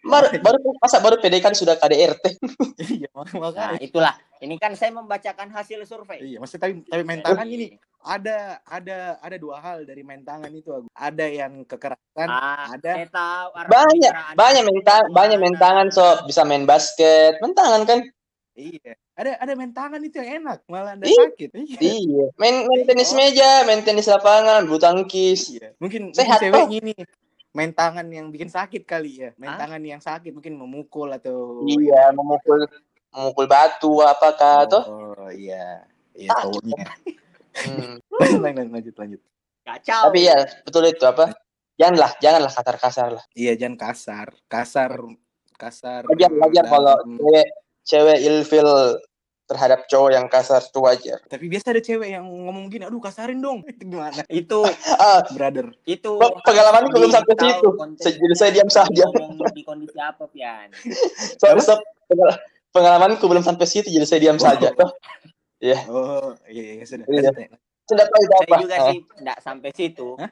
Baru, 0.04 0.28
baru 0.38 0.56
masa 0.76 1.00
baru 1.00 1.16
PDK 1.16 1.44
sudah 1.50 1.74
KDRT. 1.74 2.24
iya 2.94 3.08
mak- 3.16 3.32
Nah, 3.32 3.40
makanya 3.40 3.80
itulah. 3.80 4.14
Ini 4.36 4.54
kan 4.56 4.76
saya 4.76 4.92
membacakan 4.92 5.48
hasil 5.48 5.80
survei. 5.82 6.20
iya 6.22 6.36
maksudnya 6.36 6.68
tapi 6.68 6.84
tapi 6.84 7.02
main 7.02 7.18
tangan 7.18 7.48
ini 7.48 7.72
ada 7.98 8.60
ada 8.62 9.16
ada 9.16 9.36
dua 9.36 9.56
hal 9.56 9.82
dari 9.82 10.04
main 10.04 10.20
tangan 10.20 10.52
itu 10.52 10.68
ada 10.92 11.24
yang 11.24 11.64
kekerasan 11.64 12.28
Ah, 12.28 12.68
ada 12.70 12.92
saya 12.94 13.08
tahu 13.08 13.48
Banyak 13.64 14.12
banyak 14.36 14.62
main 14.62 14.82
tangan, 14.82 15.08
banyak 15.10 15.38
main 15.38 15.56
tangan 15.56 15.86
so 15.88 16.04
bisa 16.24 16.44
main 16.44 16.68
basket. 16.68 17.40
Main 17.40 17.52
tangan 17.52 17.82
kan? 17.84 18.00
iya 18.54 18.94
ada 19.14 19.34
ada 19.40 19.52
main 19.54 19.72
tangan 19.72 19.98
itu 19.98 20.14
yang 20.14 20.44
enak 20.44 20.62
malah 20.68 20.94
ada 20.94 21.02
sakit 21.02 21.50
iya 21.56 21.78
Iya. 21.80 22.24
Main 22.36 22.68
main 22.68 22.82
tenis 22.84 23.10
meja, 23.10 23.64
main 23.64 23.80
tenis 23.80 24.04
lapangan, 24.04 24.62
bulu 24.62 24.76
tangkis. 24.76 25.50
Iya. 25.50 25.72
Mungkin, 25.80 26.12
mungkin 26.12 26.14
Sehat 26.14 26.38
ceweknya 26.38 26.68
ini 26.70 26.92
main 27.54 27.70
tangan 27.70 28.04
yang 28.10 28.28
bikin 28.34 28.50
sakit 28.50 28.82
kali 28.82 29.22
ya. 29.24 29.30
Main 29.38 29.54
Hah? 29.54 29.60
tangan 29.62 29.82
yang 29.86 30.02
sakit 30.02 30.34
mungkin 30.34 30.58
memukul 30.58 31.08
atau 31.14 31.62
Iya, 31.64 32.10
memukul 32.10 32.66
memukul 33.14 33.46
batu 33.46 34.02
apakah 34.02 34.66
tuh? 34.66 34.84
Oh 34.90 35.30
iya. 35.30 35.86
Iya 36.12 36.34
Sakit. 36.34 36.42
cowoknya. 36.50 36.84
Hmm. 37.54 37.94
lanjut, 38.42 38.68
lanjut, 38.74 38.94
lanjut. 38.98 39.20
Kacau. 39.62 40.10
Tapi 40.10 40.26
ya 40.26 40.38
betul 40.66 40.90
itu 40.90 41.06
apa? 41.06 41.30
Janganlah, 41.78 42.12
janganlah 42.18 42.50
kasar-kasar 42.50 43.08
lah. 43.18 43.24
Iya, 43.34 43.54
jangan 43.54 43.78
kasar. 43.78 44.28
Kasar 44.50 44.90
kasar. 45.56 46.02
Wajar, 46.10 46.30
wajar 46.34 46.64
kalau 46.66 46.96
cewek 47.06 47.46
cewek 47.86 48.18
ilfil 48.26 48.68
terhadap 49.44 49.84
cowok 49.88 50.10
yang 50.12 50.26
kasar 50.28 50.60
itu 50.64 50.78
wajar. 50.80 51.18
Tapi 51.28 51.44
biasa 51.48 51.76
ada 51.76 51.82
cewek 51.84 52.08
yang 52.16 52.24
ngomong 52.24 52.72
gini, 52.72 52.84
aduh 52.88 53.00
kasarin 53.00 53.40
dong. 53.40 53.60
Itu 53.70 53.84
gimana? 53.88 54.22
itu 54.28 54.60
Ah, 55.04 55.20
Brother. 55.28 55.72
itu 55.84 56.12
Pe- 56.16 56.36
pengalamanku 56.48 56.96
belum 56.96 57.12
sampai 57.12 57.34
situ. 57.36 57.68
Jadi 58.00 58.34
saya 58.36 58.50
diam 58.52 58.70
saja. 58.72 59.04
di 59.52 59.62
kondisi 59.62 59.96
apa 60.00 60.24
Pian 60.28 60.72
so, 61.38 61.46
so, 61.60 61.74
pengal- 62.08 62.38
pengalamanku 62.74 63.24
belum 63.28 63.44
sampai 63.44 63.66
situ 63.68 63.88
jadi 63.92 64.06
saya 64.08 64.20
diam 64.20 64.38
saja. 64.40 64.72
Toh, 64.74 64.90
Oh, 65.88 66.36
iya, 66.44 66.76
iya 66.76 66.84
sudah. 66.84 67.06
Iya. 67.08 67.32
Lanjut, 67.32 67.34
ya. 67.40 67.48
Sudah 67.84 68.04
tahu 68.08 68.20
itu 68.24 68.32
saya 68.32 68.48
apa? 68.48 68.56
juga 68.64 68.76
Ah, 68.76 68.86
sih 68.88 68.98
tidak 69.04 69.38
sampai 69.44 69.70
situ 69.76 70.08
Hah? 70.20 70.30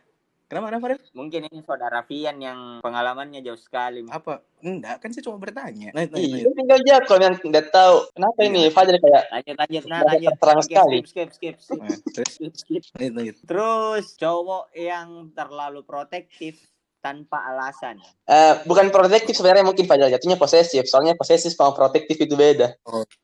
Kenapa 0.52 0.68
kenapa 0.68 0.86
Del? 0.92 1.00
Mungkin 1.16 1.40
ini 1.48 1.64
saudara 1.64 2.04
Vian 2.04 2.36
yang 2.36 2.84
pengalamannya 2.84 3.40
jauh 3.40 3.56
sekali. 3.56 4.04
Apa? 4.04 4.44
Enggak, 4.60 5.00
kan 5.00 5.08
saya 5.08 5.24
cuma 5.24 5.40
bertanya. 5.40 5.96
Lanjut, 5.96 6.20
Iya, 6.20 6.44
lanjut. 6.44 6.52
tinggal 6.60 6.78
jawab 6.84 7.04
kalau 7.08 7.22
yang 7.24 7.36
nggak 7.40 7.66
tahu. 7.72 7.96
Kenapa 8.12 8.38
ini 8.44 8.62
Fadil 8.68 8.96
kayak 9.00 9.24
Lanjut 9.32 9.56
lanjut 9.56 9.82
nah 9.88 10.00
lanjut. 10.04 10.32
terang 10.36 10.60
Oke, 10.60 10.66
sekali. 10.68 10.96
skip 11.00 11.08
skip 11.08 11.30
skip 11.32 11.56
skip. 11.56 11.80
Nah, 11.80 11.96
terus 12.12 12.30
skip, 12.36 12.52
skip. 12.52 12.82
lanjut, 13.00 13.12
lanjut. 13.16 13.36
Terus 13.48 14.04
cowok 14.20 14.64
yang 14.76 15.08
terlalu 15.32 15.80
protektif 15.88 16.60
tanpa 17.02 17.42
alasan. 17.42 17.98
eh, 18.30 18.54
bukan 18.64 18.88
protektif 18.94 19.34
sebenarnya 19.34 19.66
mungkin 19.66 19.84
Fadil 19.84 20.08
jatuhnya 20.08 20.38
posesif. 20.38 20.86
Soalnya 20.86 21.18
posesif 21.18 21.50
sama 21.52 21.74
protektif 21.74 22.14
itu 22.16 22.38
beda. 22.38 22.78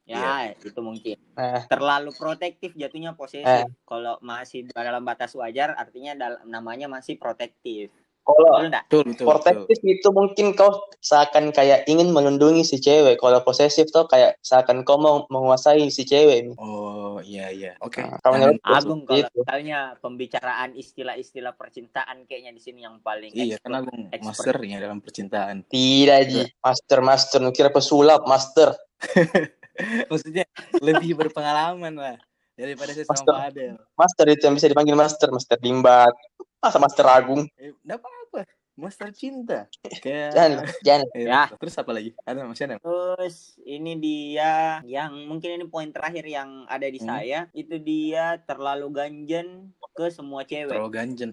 Ya, 0.04 0.50
itu 0.52 0.80
mungkin. 0.82 1.16
Nah, 1.38 1.64
Terlalu 1.70 2.10
protektif 2.12 2.74
jatuhnya 2.74 3.14
posesif. 3.14 3.46
Eh. 3.46 3.64
Kalau 3.86 4.18
masih 4.18 4.66
dalam 4.74 5.06
batas 5.06 5.32
wajar 5.38 5.78
artinya 5.78 6.18
dal- 6.18 6.42
namanya 6.44 6.90
masih 6.90 7.14
protektif. 7.16 7.94
Kalau 8.28 8.60
Betul 8.68 9.08
protektif 9.24 9.78
itu 9.80 10.08
mungkin 10.12 10.52
kau 10.52 10.68
seakan 11.00 11.48
kayak 11.48 11.88
ingin 11.88 12.12
melindungi 12.12 12.60
si 12.60 12.76
cewek. 12.76 13.16
Kalau 13.16 13.40
posesif 13.40 13.88
tuh 13.88 14.04
kayak 14.04 14.36
seakan 14.44 14.84
kau 14.84 15.00
mau 15.00 15.24
menguasai 15.32 15.88
si 15.88 16.04
cewek. 16.04 16.52
Oh, 16.60 17.24
iya 17.24 17.48
iya. 17.48 17.72
Oke. 17.80 18.04
Nah, 18.04 18.20
kalau 18.20 18.36
menurut 18.36 18.60
gue 18.60 18.76
Agung 18.76 19.00
kalau 19.08 19.18
itu. 19.24 19.38
misalnya 19.40 19.78
pembicaraan 20.04 20.70
istilah-istilah 20.76 21.56
percintaan 21.56 22.28
kayaknya 22.28 22.52
di 22.52 22.60
sini 22.60 22.84
yang 22.84 23.00
paling 23.00 23.32
Iya, 23.32 23.56
expert. 23.56 23.64
karena 23.64 23.78
Agung 23.80 24.00
expert. 24.12 24.28
masternya 24.28 24.76
dalam 24.84 24.98
percintaan. 25.00 25.56
Tidak 25.64 26.20
ji, 26.28 26.42
master 26.60 26.98
master, 27.00 27.40
kira 27.50 27.70
pesulap 27.72 28.28
master. 28.28 28.76
Maksudnya 30.10 30.44
lebih 30.82 31.16
berpengalaman 31.16 31.94
lah 31.94 32.16
daripada 32.52 32.90
saya 32.90 33.06
Master. 33.06 33.30
sama 33.30 33.46
Fadel. 33.46 33.74
Master 33.94 34.26
itu 34.26 34.42
yang 34.42 34.54
bisa 34.58 34.66
dipanggil 34.66 34.96
master, 34.98 35.28
master 35.30 35.56
Dimbat. 35.56 36.10
Masa 36.58 36.78
master 36.78 37.06
Agung? 37.06 37.46
Eh, 37.54 37.70
enggak 37.82 38.02
apa-apa. 38.02 38.40
Master 38.74 39.10
cinta. 39.10 39.66
Kayak 39.98 40.30
Jangan, 40.36 40.50
jangan. 40.80 41.06
Eh, 41.14 41.26
Ya. 41.26 41.42
Terus 41.50 41.74
apa 41.74 41.90
lagi? 41.90 42.10
Ada 42.22 42.46
masih 42.46 42.64
ada? 42.66 42.76
Terus 42.78 43.36
ini 43.60 43.92
dia 43.94 44.78
yang 44.82 45.14
mungkin 45.26 45.54
ini 45.54 45.66
poin 45.66 45.90
terakhir 45.90 46.22
yang 46.24 46.66
ada 46.66 46.86
di 46.86 46.98
Hmm. 46.98 47.08
saya 47.08 47.40
itu 47.52 47.74
dia 47.78 48.38
terlalu 48.42 48.86
ganjen 48.90 49.70
ke 49.92 50.10
semua 50.10 50.42
cewek. 50.42 50.70
Terlalu 50.70 50.90
ganjen. 50.90 51.30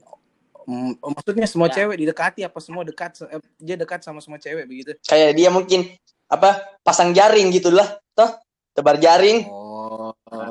Mm, 0.66 0.98
oh, 0.98 1.14
maksudnya 1.14 1.46
semua 1.46 1.70
Ya. 1.70 1.78
cewek 1.78 2.02
didekati 2.02 2.42
apa 2.42 2.58
semua 2.58 2.82
dekat 2.82 3.14
eh, 3.30 3.38
dia 3.62 3.78
dekat 3.78 4.02
sama 4.02 4.18
semua 4.18 4.42
cewek 4.42 4.66
begitu? 4.66 4.98
Kayak 5.06 5.38
dia 5.38 5.50
mungkin 5.50 5.86
apa 6.26 6.82
pasang 6.82 7.14
jaring 7.14 7.54
gitulah, 7.54 7.86
toh 8.18 8.34
tebar 8.74 8.98
jaring. 8.98 9.46
Oh, 9.46 10.10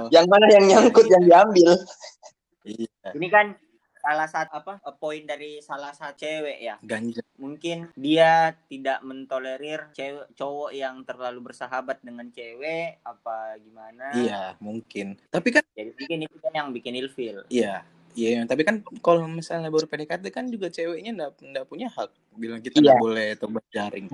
Yang 0.08 0.26
mana 0.30 0.46
yang 0.46 0.64
nyangkut 0.64 1.10
yang 1.10 1.22
diambil. 1.26 1.70
iya. 2.62 2.86
Ini 3.10 3.26
kan 3.26 3.58
salah 4.04 4.28
satu 4.28 4.50
apa 4.52 4.72
eh, 4.78 4.94
poin 5.00 5.22
dari 5.24 5.50
salah 5.64 5.96
satu 5.96 6.20
cewek 6.20 6.58
ya. 6.60 6.76
Ganjen. 6.84 7.24
Mungkin 7.40 7.88
dia 7.96 8.52
tidak 8.68 9.00
mentolerir 9.00 9.88
cewek 9.96 10.28
cowok 10.36 10.70
yang 10.76 11.00
terlalu 11.02 11.50
bersahabat 11.50 12.04
dengan 12.04 12.28
cewek 12.28 13.00
apa 13.00 13.56
gimana. 13.58 14.12
Iya, 14.12 14.42
mungkin. 14.60 15.16
Tapi 15.32 15.48
kan 15.50 15.64
Jadi 15.72 15.90
mungkin 15.96 16.18
itu 16.28 16.36
kan 16.38 16.52
yang 16.52 16.68
bikin 16.70 16.94
ilfil. 17.00 17.48
iya. 17.48 17.82
Iya, 18.14 18.46
tapi 18.46 18.62
kan 18.62 18.78
kalau 19.02 19.26
misalnya 19.26 19.74
baru 19.74 19.90
PDKT 19.90 20.30
kan 20.30 20.46
juga 20.46 20.70
ceweknya 20.70 21.10
enggak 21.18 21.30
enggak 21.42 21.66
punya 21.66 21.90
hak 21.90 22.14
bilang 22.38 22.62
kita 22.62 22.78
Iya. 22.78 22.94
enggak 22.94 23.02
boleh 23.02 23.28
tebar 23.34 23.64
jaring. 23.74 24.06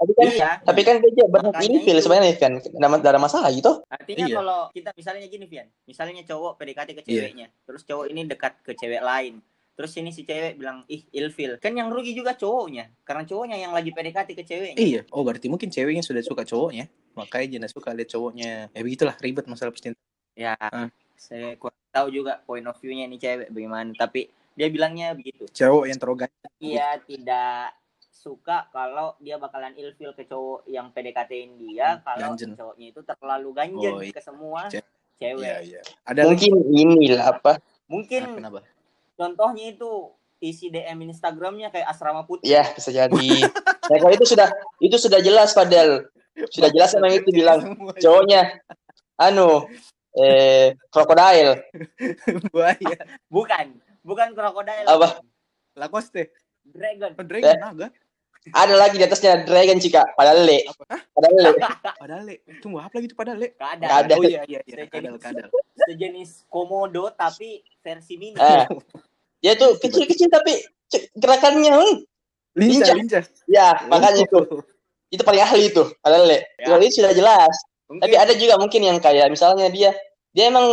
Tapi 0.00 0.12
kan 0.16 0.26
Iya. 0.32 0.50
tapi 0.64 0.80
kan 0.80 0.96
dia 1.04 1.26
berhak 1.28 1.60
ilfil 1.60 1.96
itu. 1.96 2.00
sebenarnya 2.00 2.32
kan. 2.40 2.52
Tidak 2.56 3.04
ada 3.04 3.20
masalah 3.20 3.52
gitu. 3.52 3.84
Artinya 3.84 4.26
Iya. 4.26 4.36
kalau 4.40 4.60
kita 4.72 4.90
misalnya 4.96 5.26
gini 5.28 5.44
Vian, 5.44 5.68
misalnya 5.84 6.24
cowok 6.24 6.56
PDKT 6.56 6.88
ke 6.96 7.02
Iya. 7.04 7.28
ceweknya, 7.28 7.46
terus 7.68 7.84
cowok 7.84 8.06
ini 8.08 8.20
dekat 8.24 8.52
ke 8.64 8.72
cewek 8.72 9.04
lain. 9.04 9.44
Terus 9.76 9.92
ini 9.96 10.12
si 10.12 10.28
cewek 10.28 10.60
bilang, 10.60 10.84
ih 10.88 11.04
ilfil. 11.08 11.56
Kan 11.56 11.72
yang 11.72 11.88
rugi 11.88 12.12
juga 12.12 12.36
cowoknya. 12.36 12.92
Karena 13.00 13.24
cowoknya 13.24 13.56
yang 13.56 13.72
lagi 13.72 13.92
PDKT 13.92 14.36
ke 14.36 14.44
ceweknya. 14.44 14.76
Iya. 14.76 15.00
Oh, 15.08 15.24
berarti 15.24 15.48
mungkin 15.48 15.68
ceweknya 15.72 16.04
sudah 16.04 16.20
suka 16.20 16.44
cowoknya. 16.44 16.88
Makanya 17.16 17.64
dia 17.64 17.68
suka 17.68 17.92
lihat 17.96 18.08
cowoknya. 18.12 18.68
Ya 18.72 18.80
begitulah 18.84 19.16
ribet 19.20 19.48
masalah 19.48 19.72
percintaan. 19.72 20.04
Ya, 20.36 20.56
Ah. 20.60 20.88
saya 21.16 21.56
kurang 21.56 21.76
tahu 21.92 22.08
juga 22.12 22.40
point 22.44 22.64
of 22.64 22.76
view-nya 22.76 23.08
ini 23.08 23.16
cewek 23.16 23.52
bagaimana. 23.52 23.92
Tapi 23.96 24.28
dia 24.52 24.68
bilangnya 24.68 25.16
begitu. 25.16 25.48
Cowok 25.48 25.84
yang 25.88 25.96
ganjen. 25.96 26.50
Iya 26.60 26.88
tidak 27.00 27.79
suka 28.20 28.68
kalau 28.68 29.16
dia 29.16 29.40
bakalan 29.40 29.72
ilfil 29.74 30.12
ke 30.12 30.28
cowok 30.28 30.68
yang 30.68 30.92
PDKT-in 30.92 31.56
dia 31.56 31.96
Hmm, 31.96 32.04
kalau 32.04 32.28
ganjen. 32.30 32.52
cowoknya 32.52 32.86
itu 32.86 33.00
terlalu 33.00 33.50
ganjen 33.56 33.94
Oh, 33.96 34.04
iya. 34.04 34.12
ke 34.12 34.20
semua 34.20 34.68
Ce- 34.68 34.84
cewek. 35.16 35.40
Iya, 35.40 35.56
iya. 35.64 35.80
Ada 36.04 36.28
Mungkin 36.28 36.52
inilah 36.68 37.24
apa? 37.32 37.56
Mungkin 37.88 38.22
Ah, 38.22 38.36
kenapa? 38.36 38.60
contohnya 39.16 39.72
itu 39.72 40.12
isi 40.36 40.68
DM 40.68 41.00
Instagramnya 41.06 41.68
kayak 41.68 41.88
asrama 41.88 42.22
putih. 42.22 42.44
Ya 42.46 42.68
bisa 42.68 42.92
jadi. 42.92 43.28
Nah, 43.88 43.96
kalau 43.96 44.12
itu 44.12 44.28
sudah 44.28 44.48
itu 44.78 44.96
sudah 44.96 45.20
jelas 45.20 45.50
padahal 45.50 46.04
sudah 46.48 46.68
jelas 46.68 46.92
emang 46.92 47.12
itu 47.12 47.28
bilang 47.30 47.64
cowoknya 47.96 48.60
anu 49.16 49.64
eh 50.12 50.76
krokodil 50.88 51.56
buaya. 52.48 52.96
Bukan, 53.28 53.66
bukan 54.00 54.28
krokodil. 54.32 54.84
Apa? 54.84 55.24
Lacoste. 55.74 56.36
Dragon. 56.62 57.16
Oh, 57.16 57.24
Dragon 57.24 57.48
Eh. 57.48 57.58
naga. 57.58 57.88
Ada 58.50 58.72
lagi 58.72 58.96
di 58.96 59.04
atasnya 59.04 59.44
dragon 59.44 59.76
cika 59.76 60.16
padahal 60.16 60.42
le? 60.42 60.64
Hah? 60.88 61.00
padahal 61.12 61.36
le 61.36 61.50
Padahal 62.00 62.22
le. 62.24 62.34
Tunggu 62.58 62.78
apa 62.78 62.94
lagi 62.94 63.06
itu 63.06 63.14
padahal 63.14 63.38
le? 63.38 63.48
Kadal. 63.52 63.84
Kadal. 63.86 64.16
Oh 64.16 64.24
iya 64.24 64.40
iya 64.48 64.60
iya. 64.60 64.74
Sejenis- 64.80 64.90
Kadal 64.90 65.14
kadal. 65.20 65.48
Sejenis 65.78 66.30
komodo 66.46 67.12
tapi 67.12 67.48
versi 67.78 68.14
mini. 68.16 68.36
Eh. 68.36 68.64
dia 69.38 69.56
tuh 69.56 69.76
kecil 69.76 70.04
kecil 70.04 70.28
tapi 70.28 70.60
gerakannya 71.14 71.72
hmm, 71.72 71.94
Lincah 72.56 72.92
Lincah. 72.92 73.24
ya 73.46 73.72
makanya 73.86 74.20
itu 74.22 74.38
itu 75.14 75.22
paling 75.22 75.40
ahli 75.40 75.68
itu 75.68 75.82
padahal 75.98 76.24
le 76.24 76.44
Ya. 76.56 76.66
kalau 76.68 76.82
itu 76.82 77.00
sudah 77.00 77.12
jelas 77.12 77.54
Mungkin 77.88 78.04
tapi 78.04 78.14
ada 78.14 78.32
juga 78.34 78.54
mungkin 78.54 78.80
yang 78.80 78.98
kayak 78.98 79.28
misalnya 79.28 79.66
dia 79.66 79.96
dia 80.30 80.46
emang 80.46 80.68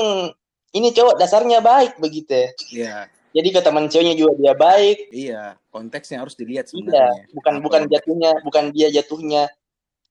ini 0.70 0.92
cowok 0.92 1.16
dasarnya 1.16 1.58
baik 1.60 1.96
begitu 1.98 2.52
Iya. 2.70 3.08
jadi 3.32 3.48
ke 3.50 3.60
teman 3.62 3.88
ceweknya 3.88 4.16
juga 4.16 4.32
dia 4.36 4.54
baik 4.54 4.98
Iya, 5.10 5.44
konteksnya 5.78 6.18
harus 6.20 6.34
dilihat 6.34 6.66
Iya, 6.66 6.72
sebenarnya. 6.74 7.24
bukan 7.32 7.54
Apa 7.54 7.62
bukan 7.62 7.82
yang- 7.86 7.92
jatuhnya, 7.94 8.32
bukan 8.42 8.64
dia 8.74 8.88
jatuhnya 8.90 9.44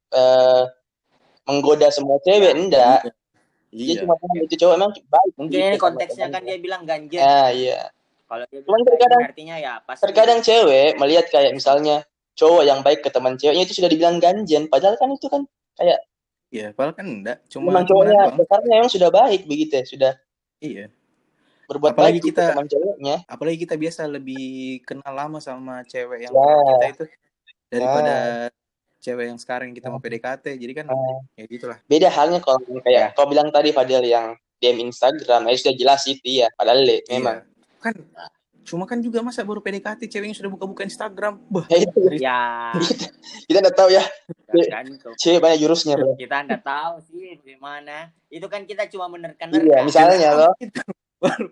eh 0.09 0.64
menggoda 1.42 1.88
semua 1.90 2.18
cewek, 2.22 2.55
enggak. 2.55 3.11
Dia 3.70 3.83
Iya. 3.92 3.94
cuma 4.07 4.14
bilang 4.16 4.46
itu 4.46 4.55
cowok 4.57 4.74
emang 4.74 4.92
baik. 4.94 5.33
mungkin 5.37 5.59
gitu 5.59 5.68
ini 5.68 5.79
konteksnya 5.79 6.26
kan 6.31 6.42
dia 6.42 6.57
bilang 6.57 6.83
ganjen. 6.83 7.20
Ah, 7.20 7.50
iya. 7.50 7.90
Kalau 8.26 8.42
dia 8.48 8.61
Cuman 8.62 8.81
terkadang- 8.83 9.22
artinya 9.26 9.57
ya 9.57 9.72
pas 9.83 9.98
Terkadang 9.98 10.40
cewek 10.40 10.96
melihat 10.96 11.26
kayak 11.29 11.52
misalnya 11.52 12.02
cowok 12.35 12.62
yang 12.62 12.81
baik 12.83 13.00
ke 13.00 13.11
teman 13.11 13.35
ceweknya 13.35 13.62
itu 13.62 13.74
sudah 13.74 13.87
dibilang 13.87 14.18
ganjen, 14.18 14.66
padahal 14.66 14.94
kan 14.94 15.11
itu 15.11 15.26
kan 15.26 15.42
Iya, 16.48 16.70
padahal 16.72 16.94
kan 16.94 17.07
enggak, 17.07 17.38
cuma 17.46 17.83
cowoknya 17.83 18.16
doang. 18.22 18.38
dasarnya 18.38 18.74
emang 18.79 18.90
sudah 18.90 19.11
baik 19.11 19.40
begitu 19.44 19.72
ya, 19.76 19.85
sudah 19.85 20.12
Iya. 20.59 20.87
Berbuat 21.66 21.92
Apalagi 21.92 22.18
baik 22.18 22.26
kita- 22.31 22.50
teman 22.55 22.66
ceweknya. 22.66 23.16
Apalagi 23.26 23.59
kita 23.59 23.74
biasa 23.74 24.00
lebih 24.07 24.46
kenal 24.83 25.12
lama 25.12 25.38
sama 25.38 25.83
cewek 25.83 26.24
yang 26.24 26.33
Ya. 26.33 26.55
kita 26.72 26.87
itu 26.88 27.05
daripada 27.66 28.16
cewek 28.98 29.24
yang 29.26 29.38
sekarang 29.38 29.68
kita 29.70 29.87
mau 29.87 29.98
PDKT. 29.98 30.55
Jadi 30.55 30.72
kan 30.72 30.87
Ah. 30.87 31.18
ya 31.35 31.44
gitulah. 31.44 31.79
Beda 31.85 32.09
halnya 32.09 32.38
kalau 32.38 32.59
kayak 32.81 33.12
kau 33.12 33.26
bilang 33.26 33.50
tadi 33.50 33.70
Fadil 33.70 34.02
yang 34.02 34.33
DM 34.57 34.81
Instagram, 34.85 35.44
ya 35.44 35.55
sudah 35.55 35.74
jelas 35.76 36.02
itu 36.07 36.40
ya, 36.40 36.48
padahal 36.50 36.81
le, 36.81 37.05
memang. 37.07 37.44
Iya. 37.44 37.76
Kan 37.79 37.94
cuma 38.66 38.83
kan 38.83 38.98
juga 38.98 39.22
masa 39.22 39.44
baru 39.44 39.61
PDKT 39.61 40.09
ceweknya 40.09 40.35
sudah 40.35 40.50
buka-buka 40.50 40.83
Instagram. 40.83 41.38
Bah, 41.46 41.68
Ya 41.68 41.79
itu 41.79 41.98
ya 42.16 42.38
kita 43.46 43.62
udah 43.62 43.74
tahu 43.76 43.88
ya, 43.92 44.02
cewek 45.14 45.38
banyak 45.38 45.61
jurusnya, 45.61 45.94
bro. 45.94 46.16
kita 46.16 46.42
nggak 46.42 46.62
tahu 46.62 46.94
sih 47.05 47.37
bagaimana. 47.37 48.11
Itu 48.26 48.48
kan 48.48 48.64
kita 48.64 48.88
cuma 48.88 49.07
menerka 49.07 49.46
Iya, 49.46 49.85
misalnya 49.85 50.31
loh. 50.35 50.52
Baru 51.27 51.49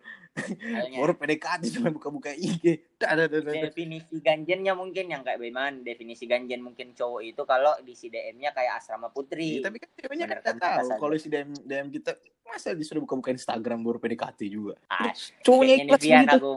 baru 0.99 1.15
PDKT 1.15 1.79
cuma 1.79 1.95
buka-buka 1.95 2.35
IG. 2.35 2.83
Definisi 2.99 4.19
ganjennya 4.19 4.75
mungkin 4.75 5.07
yang 5.07 5.23
kayak 5.23 5.39
bagaimana 5.39 5.79
definisi 5.79 6.27
ganjen 6.27 6.59
mungkin 6.59 6.91
cowok 6.91 7.23
itu 7.23 7.39
kalau 7.47 7.71
di 7.87 7.95
si 7.95 8.11
DM-nya 8.11 8.51
kayak 8.51 8.83
asrama 8.83 9.15
putri. 9.15 9.63
Iya, 9.63 9.71
tapi 9.71 9.79
kan 9.79 9.95
ceweknya 9.95 10.27
kan 10.27 10.39
nggak 10.43 10.59
kan 10.59 10.59
tahu. 10.59 10.89
Kalau 10.99 11.15
si 11.15 11.31
DM, 11.31 11.55
DM 11.63 11.87
kita 11.95 12.19
masa 12.43 12.75
dia 12.75 12.83
sudah 12.83 13.07
buka-buka 13.07 13.31
Instagram 13.31 13.87
baru 13.87 14.03
PDKT 14.03 14.41
juga. 14.51 14.75
Ah, 14.91 15.15
Cowoknya 15.47 15.87
ikhlas 15.87 16.03
gitu. 16.03 16.35
aku 16.35 16.53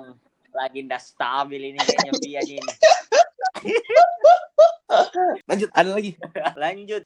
lagi 0.58 0.80
ndak 0.82 1.02
stabil 1.06 1.62
ini 1.70 1.78
kayaknya 1.78 2.14
Pian 2.18 2.46
ini. 2.50 2.66
Lanjut, 5.50 5.70
ada 5.76 5.90
lagi. 5.94 6.12
lanjut 6.64 7.04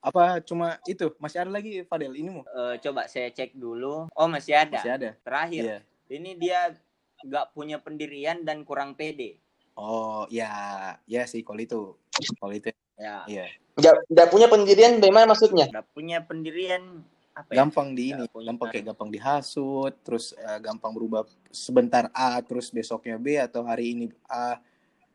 Apa 0.00 0.40
cuma 0.40 0.80
itu? 0.84 1.12
Masih 1.16 1.44
ada 1.44 1.52
lagi 1.52 1.84
Fadel 1.84 2.16
ini 2.16 2.32
mau? 2.32 2.44
Eh, 2.44 2.80
coba 2.80 3.04
saya 3.04 3.28
cek 3.28 3.52
dulu 3.52 4.08
oh 4.08 4.28
masih 4.28 4.56
ada 4.56 4.80
Masih 4.80 4.92
ada. 4.92 5.10
terakhir 5.20 5.62
Iya. 5.62 5.78
ini 6.10 6.30
dia 6.34 6.60
nggak 7.20 7.52
punya 7.52 7.76
pendirian 7.76 8.40
dan 8.42 8.64
kurang 8.64 8.96
pede 8.96 9.36
Oh, 9.76 10.28
ya, 10.28 10.50
ya 11.04 11.24
sih 11.24 11.40
kalau 11.40 11.56
itu. 11.56 11.80
Kalau 12.36 12.52
itu 12.52 12.68
ya 12.96 13.24
iya. 13.24 13.44
Nggak, 13.72 13.94
nggak 14.08 14.28
punya 14.28 14.46
pendirian 14.46 14.92
bagaimana 14.98 15.32
maksudnya? 15.32 15.66
nggak 15.68 15.88
punya 15.90 16.18
pendirian 16.20 17.00
apa 17.30 17.48
ya? 17.48 17.62
gampang 17.62 17.88
di 17.94 18.10
ini 18.10 18.26
gampang 18.26 18.68
kayak 18.68 18.84
gampang 18.90 19.08
dihasut 19.08 19.94
terus 20.02 20.34
eh, 20.34 20.58
gampang 20.58 20.90
berubah 20.90 21.24
sebentar 21.48 22.10
A 22.10 22.36
terus 22.42 22.68
besoknya 22.68 23.16
B 23.16 23.38
atau 23.38 23.62
hari 23.62 23.94
ini 23.94 24.04
A 24.26 24.58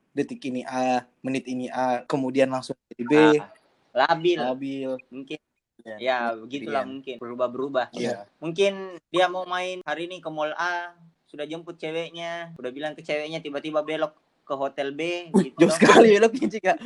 detik 0.10 0.40
ini 0.48 0.64
A 0.64 1.04
menit 1.20 1.46
ini 1.46 1.68
A 1.68 2.02
kemudian 2.02 2.48
langsung 2.48 2.74
jadi 2.88 3.04
B 3.04 3.14
Ah, 3.36 3.52
labil 3.96 4.38
labil 4.38 4.92
mungkin 5.08 5.40
Ya. 5.86 5.98
ya 6.02 6.18
begitulah 6.34 6.82
Iya. 6.82 6.90
mungkin 6.90 7.16
berubah-berubah 7.20 7.86
Iya. 7.94 8.26
mungkin 8.40 8.74
dia 9.08 9.30
mau 9.30 9.46
main 9.46 9.86
hari 9.86 10.10
ini 10.10 10.18
ke 10.18 10.28
mall 10.28 10.50
A 10.52 10.98
sudah 11.26 11.46
jemput 11.46 11.78
ceweknya 11.78 12.58
udah 12.58 12.72
bilang 12.72 12.94
ke 12.94 13.02
ceweknya 13.02 13.38
tiba-tiba 13.38 13.80
belok 13.80 14.18
ke 14.42 14.54
hotel 14.56 14.90
B 14.92 15.30
Wih, 15.30 15.50
gitu 15.52 15.58
jauh 15.60 15.70
toh. 15.70 15.76
sekali 15.76 16.08
ya 16.08 16.20
lo 16.22 16.30
Jika. 16.30 16.78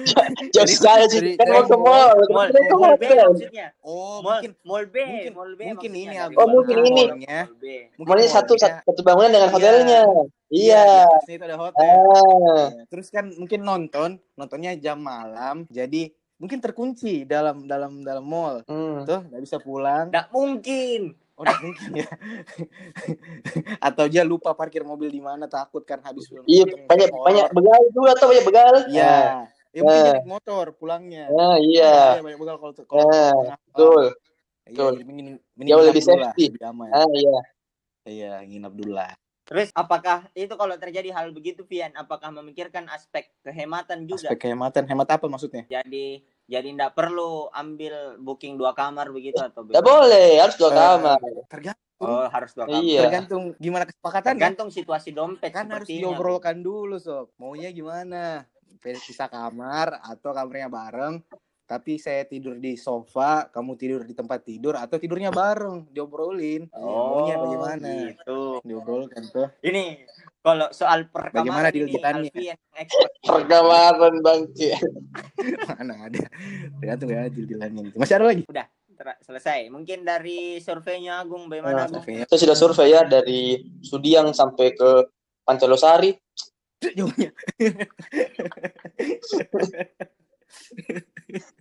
Jauh 0.49 0.63
sekali 0.65 1.03
sih. 1.07 1.35
Kan 1.35 1.47
mau 1.49 1.59
ke 1.61 1.75
mall. 1.75 2.15
mall, 2.27 2.47
Kan 2.47 2.63
ke 2.65 2.71
mall 2.73 2.95
B 2.95 3.03
hotel. 3.03 3.27
maksudnya 3.29 3.67
Oh, 3.79 4.19
mall, 4.19 4.39
mungkin 4.39 4.51
mall 4.63 4.85
B 4.87 4.95
mungkin- 4.97 5.33
mall 5.33 5.51
B 5.53 5.61
mungkin 5.69 5.91
ini 5.93 6.15
apa? 6.17 6.35
Oh, 6.35 6.47
mungkin 6.49 6.75
ini. 6.81 7.03
ke 7.05 7.15
mall 7.21 7.55
B. 7.55 7.65
mungkin 7.95 8.11
Mallnya 8.15 8.29
satu 8.33 8.53
satu 8.55 8.99
bangunan 9.01 9.27
dengan 9.29 9.47
Iya. 9.47 9.53
hotelnya. 9.53 10.01
Iya. 10.49 10.83
di 10.83 11.03
atasnya 11.05 11.35
itu 11.35 11.45
ada 11.45 11.57
hotel. 11.57 11.83
Ah. 11.85 12.67
Ya, 12.73 12.83
Terus 12.89 13.07
kan 13.07 13.25
mungkin 13.29 13.59
nonton, 13.61 14.09
nontonnya 14.33 14.71
jam 14.75 14.97
malam, 14.97 15.67
jadi 15.69 16.09
mungkin 16.39 16.57
terkunci 16.57 17.23
dalam 17.23 17.67
dalam 17.67 17.99
dalam 17.99 18.23
mall. 18.23 18.63
Hmm. 18.65 19.03
Tuh 19.03 19.21
nggak 19.21 19.41
bisa 19.41 19.57
pulang. 19.57 20.07
nggak 20.07 20.27
mungkin 20.29 21.13
Oh, 21.35 21.43
nggak 21.43 21.61
mungkin 21.61 21.89
ya. 21.95 22.07
Atau 23.81 24.07
dia 24.07 24.23
lupa 24.23 24.51
parkir 24.51 24.81
mobil 24.81 25.07
di 25.07 25.19
mana 25.19 25.45
takut 25.45 25.83
kan 25.83 25.99
habis 26.01 26.27
pulang 26.27 26.43
Iya, 26.43 26.67
banyak 26.83 27.09
motor. 27.09 27.25
banyak 27.25 27.47
begal 27.53 27.81
juga 27.89 28.09
atau 28.11 28.27
banyak 28.27 28.45
begal. 28.45 28.73
Iya. 28.87 29.15
Ya 29.69 29.81
mungkin 29.81 30.03
Ah. 30.09 30.19
motor 30.25 30.65
pulangnya. 30.73 31.29
Ah, 31.29 31.55
iya. 31.55 32.17
Iya, 32.17 32.21
banyak 32.21 32.39
begal 32.39 32.55
kalau 32.57 32.73
kalau 32.75 33.03
Ah, 33.05 33.31
tengah- 33.31 33.59
Betul. 33.69 34.03
Iya, 34.03 34.69
betul. 34.69 34.91
jadi 34.91 35.05
mending, 35.05 35.27
mending 35.53 35.71
Jauh 35.71 35.83
lebih 35.85 36.01
lah, 36.01 36.07
safety. 36.27 36.45
lebih 36.49 36.63
aman. 36.65 36.89
Ah, 36.89 37.09
iya. 37.09 37.37
Iya, 38.01 38.31
nginap 38.43 38.73
dulu 38.73 38.91
lah. 38.91 39.11
Terus 39.49 39.73
apakah 39.73 40.29
itu 40.31 40.53
kalau 40.53 40.77
terjadi 40.77 41.09
hal 41.09 41.33
begitu 41.33 41.65
Pian 41.65 41.89
apakah 41.97 42.29
memikirkan 42.29 42.85
aspek 42.87 43.33
kehematan 43.41 44.05
juga 44.05 44.29
Aspek 44.29 44.45
kehematan, 44.45 44.85
hemat 44.85 45.09
apa 45.09 45.25
maksudnya? 45.25 45.65
jadi 45.65 46.21
jadi 46.45 46.69
tidak 46.69 46.93
perlu 46.93 47.49
ambil 47.49 48.17
booking 48.17 48.55
dua 48.55 48.77
kamar 48.77 49.09
begitu 49.09 49.37
atau 49.37 49.61
Nggak 49.61 49.81
bagaimana? 49.81 49.89
boleh, 50.05 50.29
harus 50.37 50.55
dua 50.57 50.69
Eh, 50.69 50.77
kamar. 50.77 51.19
Tergantung, 51.45 52.05
oh 52.05 52.25
harus 52.25 52.51
dua 52.53 52.65
kamar 52.65 52.81
Iya. 52.85 53.01
tergantung 53.03 53.43
gimana 53.57 53.83
kesepakatannya. 53.85 54.29
tergantung 54.37 54.69
situasi 54.69 55.09
dompet 55.11 55.49
kan 55.49 55.65
harus 55.67 55.89
diobrolkan 55.89 56.57
dulu 56.61 56.95
sob 56.97 57.33
maunya 57.35 57.69
gimana 57.69 58.45
pisah 58.79 59.27
kamar 59.27 59.97
atau 59.99 60.29
kamarnya 60.31 60.69
bareng 60.69 61.19
tapi 61.69 62.01
saya 62.01 62.25
tidur 62.25 62.57
di 62.57 62.73
sofa 62.73 63.45
kamu 63.53 63.77
tidur 63.77 64.01
di 64.01 64.17
tempat 64.17 64.41
tidur 64.41 64.73
atau 64.73 64.97
tidurnya 64.97 65.29
bareng 65.29 65.85
diobrolin. 65.93 66.65
Oh 66.73 67.21
maunya 67.21 67.37
bagaimana? 67.37 67.89
gitu. 68.09 68.57
Diobrolkan 68.65 69.29
tuh. 69.29 69.53
Ini 69.61 70.01
kalau 70.41 70.73
soal 70.73 71.05
perkamaran 71.13 71.45
Bagaimana 71.45 71.67
ini 71.69 71.75
deal-dealannya? 71.77 72.31
Alfian 72.33 72.57
expert 72.73 73.11
Perkamaran 73.21 74.15
bangki. 74.25 74.73
mana 75.69 76.09
ada. 76.09 76.25
Tergantung 76.81 77.09
ya 77.13 77.29
deal-dealannya 77.29 77.93
masih 77.93 78.15
ada 78.17 78.25
lagi? 78.25 78.43
Ter- 78.49 79.21
selesai. 79.21 79.69
Mungkin 79.69 80.01
dari 80.01 80.57
surveinya 80.65 81.21
Agung 81.21 81.53
bagaimana 81.53 81.85
Agung? 81.85 82.01
surveinya. 82.01 82.25
Saya 82.25 82.49
sudah 82.49 82.57
survei 82.57 82.97
ya 82.97 83.05
dari 83.05 83.61
Sudiang 83.85 84.33
sampai 84.33 84.73
ke 84.73 85.05
Pantelosari. 85.45 86.17
jauhnya 86.79 87.35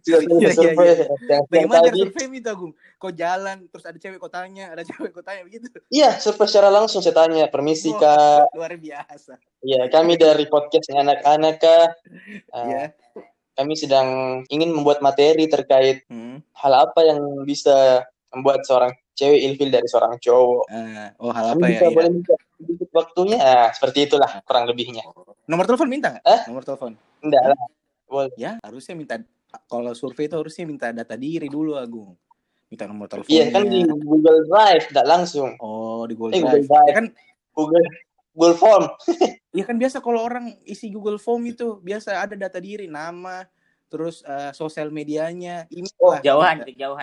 Iya, 0.08 0.24
iya, 0.24 0.48
iya. 0.48 1.04
yang 1.28 1.44
bagaimana 1.44 1.92
tadi. 1.92 2.00
survei 2.00 2.40
itu 2.40 2.48
Agung 2.48 2.72
kau 2.96 3.12
jalan 3.12 3.68
terus 3.68 3.84
ada 3.84 3.94
cewek 3.94 4.16
kau 4.16 4.32
tanya 4.32 4.72
ada 4.72 4.80
cewek 4.88 5.12
kau 5.12 5.20
tanya 5.20 5.44
begitu 5.44 5.68
Iya, 5.88 6.16
survei 6.16 6.48
secara 6.48 6.68
langsung 6.68 6.98
saya 6.98 7.12
tanya, 7.14 7.44
permisi 7.46 7.92
kak. 7.92 8.48
luar 8.56 8.72
biasa 8.74 9.36
Iya, 9.60 9.86
kami 9.88 10.16
dari 10.16 10.46
podcastnya 10.46 11.02
anak-anak 11.02 11.54
kak. 11.58 11.88
Ah, 12.48 12.64
ya 12.64 12.82
Kami 13.52 13.74
sedang 13.74 14.08
ingin 14.48 14.70
membuat 14.70 15.02
materi 15.02 15.44
terkait 15.44 16.06
Hmm. 16.06 16.40
hal 16.54 16.72
apa 16.78 17.04
yang 17.04 17.20
bisa 17.42 18.06
membuat 18.30 18.62
seorang 18.62 18.94
cewek 19.12 19.40
ilfil 19.42 19.68
dari 19.68 19.84
seorang 19.84 20.14
cowok. 20.16 20.64
Ah, 20.70 21.10
oh 21.18 21.28
hal 21.28 21.52
Kami 21.52 21.58
apa 21.58 21.66
ya, 21.66 21.72
bisa 21.74 21.84
ya? 21.84 21.90
boleh 21.90 22.10
minta 22.14 22.34
sedikit 22.56 22.88
waktunya, 22.94 23.36
Ah, 23.36 23.68
seperti 23.68 24.06
itulah 24.06 24.30
kurang 24.46 24.64
lebihnya. 24.64 25.02
Nomor 25.44 25.66
telepon 25.66 25.90
minta 25.90 26.08
nggak? 26.08 26.24
Eh? 26.24 26.40
Nomor 26.46 26.62
telepon. 26.62 26.92
Enggak 27.18 27.44
lah. 27.50 27.58
Boleh. 28.08 28.32
Ya, 28.34 28.56
harusnya 28.64 28.96
minta 28.96 29.14
kalau 29.68 29.92
survei 29.92 30.26
itu 30.26 30.36
harusnya 30.36 30.64
minta 30.64 30.88
data 30.90 31.14
diri 31.14 31.46
dulu, 31.46 31.76
Agung. 31.76 32.16
Minta 32.68 32.84
nomor 32.84 33.06
teleponnya. 33.06 33.32
Iya 33.32 33.44
kan 33.48 33.64
di 33.64 33.80
Google 33.84 34.44
Drive, 34.44 34.84
tidak 34.88 35.06
langsung. 35.06 35.56
Oh, 35.56 36.04
di 36.04 36.12
Google 36.12 36.32
Eh, 36.32 36.40
Drive. 36.40 36.64
Google 36.64 36.66
Drive. 36.66 36.88
Ya 36.88 36.94
kan, 36.94 37.06
Google 37.52 37.84
Google 38.32 38.56
Form. 38.56 38.84
ya 39.58 39.64
kan 39.64 39.76
biasa 39.76 39.96
kalau 39.98 40.20
orang 40.20 40.52
isi 40.62 40.88
Google 40.88 41.16
Form 41.16 41.44
itu 41.44 41.80
biasa 41.80 42.22
ada 42.22 42.36
data 42.36 42.60
diri, 42.60 42.84
nama, 42.86 43.44
terus 43.88 44.20
eh, 44.20 44.52
sosial 44.52 44.88
medianya, 44.88 45.64
email 45.68 45.96
Oh, 45.98 46.12
lah. 46.12 46.20
kejauhan 46.20 46.56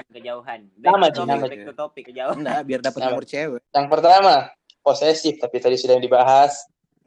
kejauhan 0.08 0.60
Nama, 0.78 1.10
nama. 1.10 1.44
back 1.44 1.66
to 1.66 1.74
topic 1.74 2.04
kejauhan 2.08 2.40
Enggak, 2.40 2.62
biar 2.64 2.80
dapat 2.80 3.00
Nama. 3.02 3.10
nomor 3.12 3.26
cewek. 3.26 3.62
Yang 3.74 3.88
pertama, 3.90 4.34
posesif, 4.80 5.34
tapi 5.38 5.58
tadi 5.58 5.76
sudah 5.76 5.98
dibahas. 5.98 6.54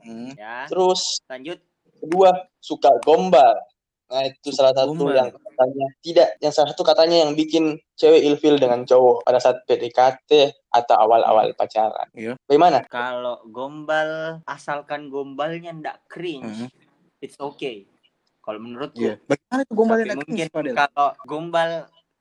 Hmm. 0.02 0.34
ya 0.34 0.66
Terus 0.66 1.22
lanjut 1.24 1.58
kedua, 1.96 2.30
suka 2.58 2.90
gombal. 3.00 3.54
Nah, 4.08 4.24
itu 4.24 4.48
salah 4.50 4.72
satu 4.72 4.96
Gombal. 4.96 5.14
yang 5.14 5.28
katanya 5.28 5.86
tidak, 6.00 6.28
yang 6.40 6.48
salah 6.48 6.72
satu 6.72 6.80
katanya 6.80 7.16
yang 7.22 7.32
bikin 7.32 7.64
cewek 7.92 8.24
ilfil 8.24 8.56
dengan 8.56 8.80
cowok 8.82 9.20
pada 9.20 9.36
saat 9.36 9.60
PDKT 9.62 10.30
atau 10.70 10.96
awal-awal 10.98 11.52
pacaran. 11.52 12.08
Iya. 12.12 12.32
Bagaimana? 12.42 12.80
kalau 12.84 13.44
gombal 13.46 14.40
asalkan 14.44 15.08
gombalnya 15.08 15.70
ndak 15.70 16.00
cringe 16.06 16.48
Hmm. 16.64 16.68
it's 17.18 17.36
okay 17.36 17.84
kalau 18.40 18.56
menurutku 18.58 18.96
Iya. 18.96 19.20
Bagaimana 19.22 19.60
tuh 19.62 19.74
gombal 19.74 19.98
yang 20.00 20.18
mungkin 20.18 20.46
kalau 20.72 21.08
gombal 21.22 21.70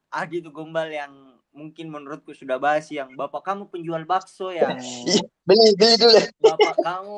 ada 0.09 0.33
itu 0.33 0.49
gombal 0.49 0.87
yang 0.87 1.11
mungkin 1.51 1.87
menurutku 1.87 2.31
sudah 2.31 2.57
basi 2.57 2.95
yang 2.95 3.13
bapak 3.13 3.41
kamu 3.41 3.65
penjual 3.67 4.03
bakso 4.03 4.51
ya 4.51 4.75
Iya, 4.75 5.23
beli, 5.41 5.67
beli 5.73 5.95
dulu. 5.95 6.19
bapak 6.37 6.75
kamu 6.77 7.17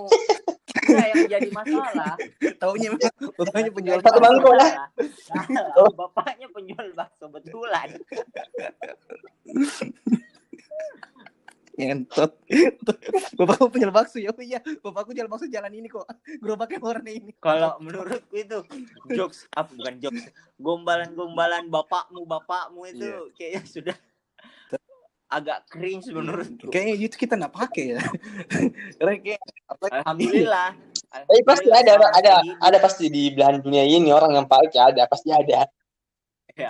Nah, 0.90 1.06
yang 1.08 1.26
jadi 1.30 1.50
masalah 1.50 2.16
Taunya 2.58 2.90
bapaknya 3.38 3.72
penjual 3.72 4.00
Satu 4.02 4.20
bangku 4.20 4.52
lah. 4.52 4.72
Salah, 5.24 5.92
bapaknya 6.02 6.48
penjual 6.50 6.88
bakso 6.92 7.26
betulan 7.28 7.90
Ngentot. 11.80 12.36
Bapakku 13.40 13.72
penjual 13.72 13.94
bakso 13.96 14.20
ya. 14.20 14.36
Oh 14.36 14.44
iya, 14.44 14.60
bapakku 14.84 15.16
jual 15.16 15.32
bakso 15.32 15.48
jalan 15.48 15.72
ini 15.72 15.88
kok. 15.88 16.04
Gerobaknya 16.44 16.84
warna 16.84 17.08
ini. 17.08 17.32
kalau 17.40 17.80
menurutku 17.80 18.36
itu 18.36 18.60
jokes 19.08 19.48
apa 19.56 19.72
bukan 19.72 19.96
jokes 19.98 20.28
gombalan-gombalan 20.60 21.72
bapakmu 21.72 22.28
bapakmu 22.28 22.84
itu 22.84 23.08
Iya. 23.08 23.20
kayaknya 23.32 23.62
sudah 23.64 23.96
agak 25.30 25.70
cringe 25.70 26.10
menurutku 26.10 26.74
Kayaknya 26.74 26.96
itu 27.06 27.16
kita 27.16 27.38
nggak 27.38 27.54
pakai 27.54 27.86
ya. 27.96 28.02
Karena 28.98 29.14
kayak 29.22 29.42
apa 29.70 29.86
alhamdulillah 30.02 30.70
Tapi 31.10 31.42
pasti 31.46 31.70
ada, 31.70 31.94
ada, 32.14 32.34
ada 32.62 32.78
pasti 32.82 33.06
di 33.10 33.34
belahan 33.34 33.62
dunia 33.62 33.86
ini 33.86 34.10
orang 34.14 34.34
yang 34.38 34.46
pakai 34.50 34.94
ada, 34.94 35.06
pasti 35.10 35.30
ada. 35.34 35.66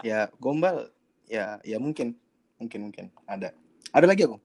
ya 0.05 0.29
gombal 0.37 0.85
ya 1.25 1.57
ya 1.65 1.81
mungkin 1.81 2.13
mungkin 2.59 2.91
mungkin 2.91 3.05
ada. 3.25 3.55
Ada 3.89 4.05
lagi 4.05 4.27
aku? 4.27 4.37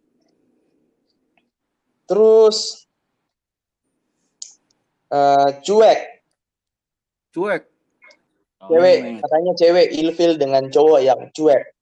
Terus 2.09 2.89
eh 5.11 5.51
cuek, 5.63 6.01
Cuek. 7.35 7.63
Oh, 8.63 8.71
cewek 8.71 8.99
Hmm. 9.05 9.19
katanya 9.21 9.53
cewek 9.59 9.87
ilfil 9.93 10.33
dengan 10.39 10.63
cowok 10.71 11.01
yang 11.03 11.21
cuek. 11.35 11.74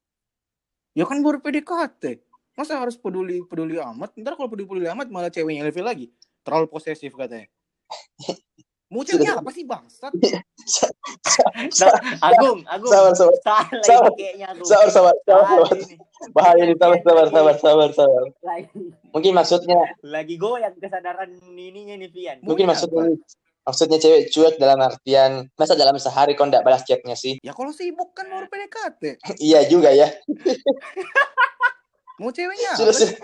Ya 0.93 1.09
kan 1.09 1.25
baru 1.25 1.41
PDKT. 1.41 2.21
Masa 2.53 2.77
harus 2.77 3.01
peduli 3.01 3.41
peduli 3.49 3.81
amat? 3.81 4.13
Ntar 4.13 4.37
kalau 4.37 4.53
peduli 4.53 4.69
peduli 4.69 4.89
amat 4.93 5.09
malah 5.09 5.33
ceweknya 5.33 5.65
level 5.65 5.89
lagi. 5.89 6.13
Terlalu 6.45 6.69
posesif 6.69 7.17
katanya. 7.17 7.49
Mau 8.93 9.01
ceweknya 9.01 9.41
apa 9.41 9.49
sih 9.57 9.65
bangsat? 9.65 10.13
Agung 12.21 12.61
Agung 12.69 12.93
Sabar, 12.93 13.17
sabar, 13.17 13.37
Sabar. 13.81 14.13
sabar, 14.69 14.89
sabar, 14.93 15.17
sabar. 15.25 15.65
Bahaya 16.37 16.63
ini, 16.69 16.77
sabar, 16.77 17.01
sabar, 17.01 17.27
sabar, 17.33 17.57
sabar, 17.57 17.89
sabar. 17.97 18.25
Mungkin 19.17 19.33
maksudnya, 19.33 19.97
lagi 20.05 20.37
goyang 20.37 20.77
kesadaran 20.77 21.33
ininya 21.57 21.97
nih 21.97 22.11
Pian 22.13 22.37
mungkin 22.45 22.69
maksudnya? 22.69 23.17
Maksudnya 23.63 23.99
cewek 23.99 24.29
cuek 24.29 24.55
dalam 24.57 24.79
artian, 24.79 25.47
masa 25.55 25.75
dalam 25.75 25.95
sehari 25.97 26.35
kau 26.35 26.45
nggak 26.45 26.63
balas 26.63 26.83
chatnya 26.83 27.15
sih? 27.15 27.39
Ya 27.41 27.51
kalau 27.51 27.71
sibuk 27.71 28.13
kan 28.13 28.27
baru 28.27 28.47
PDKT. 28.47 29.03
iya 29.43 29.63
juga 29.67 29.91
ya. 29.91 30.11
Mau 32.21 32.31
ceweknya 32.31 32.77
Sudah, 32.77 32.95
sudah, 32.95 33.17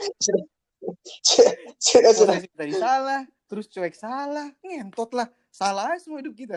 sudah, 1.78 2.12
sudah, 2.14 2.36
tadi 2.50 2.72
salah, 2.72 3.20
terus 3.46 3.66
cuek 3.68 3.94
salah, 3.94 4.50
ngentot 4.60 5.12
lah. 5.12 5.28
Salah 5.48 5.90
aja 5.90 5.98
semua 6.00 6.22
hidup 6.22 6.34
kita. 6.34 6.56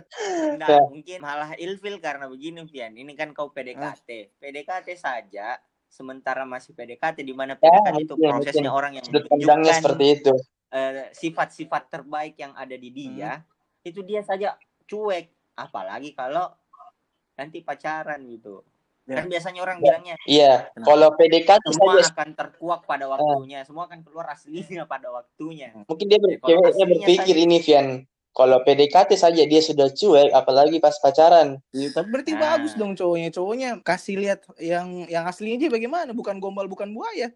Nah, 0.56 0.67
Ya. 0.67 0.82
mungkin 0.86 1.17
malah 1.20 1.58
ilfil 1.58 1.98
karena 1.98 2.30
begini 2.30 2.62
Pian. 2.65 2.94
Ini 2.94 3.13
kan 3.13 3.34
kau 3.34 3.50
PDKT. 3.50 4.38
PDKT 4.38 4.88
saja 4.94 5.58
sementara 5.88 6.46
masih 6.46 6.72
PDKT 6.72 7.22
di 7.22 7.34
mana 7.34 7.58
Ya, 7.58 7.62
PDKT 7.62 7.98
itu 8.00 8.13
mungkin, 8.15 8.30
prosesnya 8.32 8.62
mungkin. 8.63 8.78
orang 8.78 8.91
yang 8.96 9.06
Sudut 9.06 9.24
pandangnya 9.28 9.74
seperti 9.74 10.06
itu. 10.13 10.34
eh, 10.72 11.10
sifat-sifat 11.12 11.84
terbaik 11.89 12.36
yang 12.38 12.54
ada 12.56 12.76
di 12.78 12.89
dia 12.89 13.41
itu 13.82 14.00
dia 14.02 14.22
saja 14.22 14.54
cuek 14.86 15.28
apalagi 15.54 16.13
kalau 16.13 16.50
nanti 17.34 17.62
pacaran 17.62 18.22
gitu 18.28 18.62
Ya. 19.02 19.17
kan 19.17 19.28
biasanya 19.28 19.60
orang 19.60 19.78
Ya. 19.78 19.84
bilangnya 19.84 20.15
Iya, 20.24 20.54
Kenapa? 20.72 20.86
kalau 20.86 21.08
PDKT 21.17 21.63
semua 21.74 21.94
saja 21.98 22.13
akan 22.13 22.30
terkuak 22.32 22.82
pada 22.86 23.06
waktunya 23.10 23.60
semua 23.65 23.89
akan 23.89 24.00
keluar 24.06 24.30
aslinya 24.30 24.86
pada 24.86 25.10
waktunya 25.10 25.74
mungkin 25.84 26.06
dia 26.06 26.20
ber- 26.22 26.38
Ya, 26.38 26.39
ceweknya 26.39 26.86
berpikir 26.88 27.34
saja- 27.34 27.44
ini 27.44 27.58
Vian. 27.60 27.88
Kalau 28.32 28.63
PDKT 28.63 29.12
saja 29.20 29.44
dia 29.44 29.60
sudah 29.60 29.91
cuek, 29.91 30.32
apalagi 30.32 30.80
pas 30.80 30.96
pacaran. 30.96 31.60
Ya, 31.76 31.91
tapi 31.91 32.08
berarti 32.08 32.32
Nah. 32.32 32.56
bagus 32.56 32.80
dong 32.80 32.96
cowoknya. 32.96 33.28
Cowoknya 33.28 33.70
kasih 33.84 34.15
lihat 34.15 34.39
yang 34.56 35.04
yang 35.06 35.28
aslinya 35.28 35.60
aja 35.60 35.67
bagaimana, 35.67 36.15
bukan 36.15 36.39
gombal 36.39 36.63
bukan 36.63 36.96
buaya. 36.96 37.28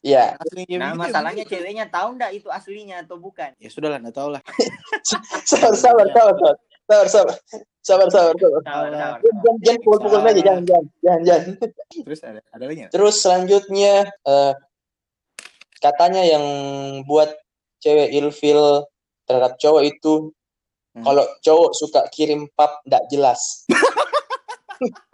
Iya. 0.00 0.40
Nah, 0.80 0.96
masalahnya 0.96 1.44
ceweknya 1.44 1.84
tahu 1.92 2.16
ndak 2.16 2.32
itu 2.32 2.48
aslinya 2.48 3.04
atau 3.04 3.20
bukan? 3.20 3.52
Ya 3.60 3.68
sudahlah, 3.68 4.00
enggak 4.00 4.16
tahu 4.16 4.28
lah. 4.32 4.42
sabar, 5.48 5.76
sabar, 5.76 6.06
sabar, 6.08 6.34
sabar. 6.40 6.56
Sabar, 6.88 7.06
sabar. 7.06 7.36
Sabar, 7.80 8.08
sabar, 8.08 8.34
sabar. 8.36 8.60
Jangan, 8.64 9.56
jangan 9.60 9.80
pukul-pukul 9.84 10.20
aja, 10.24 10.40
jangan, 10.40 10.64
jangan, 10.64 10.86
jangan, 11.04 11.20
jangan. 11.24 11.44
Terus 12.04 12.20
ada, 12.24 12.40
ada 12.48 12.64
lagi 12.64 12.80
Terus 12.88 13.14
selanjutnya 13.20 13.94
uh, 14.24 14.52
katanya 15.80 16.22
yang 16.24 16.44
buat 17.04 17.32
cewek 17.80 18.08
ilfil 18.16 18.84
terhadap 19.24 19.56
cowok 19.60 19.82
itu 19.84 20.32
hmm. 20.96 21.04
kalau 21.04 21.24
cowok 21.44 21.70
suka 21.76 22.00
kirim 22.12 22.48
pap 22.56 22.80
ndak 22.88 23.04
jelas. 23.12 23.64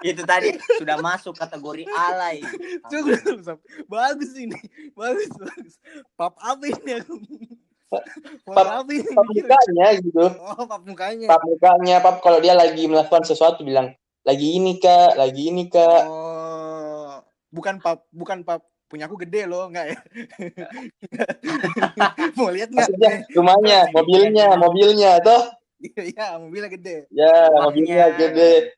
itu 0.00 0.22
tadi 0.24 0.56
sudah 0.80 0.96
masuk 1.00 1.36
kategori 1.36 1.84
alay 1.92 2.40
Cukup, 2.88 3.60
bagus 3.86 4.32
ini, 4.34 4.56
bagus 4.96 5.30
bagus. 5.36 5.74
Pap 6.16 6.34
apa 6.40 6.64
ini 6.66 6.92
aku? 6.98 7.14
Pap 7.90 8.04
Pap- 8.46 8.74
apa 8.82 8.90
ini? 8.90 9.14
Pap 9.14 9.26
mukanya 9.28 9.86
gitu. 10.00 10.24
Oh, 10.40 10.64
pap 10.66 10.82
mukanya. 10.86 11.28
Pap 11.28 11.42
mukanya, 11.44 11.96
pap 12.00 12.16
kalau 12.24 12.38
dia 12.40 12.54
lagi 12.56 12.86
melakukan 12.88 13.22
sesuatu 13.26 13.62
bilang 13.62 13.92
lagi 14.24 14.56
ini 14.56 14.80
kak, 14.80 15.16
lagi 15.16 15.52
ini 15.52 15.68
kak. 15.68 16.02
Oh, 16.08 17.20
bukan 17.52 17.80
pap, 17.80 18.04
bukan 18.12 18.42
pap 18.44 18.64
punya 18.90 19.06
aku 19.06 19.22
gede 19.22 19.46
loh, 19.46 19.70
enggak 19.70 19.94
ya? 19.94 19.98
Mau 22.38 22.50
lihat 22.50 22.74
nggak? 22.74 22.90
Maksudnya 22.90 23.12
rumahnya, 23.38 23.78
mobilnya, 23.94 24.48
mobilnya, 24.58 25.12
toh? 25.22 25.42
Iya, 25.80 26.02
iya, 26.10 26.26
mobilnya 26.36 26.70
gede. 26.74 26.96
Ya, 27.14 27.54
mobilnya 27.54 28.06
gede. 28.18 28.74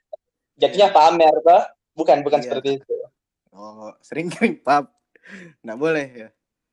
Jadinya 0.63 0.89
pamer, 0.89 1.35
toh? 1.43 1.63
Bukan, 1.93 2.23
bukan 2.23 2.39
Iya. 2.39 2.47
seperti 2.49 2.69
itu. 2.79 2.95
Oh, 3.51 3.91
sering 4.01 4.31
kirim 4.31 4.57
pap. 4.59 4.89
Nggak 5.61 5.77
boleh 5.77 6.07
ya. 6.09 6.29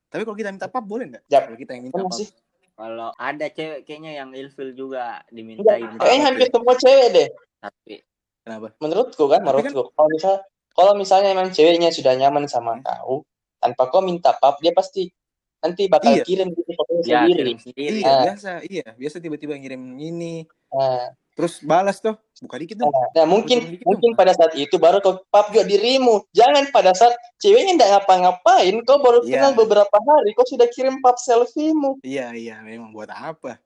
Tapi 0.06 0.22
kalau 0.22 0.34
kita 0.34 0.48
minta 0.48 0.66
pap 0.66 0.82
boleh 0.82 1.06
nggak? 1.06 1.22
Yap. 1.26 1.42
Kalau 1.44 1.58
kita 1.58 1.70
yang 1.74 1.84
minta 1.84 1.98
pap. 1.98 2.14
sih? 2.14 2.30
kalau 2.72 3.12
ada 3.14 3.44
cewek 3.46 3.84
kayaknya 3.84 4.16
yang 4.16 4.32
ilfil 4.32 4.72
juga 4.72 5.20
dimintain 5.28 5.84
Enggak, 5.84 6.00
kayaknya 6.00 6.22
hampir 6.24 6.46
semua 6.48 6.74
cewek 6.74 7.06
deh. 7.12 7.28
tapi 7.60 7.94
Kenapa? 8.40 8.66
Menurutku 8.80 9.24
kan, 9.28 9.38
Tapi 9.38 9.48
menurutku. 9.60 9.82
Kalau 9.92 10.08
misal, 10.08 10.34
kalau 10.72 10.92
misalnya 10.96 11.28
emang 11.30 11.52
ceweknya 11.52 11.92
sudah 11.92 12.16
nyaman 12.16 12.48
sama 12.48 12.72
Hmm. 12.72 12.82
kau, 12.82 13.14
tanpa 13.60 13.84
kau 13.86 14.00
minta 14.00 14.32
pap, 14.32 14.56
dia 14.58 14.72
pasti 14.72 15.12
nanti 15.60 15.92
bakal 15.92 16.08
Iya. 16.10 16.24
kirim 16.24 16.48
gitu 16.50 16.72
fotonya 16.72 17.04
ya 17.04 17.20
sendiri. 17.20 17.36
kirim 17.36 17.58
sendiri 17.60 17.96
Iya, 18.00 18.08
Ah. 18.08 18.22
biasa. 18.24 18.50
Iya, 18.64 18.86
biasa 18.96 19.16
tiba-tiba 19.18 19.54
ngirim 19.54 19.82
ini. 19.94 20.34
Nah, 20.72 21.12
Terus 21.38 21.62
balas 21.62 21.98
tuh. 21.98 22.18
Buka 22.40 22.56
dikit 22.56 22.80
dong. 22.80 22.88
nah, 22.88 23.26
mungkin 23.28 23.60
Betul 23.60 23.72
gitu. 23.76 23.84
mungkin 23.84 24.10
pada 24.16 24.32
saat 24.32 24.56
itu 24.56 24.76
baru 24.80 25.04
kau 25.04 25.20
pap 25.28 25.52
juga 25.52 25.68
dirimu. 25.68 26.24
Jangan 26.32 26.72
pada 26.72 26.96
saat 26.96 27.12
ceweknya 27.36 27.76
ndak 27.76 27.90
ngapa-ngapain, 28.00 28.74
kau 28.88 28.96
baru 29.00 29.20
Iya. 29.24 29.44
kenal 29.44 29.52
beberapa 29.52 29.92
hari, 29.92 30.32
kau 30.32 30.48
sudah 30.48 30.64
kirim 30.72 31.04
pap 31.04 31.20
selfie-mu. 31.20 32.00
Iya, 32.00 32.32
iya, 32.32 32.56
memang 32.64 32.96
buat 32.96 33.12
apa? 33.12 33.60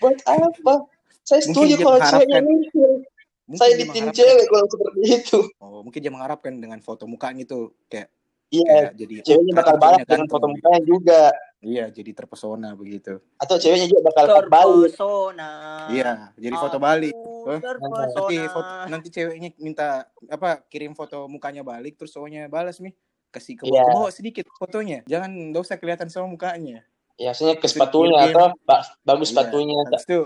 Buat 0.00 0.24
apa? 0.24 0.88
Saya 1.20 1.44
Mungkin 1.44 1.52
setuju 1.52 1.74
kalau 1.84 1.98
ceweknya. 2.00 2.40
Mungkin 2.40 3.60
Saya 3.60 3.72
di 3.80 3.84
tim 3.92 4.06
cewek 4.12 4.46
kalau 4.48 4.66
seperti 4.68 5.00
itu. 5.08 5.38
Oh, 5.60 5.80
mungkin 5.84 6.00
dia 6.00 6.12
mengharapkan 6.12 6.52
dengan 6.56 6.80
foto 6.80 7.04
mukanya 7.04 7.44
tuh 7.44 7.72
kayak 7.88 8.08
Iya, 8.48 8.96
jadi 8.96 9.20
ceweknya 9.20 9.52
bakal 9.52 9.76
ternyata 9.76 9.84
balas 9.84 9.96
ceweknya 10.00 10.08
dengan 10.08 10.16
ganteng 10.24 10.32
foto 10.32 10.46
gitu. 10.48 10.52
mukanya 10.56 10.80
juga. 10.84 11.20
Iya, 11.58 11.90
jadi 11.90 12.14
terpesona 12.14 12.70
begitu. 12.72 13.18
Atau 13.34 13.58
ceweknya 13.58 13.90
juga 13.90 14.14
bakal 14.14 14.24
balik. 14.46 14.94
terpesona 14.94 15.50
Iya, 15.90 16.30
jadi 16.38 16.54
Ah. 16.54 16.60
foto 16.62 16.78
balik. 16.78 17.14
Aku 17.14 17.58
terpesona 17.58 18.06
Nanti 18.06 18.36
foto, 18.46 18.72
nanti 18.86 19.08
ceweknya 19.10 19.48
minta 19.58 19.88
apa 20.28 20.62
kirim 20.64 20.94
foto 20.94 21.26
mukanya 21.26 21.66
balik 21.66 21.98
terus 21.98 22.12
cowoknya 22.12 22.46
balas 22.46 22.78
nih 22.78 22.94
kasih 23.28 23.56
ke 23.56 23.64
Iya. 23.64 23.72
bawah, 23.74 23.84
ke 23.84 23.96
bawah 23.96 24.10
sedikit 24.10 24.44
fotonya 24.54 25.00
jangan 25.04 25.28
nggak 25.50 25.60
usah 25.60 25.76
kelihatan 25.76 26.08
sama 26.08 26.28
mukanya 26.28 26.84
Ya, 27.16 27.32
maksudnya 27.32 27.56
ke 27.56 27.66
sepatunya 27.66 28.30
atau 28.30 28.52
ba- 28.62 28.84
bagus 29.02 29.28
Iya, 29.28 29.42
sepatunya. 29.42 29.78
itu 29.82 30.18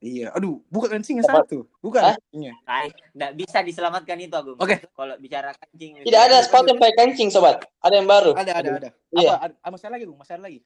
iya 0.00 0.26
aduh 0.32 0.58
buka 0.66 0.88
kancingnya 0.88 1.22
Apa? 1.22 1.44
satu 1.44 1.68
bukan 1.78 2.16
Ay, 2.64 2.88
nggak 3.12 3.32
bisa 3.36 3.60
diselamatkan 3.60 4.16
itu 4.16 4.32
Agung. 4.32 4.56
Oke. 4.56 4.80
Kalau 4.88 5.14
bicara 5.16 5.52
kancing. 5.52 6.00
Tidak 6.00 6.20
ada 6.20 6.40
sepatu 6.40 6.70
yang 6.70 6.80
pakai 6.80 6.96
kancing, 6.96 7.28
sobat. 7.28 7.60
Ada 7.78 7.94
yang 8.00 8.08
baru. 8.08 8.32
ada 8.32 8.52
ada 8.56 8.68
ada 8.78 8.88
Iya. 9.12 9.30
apa 9.30 9.34
ada, 9.42 9.54
ah, 9.60 9.70
masih 9.70 9.86
ada 9.86 9.94
lagi 9.94 10.04
Bung? 10.08 10.18
masih 10.18 10.34
ada 10.36 10.44
lagi 10.48 10.60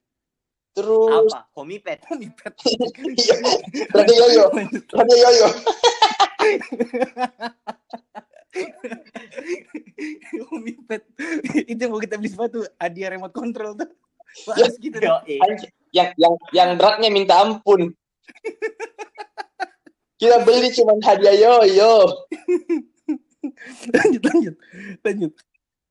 Terus 0.74 1.30
Apa? 1.30 1.46
Homipet. 1.54 2.02
oh 2.10 2.18
mipet 2.18 2.54
Iya. 2.66 3.36
Radio 3.94 4.14
Yoyo, 4.26 4.44
Radio 4.90 5.16
Yoyo. 5.22 5.48
oh 10.50 10.58
mipet 10.62 11.02
itu 11.66 11.78
yang 11.78 11.90
mau 11.94 12.02
kita 12.02 12.18
beli 12.18 12.30
sepatu 12.30 12.66
hadiah 12.78 13.10
remote 13.14 13.34
control 13.34 13.74
tuh 13.78 13.90
Bahas 14.50 14.74
gitu 14.82 14.98
tuh. 14.98 15.06
Yo. 15.06 15.38
Anjing. 15.46 15.70
Yang 15.94 16.08
yang 16.18 16.34
yang 16.50 16.70
beratnya 16.74 17.06
minta 17.06 17.38
ampun. 17.38 17.94
Kita 20.18 20.42
beli 20.42 20.74
cuma 20.74 20.98
hadiah 21.06 21.38
Yoyo. 21.38 21.94
lanjut 23.94 24.22
lanjut 24.24 24.54
lanjut 25.04 25.32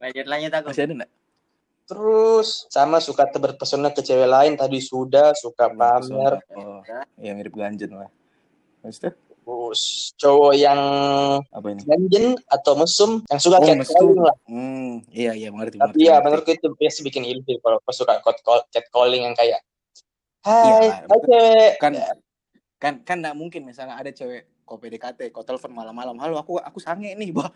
Lanjut 0.02 0.26
lanjut 0.28 0.52
Agung. 0.52 0.70
masih 0.74 0.84
ada 0.84 0.94
nggak 1.00 1.12
Terus 1.84 2.66
sama 2.72 3.04
suka 3.04 3.28
berpesona 3.28 3.92
ke 3.92 4.00
cewek 4.00 4.30
lain 4.30 4.54
tadi 4.56 4.80
sudah 4.80 5.36
suka 5.36 5.68
pamer. 5.72 6.40
oh 6.56 6.80
ya 7.20 7.32
mirip 7.36 7.54
ganjen 7.56 7.92
lah 7.94 8.10
itu 8.84 9.12
Terus 9.44 10.16
cowok 10.16 10.54
yang 10.56 10.80
apa 11.52 11.68
ini 11.76 11.84
ganjen 11.84 12.40
atau 12.48 12.80
mesum 12.80 13.20
yang 13.28 13.40
suka 13.44 13.60
Oh, 13.60 13.68
catcalling 13.68 14.24
lah. 14.24 14.36
Hmm, 14.48 15.04
iya 15.12 15.36
iya 15.36 15.52
mengerti. 15.52 15.84
Tapi 15.84 16.00
mengerti, 16.00 16.08
ya 16.08 16.16
menurutku 16.24 16.52
itu 16.56 16.68
biasa 16.72 17.04
bikin 17.04 17.28
ilfil 17.28 17.60
kalau 17.60 17.84
pas 17.84 17.92
suka 17.92 18.24
chat 18.72 18.88
calling 18.88 19.28
yang 19.28 19.36
kayak 19.36 19.60
Iya, 20.44 20.76
Hai, 20.76 21.08
hai 21.08 21.20
cewek. 21.24 21.72
kan 21.80 21.92
kan 22.80 22.94
kan 23.08 23.18
nggak 23.24 23.36
mungkin 23.36 23.64
misalnya 23.64 23.96
ada 23.96 24.12
cewek 24.12 24.64
kau 24.64 24.80
PDKT, 24.80 25.32
kau 25.32 25.44
telepon 25.44 25.72
malam-malam, 25.76 26.16
halo 26.20 26.40
aku 26.40 26.60
aku 26.60 26.80
sange 26.80 27.16
nih, 27.16 27.32
bah. 27.36 27.48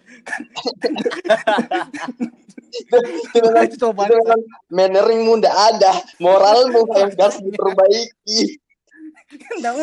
Itu 2.71 3.37
memang, 3.43 3.65
itu 3.67 3.75
coba 3.79 4.07
itu 4.07 4.15
memang 4.19 4.41
manneringmu 4.69 5.33
ndak 5.39 5.55
ada, 5.55 5.93
moralmu 6.19 6.87
yang 6.95 7.11
harus 7.15 7.37
diperbaiki. 7.41 8.41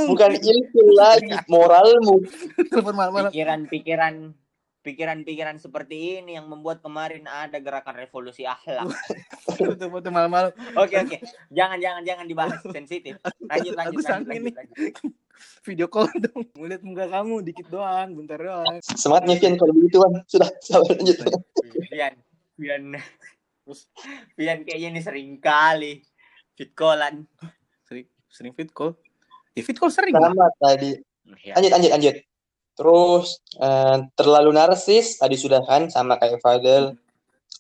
Bukan 0.09 0.31
ilfil 0.41 0.89
lagi, 0.97 1.37
moralmu. 1.53 2.25
Pikiran-pikiran 2.73 4.33
pikiran-pikiran 4.85 5.57
seperti 5.57 6.21
ini 6.21 6.37
yang 6.37 6.45
membuat 6.45 6.85
kemarin 6.85 7.25
ada 7.25 7.57
gerakan 7.57 7.97
revolusi 7.97 8.45
akhlak. 8.45 8.93
Malam-malam. 10.13 10.53
Oke 10.77 11.01
oke. 11.01 11.17
Jangan 11.49 11.81
jangan 11.81 12.03
jangan 12.05 12.29
dibahas 12.29 12.61
sensitif. 12.69 13.17
Lanjut 13.49 13.73
lanjut 13.73 14.05
Aku 14.05 14.13
lanjut, 14.13 14.29
lanjut, 14.29 14.53
lanjut. 14.53 14.95
Video 15.65 15.89
call 15.89 16.13
dong. 16.21 16.45
Mau 16.55 16.69
lihat 16.69 16.85
muka 16.85 17.09
kamu 17.09 17.35
dikit 17.43 17.67
doang, 17.73 18.13
bentar 18.13 18.37
doang. 18.37 18.77
Semangatnya 18.85 19.41
Vian 19.41 19.57
kalau 19.57 19.73
begitu 19.73 19.97
kan. 19.99 20.13
Sudah, 20.29 20.49
sabar 20.61 20.93
lanjut. 20.93 21.17
Pian 21.89 22.15
Pian 22.55 22.95
terus 23.65 23.89
Pian 24.39 24.63
kayaknya 24.63 24.89
ini 24.95 25.01
sering 25.03 25.39
kali 25.43 26.03
fit 26.55 26.71
callan. 26.75 27.27
Sering 27.87 28.07
sering 28.31 28.53
fit 28.55 28.71
call. 28.71 28.95
Ya 29.55 29.63
fit 29.63 29.79
call 29.79 29.91
sering. 29.91 30.15
Sama 30.15 30.51
tadi. 30.59 30.99
Ya. 31.43 31.59
Lanjut, 31.59 31.73
lanjut, 31.75 31.91
lanjut. 31.95 32.15
Terus 32.75 33.27
eh, 33.59 33.99
terlalu 34.19 34.51
narsis 34.51 35.19
tadi 35.19 35.39
sudah 35.39 35.63
kan 35.63 35.91
sama 35.91 36.19
kayak 36.19 36.43
Fadel. 36.43 36.99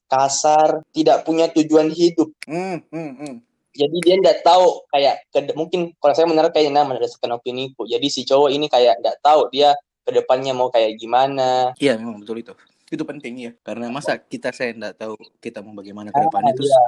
Kasar, 0.04 0.85
tidak 0.92 1.24
punya 1.24 1.48
tujuan 1.50 1.88
hidup. 1.90 2.28
Hmm, 2.44 2.85
hmm, 2.92 3.12
hmm. 3.18 3.35
Jadi 3.74 3.97
dia 4.05 4.14
nggak 4.20 4.47
tahu 4.47 4.86
kayak 4.92 5.26
ke- 5.32 5.57
mungkin 5.59 5.90
kalau 5.99 6.14
saya 6.14 6.28
menurut 6.30 6.55
kayaknya 6.55 6.84
nama 6.84 6.95
berdasarkan 6.95 7.34
opini 7.34 7.74
ku. 7.74 7.88
Jadi 7.88 8.07
si 8.12 8.22
cowok 8.22 8.53
ini 8.53 8.70
kayak 8.70 9.01
nggak 9.03 9.18
tahu 9.24 9.51
dia 9.51 9.74
ke 10.05 10.14
depannya 10.14 10.55
mau 10.55 10.70
kayak 10.70 10.95
gimana. 11.01 11.74
Iya, 11.80 11.99
memang 11.99 12.22
betul 12.22 12.45
itu. 12.45 12.55
Itu 12.91 13.03
penting 13.09 13.35
ya. 13.41 13.53
Karena 13.64 13.89
masa 13.89 14.20
kita 14.20 14.53
saya 14.53 14.76
enggak 14.76 15.01
tahu 15.01 15.16
kita 15.41 15.64
mau 15.64 15.72
bagaimana 15.72 16.12
ke 16.12 16.20
depannya 16.20 16.53
Ah, 16.53 16.57
terus 16.57 16.72
iya. 16.72 16.85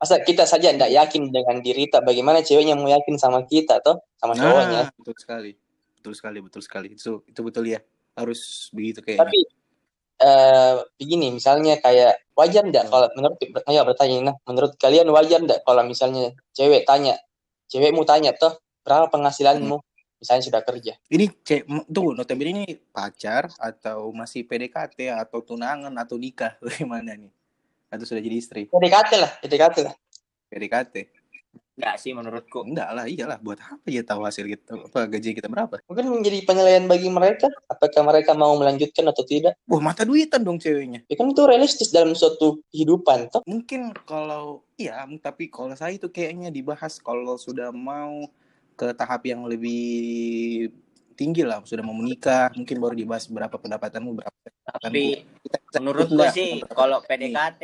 Masa 0.00 0.16
kita 0.24 0.44
saja 0.48 0.68
nggak 0.72 0.92
yakin 0.92 1.22
dengan 1.28 1.56
diri 1.60 1.84
tak 1.88 2.02
bagaimana 2.04 2.40
ceweknya 2.40 2.74
mau 2.76 2.88
yakin 2.88 3.16
sama 3.20 3.44
kita 3.44 3.80
toh 3.84 4.00
sama 4.16 4.32
cowoknya. 4.32 4.88
Nah, 4.88 4.96
betul 4.96 5.16
sekali. 5.20 5.52
Betul 6.00 6.12
sekali, 6.16 6.38
betul 6.40 6.62
sekali. 6.64 6.88
Itu 6.96 7.24
itu 7.28 7.40
betul 7.44 7.64
ya. 7.68 7.80
Harus 8.16 8.72
begitu 8.72 9.04
kayaknya. 9.04 9.28
Tapi 9.28 9.38
eh 10.14 10.74
begini 10.94 11.34
misalnya 11.34 11.74
kayak 11.82 12.30
wajar 12.38 12.62
nggak 12.62 12.86
kalau 12.86 13.10
menurut 13.18 13.36
ya 13.66 13.82
bertanya 13.82 14.16
nah 14.30 14.34
menurut 14.46 14.72
kalian 14.78 15.10
wajar 15.10 15.42
nggak 15.42 15.66
kalau 15.66 15.82
misalnya 15.82 16.30
cewek 16.54 16.86
tanya 16.86 17.18
cewekmu 17.66 18.06
tanya 18.06 18.30
toh 18.38 18.54
berapa 18.86 19.10
penghasilanmu 19.10 19.74
misalnya 20.18 20.44
sudah 20.46 20.60
kerja 20.64 20.92
Ini 21.10 21.26
cek 21.42 21.62
tuh 21.90 22.14
notabene 22.14 22.50
ini 22.54 22.66
pacar 22.92 23.50
atau 23.58 24.10
masih 24.14 24.46
PDKT 24.46 25.12
atau 25.12 25.40
tunangan 25.44 25.92
atau 25.96 26.16
nikah 26.16 26.56
bagaimana 26.64 27.14
nih? 27.18 27.32
Atau 27.90 28.04
sudah 28.08 28.22
jadi 28.22 28.36
istri? 28.38 28.62
PDKT 28.70 29.10
lah 29.18 29.30
PDKT 29.42 29.76
lah 29.84 29.94
PDKT. 30.54 30.94
Enggak 31.74 31.94
sih 31.98 32.14
menurutku. 32.14 32.62
Enggak 32.62 32.94
lah, 32.94 33.04
iyalah 33.10 33.38
buat 33.42 33.58
apa 33.58 33.82
ya 33.90 34.06
tahu 34.06 34.22
hasil 34.22 34.46
kita 34.46 34.78
apa 34.78 35.10
gaji 35.10 35.34
kita 35.34 35.50
berapa? 35.50 35.82
mungkin 35.90 36.06
menjadi 36.22 36.46
penilaian 36.46 36.86
bagi 36.86 37.10
mereka 37.10 37.50
apakah 37.66 38.06
mereka 38.06 38.30
mau 38.30 38.54
melanjutkan 38.54 39.10
atau 39.10 39.26
tidak 39.26 39.58
Wah, 39.66 39.82
mata 39.82 40.06
duitan 40.06 40.46
dong 40.46 40.62
ceweknya. 40.62 41.02
ya 41.10 41.14
kan 41.18 41.26
itu 41.26 41.42
realistis 41.42 41.90
dalam 41.90 42.14
suatu 42.14 42.62
kehidupan 42.70 43.26
toh 43.34 43.42
Mungkin 43.50 43.90
kalau 44.06 44.62
iya, 44.78 45.02
tapi 45.18 45.50
kalau 45.50 45.74
saya 45.74 45.98
itu 45.98 46.06
kayaknya 46.14 46.54
dibahas 46.54 47.02
kalau 47.02 47.34
sudah 47.34 47.74
mau 47.74 48.30
ke 48.74 48.90
tahap 48.92 49.22
yang 49.24 49.46
lebih 49.46 50.70
tinggi 51.14 51.42
lah, 51.42 51.62
sudah 51.62 51.80
mau 51.80 51.94
menikah, 51.94 52.50
mungkin 52.52 52.76
baru 52.76 52.94
dibahas 52.94 53.26
berapa 53.26 53.54
pendapatanmu 53.54 54.10
berapa. 54.12 54.34
Tapi 54.82 55.22
Kita- 55.40 55.60
kita- 55.62 55.78
menurutku 55.78 56.14
enggak. 56.16 56.34
sih 56.34 56.58
kalau 56.66 56.98
PDKT 57.00 57.62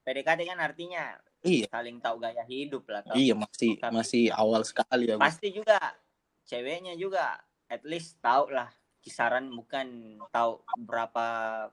PDKT 0.00 0.40
kan 0.44 0.58
artinya 0.58 1.16
Iya, 1.40 1.68
saling 1.68 2.00
tahu 2.00 2.16
gaya 2.18 2.40
hidup 2.42 2.88
lah. 2.88 3.04
Tahu. 3.04 3.14
iya 3.14 3.36
masih 3.36 3.76
Tapi- 3.76 3.92
masih 3.92 4.24
awal 4.32 4.64
sekali 4.64 5.04
ya. 5.06 5.20
Bu. 5.20 5.20
Pasti 5.20 5.52
juga 5.52 5.76
ceweknya 6.42 6.96
juga 6.96 7.36
at 7.68 7.84
least 7.84 8.16
tahu 8.18 8.48
lah 8.48 8.72
kisaran 9.00 9.52
bukan 9.52 10.16
tahu 10.30 10.64
berapa 10.78 11.26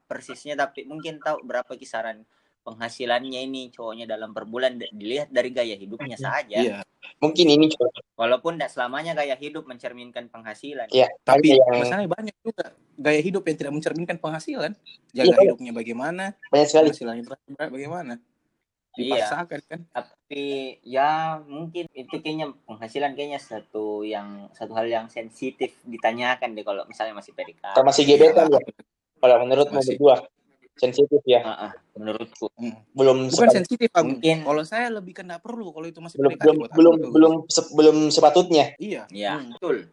persisnya 0.04 0.60
tapi 0.60 0.84
mungkin 0.84 1.24
tahu 1.24 1.40
berapa 1.42 1.72
kisaran 1.74 2.28
penghasilannya 2.62 3.40
ini 3.42 3.74
cowoknya 3.74 4.06
dalam 4.06 4.32
per 4.32 4.46
bulan 4.46 4.78
dilihat 4.78 5.34
dari 5.34 5.50
gaya 5.50 5.74
hidupnya 5.74 6.16
saja. 6.16 6.62
Iya, 6.62 6.80
mungkin 7.18 7.46
ini 7.50 7.70
juga 7.74 7.90
Walaupun 8.16 8.62
tidak 8.62 8.70
selamanya 8.70 9.18
gaya 9.18 9.34
hidup 9.34 9.66
mencerminkan 9.66 10.30
penghasilan. 10.30 10.86
ya 10.94 11.10
tapi 11.26 11.58
yang 11.58 11.82
masalahnya 11.82 12.10
banyak 12.10 12.36
juga 12.46 12.78
gaya 13.02 13.22
hidup 13.22 13.44
yang 13.50 13.58
tidak 13.58 13.74
mencerminkan 13.74 14.18
penghasilan. 14.22 14.72
Jaga 15.12 15.34
Iya. 15.34 15.42
hidupnya 15.50 15.72
bagaimana, 15.74 16.26
banyak 16.54 16.68
sekali 16.70 16.88
penghasilannya 16.94 17.24
bagaimana. 17.70 18.14
Iya. 18.94 19.26
Dipaksakan 19.26 19.60
kan. 19.66 19.80
Tapi 19.90 20.44
ya 20.84 21.40
mungkin 21.48 21.88
itu 21.96 22.16
kayaknya 22.20 22.52
penghasilan 22.68 23.16
kayaknya 23.16 23.40
satu 23.40 24.04
yang 24.04 24.52
satu 24.52 24.76
hal 24.76 24.86
yang 24.86 25.08
sensitif 25.08 25.80
ditanyakan 25.88 26.54
deh 26.54 26.64
kalau 26.68 26.84
misalnya 26.86 27.16
masih 27.18 27.32
PDKT. 27.34 27.74
kalau 27.74 27.88
masih 27.88 28.04
gebetan 28.04 28.52
ya 28.52 28.60
kalau 29.22 29.36
menurutmu 29.46 29.80
Masih. 29.80 29.96
berdua 29.96 30.26
sensitif 30.76 31.22
ya 31.24 31.42
Ah, 31.42 31.56
ah, 31.68 31.72
menurutku 31.94 32.48
Hmm. 32.56 32.76
belum 32.92 33.28
Bukan 33.30 33.50
sensitif 33.52 33.90
Agung. 33.92 34.18
Mungkin- 34.18 34.42
Kalau 34.42 34.64
saya 34.64 34.88
lebih 34.90 35.14
kena 35.14 35.38
perlu 35.38 35.70
kalau 35.70 35.86
itu 35.86 36.00
masih 36.00 36.18
belum 36.20 36.36
belum 36.38 36.58
aku 36.62 36.74
belum 36.78 36.96
belum 37.12 37.34
se- 37.48 37.72
belum 37.72 37.98
sepatutnya 38.08 38.66
Iya. 38.78 39.04
ya 39.10 39.38
Hmm. 39.38 39.56
betul. 39.56 39.88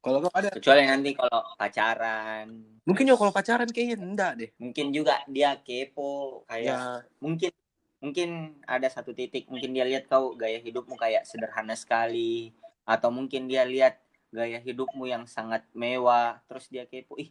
Kalau 0.00 0.24
ada 0.32 0.48
Kecuali 0.48 0.88
nanti 0.88 1.12
kalau 1.12 1.44
pacaran, 1.54 2.46
mungkin 2.82 3.04
juga 3.04 3.18
kalau 3.20 3.32
pacaran 3.32 3.68
kayaknya 3.68 3.96
enggak 4.00 4.32
deh. 4.40 4.50
mungkin 4.56 4.86
juga 4.90 5.20
dia 5.28 5.60
kepo 5.60 6.40
kayak 6.48 6.72
Ya, 6.72 7.04
mungkin 7.20 7.52
mungkin 8.00 8.28
ada 8.64 8.88
satu 8.88 9.12
titik 9.12 9.44
mungkin 9.46 9.76
dia 9.76 9.84
lihat 9.84 10.08
kau 10.08 10.32
gaya 10.32 10.56
hidupmu 10.56 10.96
kayak 10.96 11.28
sederhana 11.28 11.76
sekali 11.76 12.48
atau 12.82 13.12
mungkin 13.12 13.44
dia 13.44 13.68
lihat 13.68 14.00
gaya 14.32 14.56
hidupmu 14.56 15.04
yang 15.04 15.28
sangat 15.28 15.68
mewah 15.70 16.40
terus 16.48 16.64
dia 16.66 16.88
kepo 16.88 17.20
ih 17.20 17.28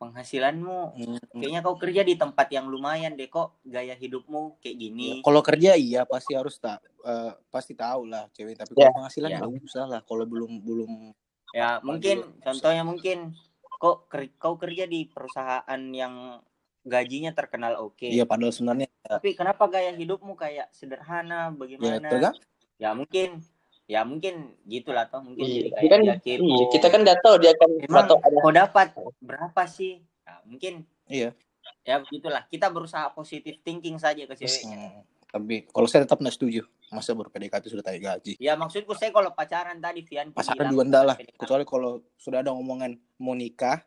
penghasilanmu. 0.00 0.96
Hmm, 0.96 1.20
kayaknya 1.36 1.60
kau 1.60 1.76
kerja 1.76 2.00
di 2.00 2.16
tempat 2.16 2.48
yang 2.48 2.72
lumayan 2.72 3.12
deh 3.20 3.28
kok 3.28 3.60
gaya 3.68 3.92
hidupmu 3.92 4.56
kayak 4.64 4.76
gini. 4.80 5.20
Kalau 5.20 5.44
kerja 5.44 5.76
iya 5.76 6.08
pasti 6.08 6.32
harus 6.32 6.56
tak 6.56 6.80
eh, 7.04 7.32
pasti 7.52 7.76
tahu 7.76 8.08
lah 8.08 8.32
cewek 8.32 8.56
tapi 8.56 8.72
Ya. 8.80 8.88
kalau 8.88 9.04
penghasilan 9.04 9.28
Ya. 9.28 9.38
nggak 9.44 9.52
usah 9.60 9.84
lah 9.84 10.00
kalau 10.08 10.24
belum 10.24 10.64
belum 10.64 11.12
ya 11.52 11.82
mungkin 11.84 12.24
Aduh, 12.24 12.40
contohnya 12.40 12.82
mungkin 12.86 13.36
kok 13.76 14.08
ker- 14.08 14.32
kau 14.40 14.54
kerja 14.56 14.88
di 14.88 15.04
perusahaan 15.04 15.80
yang 15.92 16.40
gajinya 16.80 17.36
terkenal 17.36 17.76
oke. 17.84 18.08
Iya 18.08 18.24
padahal 18.24 18.56
sebenarnya 18.56 18.88
tapi 19.04 19.36
kenapa 19.36 19.68
gaya 19.68 19.92
hidupmu 19.92 20.32
kayak 20.32 20.72
sederhana 20.72 21.52
ya 21.52 21.56
bagaimana 21.56 22.08
tergantung. 22.08 22.48
Ya 22.80 22.90
mungkin 22.96 23.44
ya 23.90 24.06
mungkin 24.06 24.54
gitulah 24.70 25.10
toh 25.10 25.18
mungkin 25.26 25.42
Iya, 25.42 25.74
kayak 25.74 25.90
kan 25.90 26.00
iya, 26.22 26.64
kita 26.70 26.86
kan 26.94 27.00
nggak 27.02 27.18
tahu 27.26 27.34
dia 27.42 27.52
kan 27.58 27.70
emang 27.82 28.06
atau 28.06 28.16
ada 28.22 28.38
kau 28.38 28.52
dapat 28.54 28.88
berapa 29.18 29.62
sih? 29.66 29.98
Nah, 30.22 30.38
mungkin 30.46 30.86
iya. 31.10 31.34
Ya 31.82 31.98
begitulah. 31.98 32.46
Kita 32.46 32.70
berusaha 32.70 33.10
positif 33.10 33.58
thinking 33.66 33.98
saja 33.98 34.22
ke 34.22 34.34
ceweknya. 34.38 34.78
Hmm, 34.78 35.02
tapi 35.26 35.66
kalau 35.66 35.90
saya 35.90 36.06
tetap 36.06 36.22
nggak 36.22 36.36
setuju. 36.38 36.62
Masa 36.90 37.14
baru 37.14 37.30
PDKT 37.30 37.64
sudah 37.70 37.84
tanya 37.86 38.14
gaji? 38.14 38.38
Ya 38.38 38.54
maksudku 38.54 38.94
saya 38.94 39.10
kalau 39.10 39.30
pacaran 39.34 39.78
tadi 39.78 40.06
Vian 40.06 40.30
bilang 40.30 40.70
juga 40.70 40.82
enggak 40.86 41.04
lah. 41.06 41.16
Kecuali 41.18 41.64
kalau 41.66 42.02
sudah 42.14 42.46
ada 42.46 42.54
omongan 42.54 42.94
mau 43.18 43.34
nikah 43.34 43.82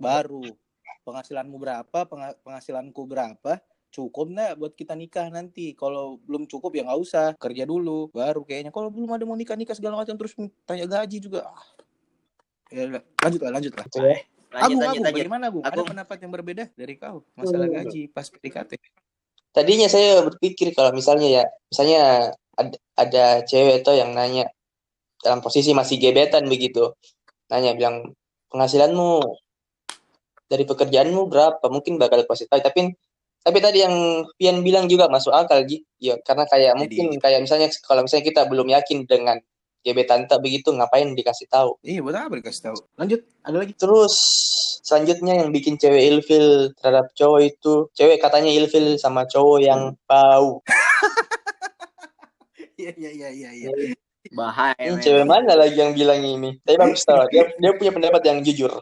baru 0.00 0.48
penghasilanmu 1.04 1.56
berapa 1.60 1.98
pengha- 2.08 2.38
penghasilanku 2.40 3.02
berapa 3.04 3.58
cukup 3.92 4.32
nggak 4.32 4.52
buat 4.56 4.72
kita 4.72 4.96
nikah 4.96 5.28
nanti? 5.28 5.76
Kalau 5.76 6.18
belum 6.24 6.48
cukup 6.48 6.72
ya 6.72 6.88
nggak 6.88 7.00
usah 7.04 7.26
kerja 7.36 7.68
dulu 7.68 8.08
baru 8.10 8.42
kayaknya. 8.42 8.72
Kalau 8.72 8.88
belum 8.88 9.12
ada 9.12 9.28
mau 9.28 9.36
nikah 9.36 9.54
nikah 9.54 9.76
segala 9.76 10.00
macam 10.00 10.16
terus 10.16 10.32
tanya 10.64 10.88
gaji 10.88 11.20
juga. 11.20 11.46
Ah. 11.46 11.62
ya 12.72 12.88
lanjut 12.88 13.40
lah 13.44 13.52
lanjut 13.52 13.72
lah. 13.76 13.84
Lanjut 13.84 14.00
Agung 14.52 14.80
lanjut 14.80 14.80
Agung 14.80 14.80
lanjut 14.80 15.02
bagaimana 15.04 15.44
Agung? 15.52 15.64
ada 15.64 15.76
Agung. 15.76 15.88
pendapat 15.92 16.16
yang 16.24 16.32
berbeda 16.32 16.64
dari 16.72 16.94
kau? 16.96 17.20
Masalah 17.36 17.68
gaji 17.68 18.08
pas 18.08 18.26
PDKT 18.32 18.80
tadinya 19.52 19.86
saya 19.86 20.24
berpikir 20.24 20.72
kalau 20.72 20.96
misalnya 20.96 21.28
ya 21.28 21.44
misalnya 21.68 22.32
ada, 22.56 22.76
ada 22.96 23.24
cewek 23.44 23.84
tuh 23.84 23.96
yang 23.96 24.16
nanya 24.16 24.48
dalam 25.20 25.44
posisi 25.44 25.70
masih 25.76 26.00
gebetan 26.00 26.48
begitu. 26.48 26.92
Nanya 27.52 27.76
bilang 27.76 28.10
penghasilanmu 28.50 29.22
dari 30.50 30.64
pekerjaanmu 30.66 31.28
berapa? 31.30 31.62
Mungkin 31.68 31.96
bakal 31.96 32.26
kasih 32.26 32.48
tahu. 32.50 32.60
Tapi 32.60 32.92
tapi 33.42 33.58
tadi 33.58 33.82
yang 33.82 33.94
Pian 34.38 34.62
bilang 34.62 34.86
juga 34.86 35.10
masuk 35.10 35.34
akal 35.34 35.66
Ji. 35.66 35.82
ya 35.98 36.14
karena 36.22 36.46
kayak 36.46 36.74
Jadi- 36.74 36.78
mungkin 36.78 37.06
kayak 37.18 37.40
misalnya 37.42 37.68
kalau 37.82 38.06
misalnya 38.06 38.26
kita 38.26 38.40
belum 38.46 38.70
yakin 38.70 39.06
dengan 39.06 39.38
gebetan 39.82 40.30
tak 40.30 40.38
begitu 40.46 40.70
ngapain 40.70 41.10
dikasih 41.10 41.50
tahu 41.50 41.74
iya 41.82 41.98
buat 41.98 42.14
apa 42.14 42.38
dikasih 42.38 42.70
tahu 42.70 42.78
lanjut 42.94 43.20
ada 43.42 43.56
lagi 43.58 43.74
Terus 43.74 44.14
selanjutnya 44.82 45.42
yang 45.42 45.50
bikin 45.50 45.74
cewek 45.78 46.02
ilfil 46.10 46.74
terhadap 46.78 47.10
cowok 47.14 47.40
itu, 47.46 47.86
cewek 47.94 48.18
katanya 48.18 48.50
ilfil 48.50 48.98
sama 48.98 49.22
cowok 49.30 49.58
yang 49.62 49.94
bau. 50.10 50.58
iya 52.78 52.92
iya 52.98 53.10
iya 53.10 53.28
iya 53.30 53.50
iya 53.70 53.94
bahaya 54.32 54.74
Ini 54.78 55.02
cewek 55.02 55.26
mana 55.26 55.54
lagi 55.54 55.78
yang 55.78 55.92
bilang 55.94 56.22
ini? 56.22 56.58
Tapi 56.62 56.76
bagus 56.78 57.04
tau, 57.04 57.26
dia, 57.28 57.46
dia 57.58 57.70
punya 57.74 57.92
pendapat 57.94 58.22
yang 58.26 58.38
jujur. 58.42 58.72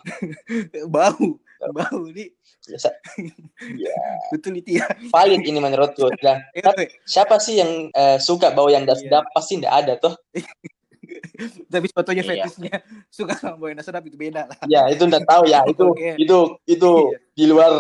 bau 0.94 1.26
bau 1.60 2.00
nih 2.08 2.32
Biasa, 2.60 2.92
betul 4.32 4.60
itu 4.60 4.76
ya 4.78 4.86
valid 5.08 5.40
ini 5.42 5.58
menurutku. 5.58 6.12
Eh, 6.12 6.60
Kan- 6.60 6.76
weh, 6.76 6.88
siapa 7.02 7.40
sih 7.40 7.56
yang 7.56 7.88
eh, 7.90 8.20
suka 8.20 8.52
bau 8.52 8.68
yang 8.68 8.84
tidak 8.84 9.00
sedap? 9.00 9.24
Pasti 9.32 9.56
tidak 9.58 9.72
ada 9.74 9.92
tuh. 9.96 10.14
tapi 11.72 11.88
sebetulnya 11.88 12.22
Iya. 12.22 12.44
fetishnya 12.46 12.74
suka 13.16 13.34
sama 13.34 13.56
bau 13.56 13.68
yang 13.72 13.80
sedap 13.80 14.04
itu 14.04 14.14
beda 14.14 14.46
lah 14.46 14.56
Ya 14.68 14.86
itu 14.92 15.02
tidak 15.08 15.24
tahu 15.24 15.48
ya. 15.48 15.64
Itu 15.66 15.90
Oke. 15.90 16.14
itu 16.20 16.38
itu 16.68 16.90
Iya. 17.10 17.18
di 17.34 17.44
luar 17.48 17.72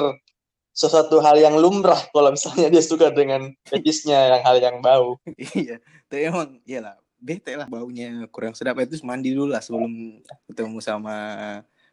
sesuatu 0.72 1.20
hal 1.20 1.36
yang 1.36 1.60
lumrah 1.60 1.98
kalau 2.08 2.32
misalnya 2.32 2.72
dia 2.72 2.80
suka 2.80 3.12
dengan 3.12 3.52
fetisnya 3.68 4.38
yang 4.38 4.42
hal 4.42 4.56
yang 4.58 4.76
bau. 4.80 5.20
iya 5.52 5.76
tapi 6.08 6.24
emang 6.26 6.56
iyalah 6.64 6.96
bete 7.20 7.52
lah 7.52 7.68
baunya 7.68 8.24
kurang 8.32 8.56
sedap 8.56 8.80
itu 8.80 8.96
mandi 9.04 9.36
dulu 9.36 9.52
lah 9.52 9.60
sebelum 9.60 10.24
ketemu 10.48 10.78
sama 10.80 11.14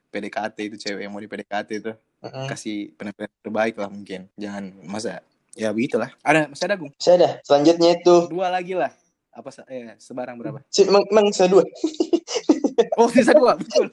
PDKT 0.07 0.57
itu 0.71 0.77
cewek 0.79 1.03
yang 1.03 1.11
mau 1.11 1.19
di 1.19 1.27
PDKT 1.27 1.69
itu 1.83 1.91
Mm-mm. 2.27 2.47
kasih 2.51 2.91
penampilan 2.99 3.31
terbaik 3.41 3.75
lah 3.79 3.89
mungkin. 3.89 4.27
Jangan 4.35 4.63
masa 4.83 5.23
ya 5.55 5.71
begitulah. 5.73 6.11
Ada 6.21 6.51
masih 6.51 6.65
ada 6.67 6.75
gung 6.75 6.91
Saya 6.99 7.15
dah. 7.17 7.33
Selanjutnya 7.41 7.89
itu, 7.97 8.15
dua 8.29 8.47
lagi 8.51 8.75
lah. 8.77 8.91
Apa 9.33 9.49
eh, 9.69 9.95
sebarang 10.01 10.35
berapa? 10.37 10.59
Si, 10.69 10.85
emang 10.85 11.29
saya 11.31 11.49
dua. 11.49 11.63
oh 13.01 13.09
sisa 13.09 13.33
dua 13.33 13.57
betul. 13.57 13.89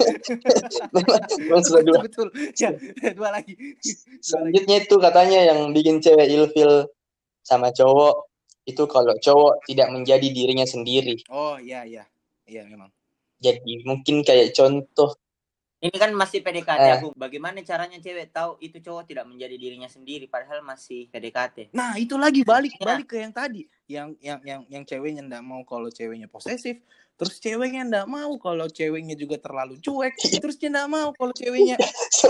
Emang 1.48 1.64
sudah 1.64 1.82
dua. 1.84 1.98
betul. 2.04 2.28
Ya 2.56 2.72
dua 2.76 2.92
lagi 2.92 3.12
dua 3.16 3.30
lagi. 3.32 3.52
Selanjutnya 4.20 4.76
itu 4.84 4.94
katanya 5.00 5.40
yang 5.52 5.72
bikin 5.72 6.00
cewek 6.04 6.28
ilfil 6.28 6.88
sama 7.44 7.72
cowok 7.72 8.28
itu 8.64 8.80
kalau 8.88 9.12
cowok 9.20 9.60
tidak 9.68 9.92
menjadi 9.92 10.24
dirinya 10.32 10.64
sendiri. 10.64 11.20
oh 11.28 11.60
iya 11.60 11.84
iya. 11.84 12.04
Iya 12.44 12.68
memang. 12.68 12.92
Jadi 13.40 13.84
mungkin 13.84 14.24
kayak 14.24 14.56
contoh 14.56 15.16
Ini 15.84 15.96
kan 16.00 16.16
masih 16.16 16.40
PDKT 16.40 16.80
Eh. 16.80 16.92
aku. 16.96 17.12
Bagaimana 17.12 17.60
caranya 17.60 18.00
cewek 18.00 18.32
tahu 18.32 18.56
itu 18.64 18.80
cowok 18.80 19.04
tidak 19.04 19.28
menjadi 19.28 19.52
dirinya 19.60 19.84
sendiri 19.84 20.24
padahal 20.24 20.64
masih 20.64 21.12
PDKT? 21.12 21.76
Nah 21.76 22.00
itu 22.00 22.16
lagi 22.16 22.40
balik 22.40 22.72
Ya. 22.80 22.96
balik 22.96 23.12
ke 23.12 23.20
yang 23.20 23.36
tadi, 23.36 23.68
yang 23.84 24.16
yang 24.16 24.40
yang 24.40 24.60
yang 24.72 24.84
ceweknya 24.88 25.20
ndak 25.20 25.44
mau 25.44 25.60
kalau 25.68 25.92
ceweknya 25.92 26.24
posesif, 26.24 26.80
terus 27.20 27.36
ceweknya 27.36 27.84
ndak 27.84 28.08
mau 28.08 28.32
kalau 28.40 28.64
ceweknya 28.64 29.12
juga 29.12 29.36
terlalu 29.36 29.76
cuek, 29.76 30.16
terus 30.40 30.56
dia 30.56 30.72
ndak 30.72 30.88
mau 30.88 31.12
kalau 31.12 31.36
ceweknya 31.36 31.76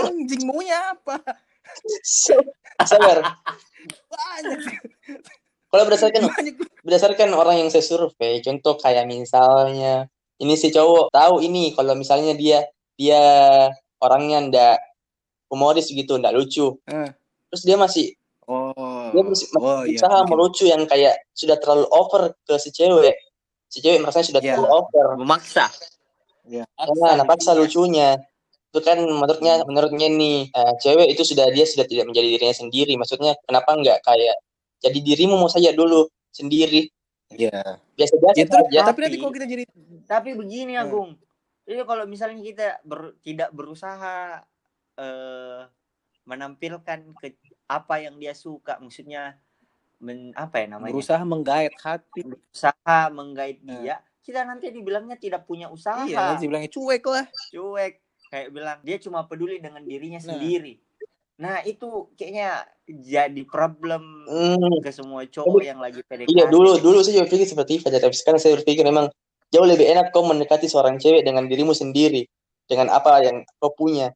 anjing 0.03 0.43
maunya 0.43 0.75
apa? 0.91 1.23
Sabar. 2.83 3.39
banyak 4.11 4.59
Kalau 5.71 5.83
berdasarkan 5.87 6.27
banyak 6.27 6.55
berdasarkan 6.83 7.29
orang 7.31 7.63
yang 7.63 7.69
saya 7.71 7.87
survei, 7.87 8.43
contoh 8.43 8.75
kayak 8.75 9.07
misalnya 9.07 10.11
ini 10.43 10.59
si 10.59 10.75
cowok 10.75 11.07
tahu 11.15 11.39
ini 11.39 11.71
kalau 11.71 11.95
misalnya 11.95 12.35
dia 12.35 12.67
dia 12.95 13.21
orangnya 13.99 14.37
ndak 14.43 14.77
humoris 15.47 15.87
gitu, 15.87 16.15
ndak 16.15 16.31
lucu. 16.31 16.75
Eh. 16.85 17.09
Terus 17.49 17.63
dia 17.63 17.75
masih 17.75 18.15
oh 18.45 19.09
dia 19.09 19.21
masih, 19.21 19.47
masih 19.51 19.57
oh 19.57 19.81
iya 19.83 19.97
berusaha 19.97 20.17
mungkin. 20.17 20.29
melucu 20.31 20.63
yang 20.65 20.81
kayak 20.85 21.13
sudah 21.31 21.57
terlalu 21.57 21.85
over 21.89 22.23
ke 22.43 22.55
si 22.57 22.69
cewek. 22.69 23.15
Si 23.67 23.79
cewek 23.79 23.99
merasa 23.99 24.21
sudah 24.21 24.39
Iya. 24.39 24.55
terlalu 24.55 24.69
over. 24.71 25.05
Memaksa. 25.17 25.65
Iya. 26.45 26.63
Nah, 26.77 27.13
nah 27.17 27.25
paksa 27.25 27.53
lucunya. 27.53 28.15
Itu 28.69 28.83
kan 28.83 28.99
menurutnya 28.99 29.63
menurutnya 29.63 30.07
nih 30.07 30.51
eh, 30.51 30.73
cewek 30.79 31.07
itu 31.09 31.23
sudah 31.23 31.47
dia 31.49 31.63
sudah 31.63 31.83
tidak 31.83 32.05
menjadi 32.05 32.27
dirinya 32.31 32.55
sendiri. 32.55 32.93
Maksudnya 32.95 33.33
kenapa 33.41 33.71
nggak 33.73 34.03
kayak 34.03 34.35
jadi 34.79 34.99
dirimu 35.01 35.35
mau 35.35 35.47
saja 35.47 35.71
dulu 35.71 36.05
sendiri 36.29 36.91
Iya. 37.31 37.81
biasa-biasa 37.97 38.37
Itu, 38.37 38.53
saja. 38.53 38.79
tapi 38.85 38.99
nanti 39.01 39.15
Tapi- 39.15 39.19
kalau 39.19 39.33
kita 39.33 39.47
jadi 39.47 39.63
Tapi 40.05 40.29
begini 40.37 40.77
Hmm. 40.77 40.83
Agung. 40.85 41.09
Jadi 41.65 41.81
kalau 41.81 42.05
misalnya 42.05 42.41
kita 42.41 42.67
ber- 42.85 43.17
tidak 43.25 43.49
berusaha 43.51 44.41
eh 44.95 45.61
menampilkan 46.25 47.13
ke 47.21 47.37
apa 47.69 48.01
yang 48.01 48.17
dia 48.17 48.33
suka, 48.33 48.81
maksudnya 48.81 49.37
men, 50.01 50.33
apa 50.33 50.65
ya 50.65 50.67
namanya? 50.73 50.93
berusaha 50.97 51.21
menggait 51.21 51.73
hati 51.77 52.25
Berusaha 52.25 52.99
menggait 53.13 53.61
Hmm. 53.61 53.69
dia, 53.69 54.01
kita 54.25 54.41
nanti 54.41 54.73
dibilangnya 54.73 55.17
tidak 55.21 55.45
punya 55.45 55.69
usaha. 55.69 56.05
iya 56.09 56.33
nanti 56.33 56.49
bilangnya 56.49 56.71
cuek 56.73 57.03
lah 57.05 57.25
cuek 57.53 57.93
kayak 58.33 58.47
bilang 58.49 58.77
dia 58.81 58.97
cuma 58.97 59.21
peduli 59.29 59.61
dengan 59.61 59.85
dirinya 59.85 60.17
Nah. 60.17 60.33
sendiri 60.33 60.81
nah 61.35 61.59
itu 61.67 62.09
kayaknya 62.15 62.63
jadi 62.87 63.43
problem 63.45 64.23
Hmm, 64.25 64.79
ke 64.81 64.89
semua 64.89 65.27
cowok 65.27 65.61
yang 65.61 65.77
lagi 65.83 65.99
PDKT 66.01 66.31
iya 66.31 66.47
dulu 66.49 66.79
dulu 66.81 67.03
saya 67.05 67.21
juga 67.21 67.27
pikir 67.29 67.45
seperti 67.45 67.71
itu, 67.83 67.87
tapi 67.91 68.15
sekarang 68.17 68.39
saya 68.41 68.55
berpikir 68.57 68.81
memang 68.87 69.11
jauh 69.55 69.63
lebih 69.63 69.87
enak 69.87 70.11
kau 70.11 70.21
mendekati 70.21 70.67
seorang 70.67 70.99
cewek 70.99 71.23
dengan 71.23 71.47
dirimu 71.47 71.71
sendiri, 71.71 72.27
dengan 72.65 72.91
apa 72.91 73.23
yang 73.23 73.41
kau 73.55 73.71
punya, 73.71 74.11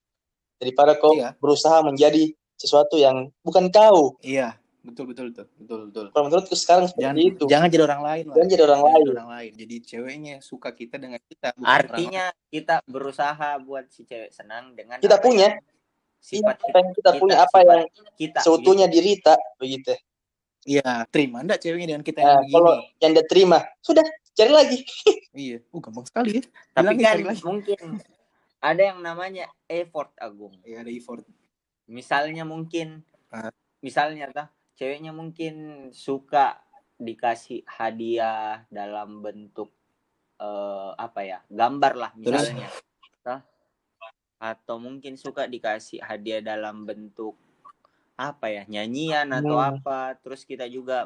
daripada 0.57 0.93
kau 0.93 1.15
Iya. 1.15 1.39
berusaha 1.39 1.79
menjadi 1.81 2.29
sesuatu 2.53 2.99
yang 2.99 3.31
bukan 3.39 3.71
kau. 3.71 4.19
iya 4.19 4.59
betul 4.79 5.07
betul 5.07 5.29
betul 5.29 5.45
betul 5.55 5.79
betul 5.87 6.05
Kalau 6.09 6.23
menurutku 6.25 6.55
sekarang 6.55 6.87
seperti 6.87 7.03
jangan 7.03 7.17
itu. 7.19 7.43
jangan 7.47 7.67
jadi 7.67 7.83
orang 7.83 8.01
lain 8.01 8.23
lah 8.25 8.35
Jangan 8.35 8.49
jadi 8.49 8.63
orang 8.63 8.79
Jangan 8.79 8.89
lain. 8.89 8.99
jadi 8.99 9.13
orang 9.13 9.29
lain 9.29 9.51
jadi 9.53 9.75
ceweknya 9.81 10.35
suka 10.39 10.69
kita 10.71 10.95
dengan 10.97 11.19
kita 11.21 11.47
bukan 11.53 11.63
orang 11.63 11.77
artinya 11.77 12.25
kita 12.47 12.75
berusaha 12.85 13.49
buat 13.59 13.85
si 13.87 14.01
cewek 14.03 14.31
senang 14.31 14.71
dengan 14.73 14.97
Kita 14.99 15.15
punya. 15.17 15.55
sifat 16.17 16.59
apa 16.59 16.77
yang 16.77 16.91
kita 16.91 17.11
punya, 17.15 17.35
apa 17.39 17.57
yang 17.61 17.81
kita 18.13 18.39
seutuhnya 18.39 18.87
diri 18.87 19.19
tak 19.19 19.39
begitu. 19.55 19.95
Iya, 20.67 21.07
terima 21.07 21.39
enggak 21.39 21.59
ceweknya 21.59 21.87
dengan 21.89 22.03
kita 22.03 22.19
Nah, 22.19 22.25
yang 22.25 22.39
begini? 22.41 22.53
kalau 22.53 22.73
yang 22.99 23.11
dia 23.15 23.25
terima, 23.25 23.57
sudah 23.79 24.03
cari 24.31 24.51
lagi. 24.51 24.79
Iya, 25.29 25.61
oh 25.69 25.77
gampang 25.77 26.03
sekali 26.03 26.41
ya. 26.41 26.43
tapi 26.73 26.83
Bilangin 26.89 26.99
kan 26.99 27.05
cari 27.05 27.23
lagi. 27.23 27.41
mungkin 27.45 27.79
ada 28.59 28.81
yang 28.81 28.99
namanya 28.99 29.45
effort 29.65 30.09
agung 30.17 30.57
Iya, 30.61 30.81
ada 30.81 30.89
effort. 30.89 31.21
misalnya 31.85 32.43
mungkin 32.43 33.05
Ah. 33.29 33.53
misalnya 33.79 34.25
tah 34.29 34.47
ceweknya 34.73 35.13
mungkin 35.13 35.53
suka 35.91 36.57
dikasih 36.97 37.61
hadiah 37.63 38.65
dalam 38.67 39.21
bentuk 39.21 39.69
eh, 40.35 40.91
apa 40.97 41.21
ya 41.21 41.39
gambar 41.45 41.93
lah 41.93 42.11
Terus? 42.15 42.49
misalnya 42.49 42.67
Tah? 43.21 43.39
atau 44.39 44.75
mungkin 44.75 45.13
suka 45.13 45.45
dikasih 45.45 46.01
hadiah 46.01 46.41
dalam 46.41 46.83
bentuk 46.83 47.37
apa 48.15 48.49
ya 48.49 48.63
nyanyian 48.65 49.29
atau 49.29 49.55
Hmm. 49.55 49.77
apa 49.77 50.17
terus 50.17 50.41
kita 50.41 50.65
juga 50.65 51.05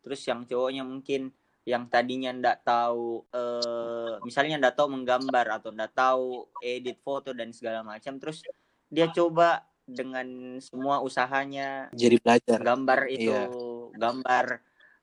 terus 0.00 0.20
yang 0.24 0.42
cowoknya 0.42 0.82
mungkin 0.82 1.30
yang 1.64 1.88
tadinya 1.88 2.28
ndak 2.30 2.60
tahu 2.60 3.24
eh 3.32 4.20
misalnya 4.20 4.60
ndak 4.60 4.76
tahu 4.76 4.88
menggambar 4.92 5.46
atau 5.60 5.72
ndak 5.72 5.92
tahu 5.96 6.44
edit 6.60 7.00
foto 7.00 7.32
dan 7.32 7.56
segala 7.56 7.80
macam 7.80 8.20
terus 8.20 8.44
dia 8.92 9.08
coba 9.08 9.64
dengan 9.84 10.56
semua 10.60 11.00
usahanya 11.00 11.88
Jadi 11.92 12.16
belajar. 12.20 12.60
gambar 12.60 13.00
itu 13.08 13.32
Iya. 13.32 13.48
gambar 13.96 14.46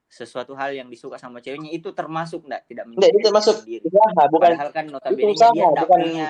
sesuatu 0.05 0.53
hal 0.53 0.76
yang 0.76 0.89
disuka 0.89 1.16
sama 1.18 1.41
ceweknya 1.41 1.72
itu 1.72 1.89
termasuk 1.95 2.45
ndak 2.45 2.68
tidak 2.70 2.86
Enggak, 2.89 3.09
itu 3.09 3.20
termasuk 3.26 3.55
sendiri 3.66 3.84
usaha, 3.88 4.22
bukan 4.30 4.49
padahal 4.53 4.70
kan 4.74 4.86
notabene 4.89 5.32
usaha, 5.34 5.53
dia 5.53 5.66
bukan- 5.72 6.01
punya 6.03 6.30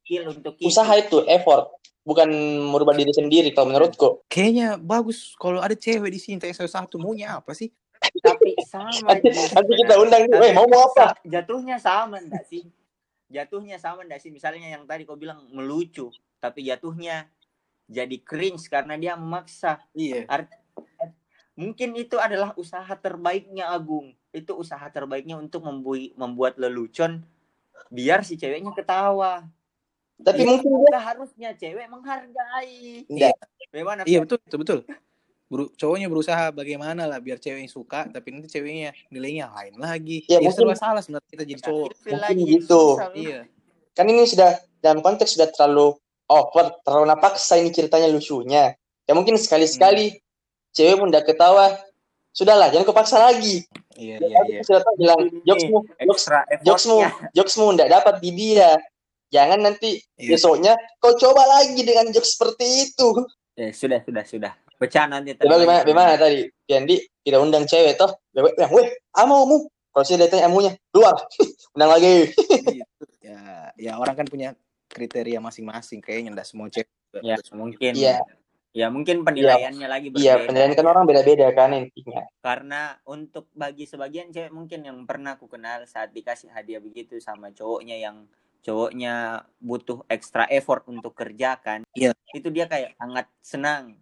skill 0.00 0.22
untuk 0.32 0.54
itu. 0.58 0.66
usaha 0.66 0.92
itu 0.96 1.18
effort, 1.28 1.64
bukan 2.02 2.28
merubah 2.66 2.94
diri 2.96 3.12
sendiri 3.14 3.54
kalau 3.54 3.70
menurutku. 3.70 4.24
Kayaknya 4.26 4.80
bagus 4.80 5.36
kalau 5.38 5.60
ada 5.62 5.76
cewek 5.76 6.10
di 6.10 6.18
sini 6.18 6.40
yang 6.40 6.66
satu 6.66 6.98
maunya 6.98 7.38
apa 7.38 7.54
sih? 7.54 7.70
Tapi 8.00 8.56
sama 8.72 9.12
Nanti, 9.12 9.72
kita 9.76 9.94
undang 10.00 10.22
nih, 10.26 10.32
Tapi 10.32 10.42
"Weh, 10.48 10.52
mau 10.56 10.66
mau 10.66 10.88
apa? 10.92 11.14
jatuhnya 11.22 11.76
sama 11.76 12.16
ndak 12.20 12.44
sih 12.48 12.64
jatuhnya 13.30 13.76
sama 13.78 14.02
ndak 14.02 14.18
sih 14.18 14.32
misalnya 14.32 14.66
yang 14.66 14.84
tadi 14.88 15.06
kau 15.06 15.14
bilang 15.14 15.46
melucu 15.52 16.10
tapi 16.40 16.66
jatuhnya 16.66 17.28
jadi 17.86 18.16
cringe 18.22 18.66
karena 18.66 18.96
dia 18.96 19.14
memaksa 19.14 19.78
Iya. 19.92 20.26
mungkin 21.54 21.92
itu 21.94 22.16
adalah 22.16 22.56
usaha 22.56 22.88
terbaiknya 22.96 23.68
Agung 23.68 24.16
itu 24.32 24.54
usaha 24.56 24.82
terbaiknya 24.88 25.36
untuk 25.36 25.62
membui- 25.66 26.14
membuat 26.16 26.56
lelucon 26.56 27.20
biar 27.90 28.22
si 28.22 28.38
ceweknya 28.38 28.72
ketawa 28.74 29.44
Tapi 30.20 30.44
Iya. 30.44 30.48
mungkin 30.52 30.70
dia 30.84 30.90
Nah, 30.92 31.02
harusnya 31.02 31.50
cewek 31.56 31.86
menghargai 31.88 33.08
enggak. 33.08 33.32
bagaimana 33.72 34.00
Iya 34.04 34.20
betul, 34.20 34.36
betul, 34.44 34.58
betul. 34.60 34.78
Beru- 35.50 35.74
cowoknya 35.74 36.06
berusaha 36.06 36.54
bagaimana 36.54 37.10
lah 37.10 37.18
biar 37.18 37.42
cewek 37.42 37.66
yang 37.66 37.68
suka, 37.68 38.06
tapi 38.06 38.30
nanti 38.30 38.46
ceweknya 38.46 38.94
nilainya 39.10 39.50
lain 39.50 39.74
lagi. 39.76 40.22
Ya, 40.30 40.38
Jadi 40.38 40.46
mungkin- 40.46 40.78
salah 40.78 41.02
sebenarnya 41.02 41.26
kita 41.26 41.42
jadi 41.42 41.60
cowok. 41.66 41.88
Mungkin 41.90 42.18
lagi, 42.22 42.42
gitu. 42.46 42.82
Iya. 43.18 43.40
Kan 43.90 44.06
ini 44.06 44.22
sudah 44.24 44.50
dalam 44.78 45.02
konteks 45.02 45.34
sudah 45.34 45.50
terlalu 45.50 45.98
over, 46.30 46.78
terlalu 46.86 47.04
napaksa 47.10 47.58
ini 47.58 47.74
ceritanya 47.74 48.06
lucunya. 48.06 48.78
Ya 49.04 49.12
mungkin 49.12 49.34
sekali-sekali 49.34 50.22
cewek 50.70 51.02
pun 51.02 51.10
udah 51.10 51.26
ketawa, 51.26 51.74
sudahlah 52.30 52.70
jangan 52.70 52.86
kau 52.86 52.94
paksa 52.94 53.18
lagi. 53.18 53.66
Iya, 53.98 54.22
Ya, 54.22 54.28
iya, 54.30 54.40
iya. 54.46 54.60
sudah 54.62 54.80
tahu 54.80 54.94
bilang 54.96 55.20
jokesmu, 55.42 55.78
jokes, 55.82 56.22
extra 56.30 56.40
jokesmu, 56.62 56.98
jokesmu 57.34 57.66
enggak 57.74 57.90
dapat 57.90 58.14
di 58.22 58.30
dia. 58.30 58.78
Jangan 59.30 59.58
nanti 59.60 59.98
Iya. 60.14 60.38
besoknya 60.38 60.72
kau 61.02 61.18
coba 61.18 61.42
lagi 61.58 61.82
dengan 61.82 62.06
jokes 62.08 62.38
seperti 62.38 62.86
itu. 62.86 63.08
Eh, 63.58 63.74
sudah 63.74 63.98
sudah 64.06 64.22
sudah 64.24 64.52
pecah 64.80 65.04
nanti 65.04 65.36
Ya, 65.36 65.44
bagaimana, 65.44 65.84
bagaimana 65.84 66.12
tadi? 66.16 66.48
Piandi 66.64 66.96
kita 67.20 67.36
undang 67.36 67.68
cewek 67.68 67.94
toh. 67.94 68.08
Cewek 68.32 68.56
bilang, 68.56 68.72
weh, 68.72 68.88
amumu. 69.12 69.68
Kalau 69.90 70.04
saya 70.06 70.24
datang 70.24 70.48
amunya, 70.48 70.72
keluar. 70.88 71.20
undang 71.76 71.90
lagi. 71.92 72.32
Gitu. 72.32 73.04
Ya, 73.20 73.68
ya 73.76 73.92
orang 73.94 74.16
kan 74.16 74.24
punya 74.24 74.56
kriteria 74.88 75.38
masing-masing 75.38 76.00
kayaknya 76.00 76.32
enggak 76.32 76.48
semua 76.48 76.66
cewek. 76.66 76.88
ya 77.20 77.36
mungkin 77.52 77.92
Iya. 77.92 78.22
ya 78.70 78.86
mungkin 78.86 79.26
penilaiannya 79.26 79.82
lagi 79.84 80.14
Iya, 80.14 80.38
berbeda 80.38 80.46
penilaian 80.46 80.72
kan 80.72 80.86
orang 80.86 81.02
beda-beda 81.02 81.46
kan 81.50 81.74
intinya. 81.74 82.22
karena 82.38 82.80
untuk 83.02 83.50
bagi 83.50 83.82
sebagian 83.82 84.30
cewek 84.30 84.48
mungkin 84.48 84.86
yang 84.86 84.98
pernah 85.02 85.34
aku 85.34 85.50
kenal 85.50 85.82
saat 85.84 86.10
dikasih 86.10 86.50
hadiah 86.50 86.78
begitu 86.78 87.18
sama 87.18 87.50
cowoknya 87.50 87.98
yang 87.98 88.30
cowoknya 88.62 89.42
butuh 89.58 90.06
extra 90.06 90.46
effort 90.48 90.86
untuk 90.86 91.10
kerjakan 91.12 91.82
Iya. 91.92 92.14
itu 92.30 92.46
dia 92.48 92.70
kayak 92.70 92.94
sangat 92.94 93.26
senang 93.42 93.98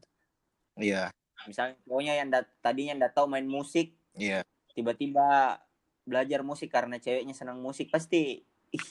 Iya, 0.79 1.11
misalnya 1.45 1.75
cowoknya 1.83 2.15
yang 2.17 2.29
dat- 2.31 2.55
tadinya 2.59 2.95
nggak 2.97 3.15
tahu 3.15 3.27
main 3.27 3.45
musik 3.45 3.93
iya. 4.15 4.47
tiba-tiba 4.73 5.59
belajar 6.03 6.41
musik 6.41 6.71
karena 6.71 6.97
ceweknya 6.97 7.35
senang 7.35 7.59
musik 7.59 7.91
pasti 7.91 8.41
ih 8.71 8.87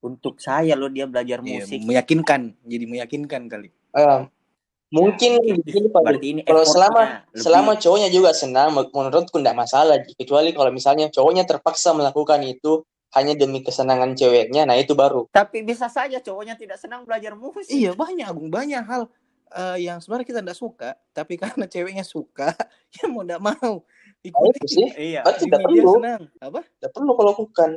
untuk 0.00 0.38
saya 0.38 0.72
loh 0.74 0.88
dia 0.88 1.04
belajar 1.04 1.40
Iya, 1.40 1.64
musik 1.64 1.80
meyakinkan, 1.82 2.54
jadi 2.62 2.84
meyakinkan 2.86 3.42
kali. 3.46 3.68
Eh, 3.92 4.20
mungkin 4.88 5.30
Ya, 5.42 5.54
di 5.56 5.70
sini 5.72 5.88
Pak, 5.90 6.00
berarti 6.00 6.26
ini 6.30 6.40
kalau 6.42 6.62
selama 6.62 7.02
lebih. 7.26 7.42
selama 7.42 7.72
cowoknya 7.76 8.08
juga 8.08 8.30
senang, 8.30 8.70
men- 8.72 8.92
menurutku 8.92 9.40
tidak 9.42 9.56
masalah. 9.56 9.98
Kecuali 10.04 10.54
kalau 10.54 10.70
misalnya 10.70 11.10
cowoknya 11.10 11.42
terpaksa 11.42 11.90
melakukan 11.90 12.40
itu 12.44 12.84
hanya 13.14 13.32
demi 13.34 13.64
kesenangan 13.64 14.12
ceweknya, 14.12 14.68
nah 14.68 14.76
itu 14.76 14.92
baru. 14.92 15.24
tapi 15.32 15.64
bisa 15.64 15.88
saja 15.88 16.20
cowoknya 16.20 16.54
tidak 16.54 16.76
senang 16.76 17.02
belajar 17.02 17.32
musik 17.34 17.72
Iya, 17.72 17.96
banyak, 17.96 18.26
Agung. 18.28 18.52
Banyak 18.52 18.84
hal 18.84 19.08
eh, 19.52 19.78
yang 19.86 19.98
sebenarnya 20.02 20.26
kita 20.26 20.40
enggak 20.42 20.58
suka, 20.58 20.90
tapi 21.14 21.38
karena 21.42 21.66
ceweknya 21.70 22.04
suka, 22.06 22.50
ya 22.96 23.06
mau 23.06 23.22
enggak 23.22 23.42
mau 23.42 23.84
ikuti. 24.26 24.58
itu 24.58 24.66
sih, 24.66 24.88
iya 25.14 25.22
Ini 25.22 25.38
tidak 25.38 25.60
dia 25.70 25.82
perlu, 25.86 25.92
senang. 26.02 26.22
Apa? 26.42 26.60
tidak 26.66 26.90
perlu 26.96 27.10
kalau 27.14 27.30
lakukan. 27.36 27.68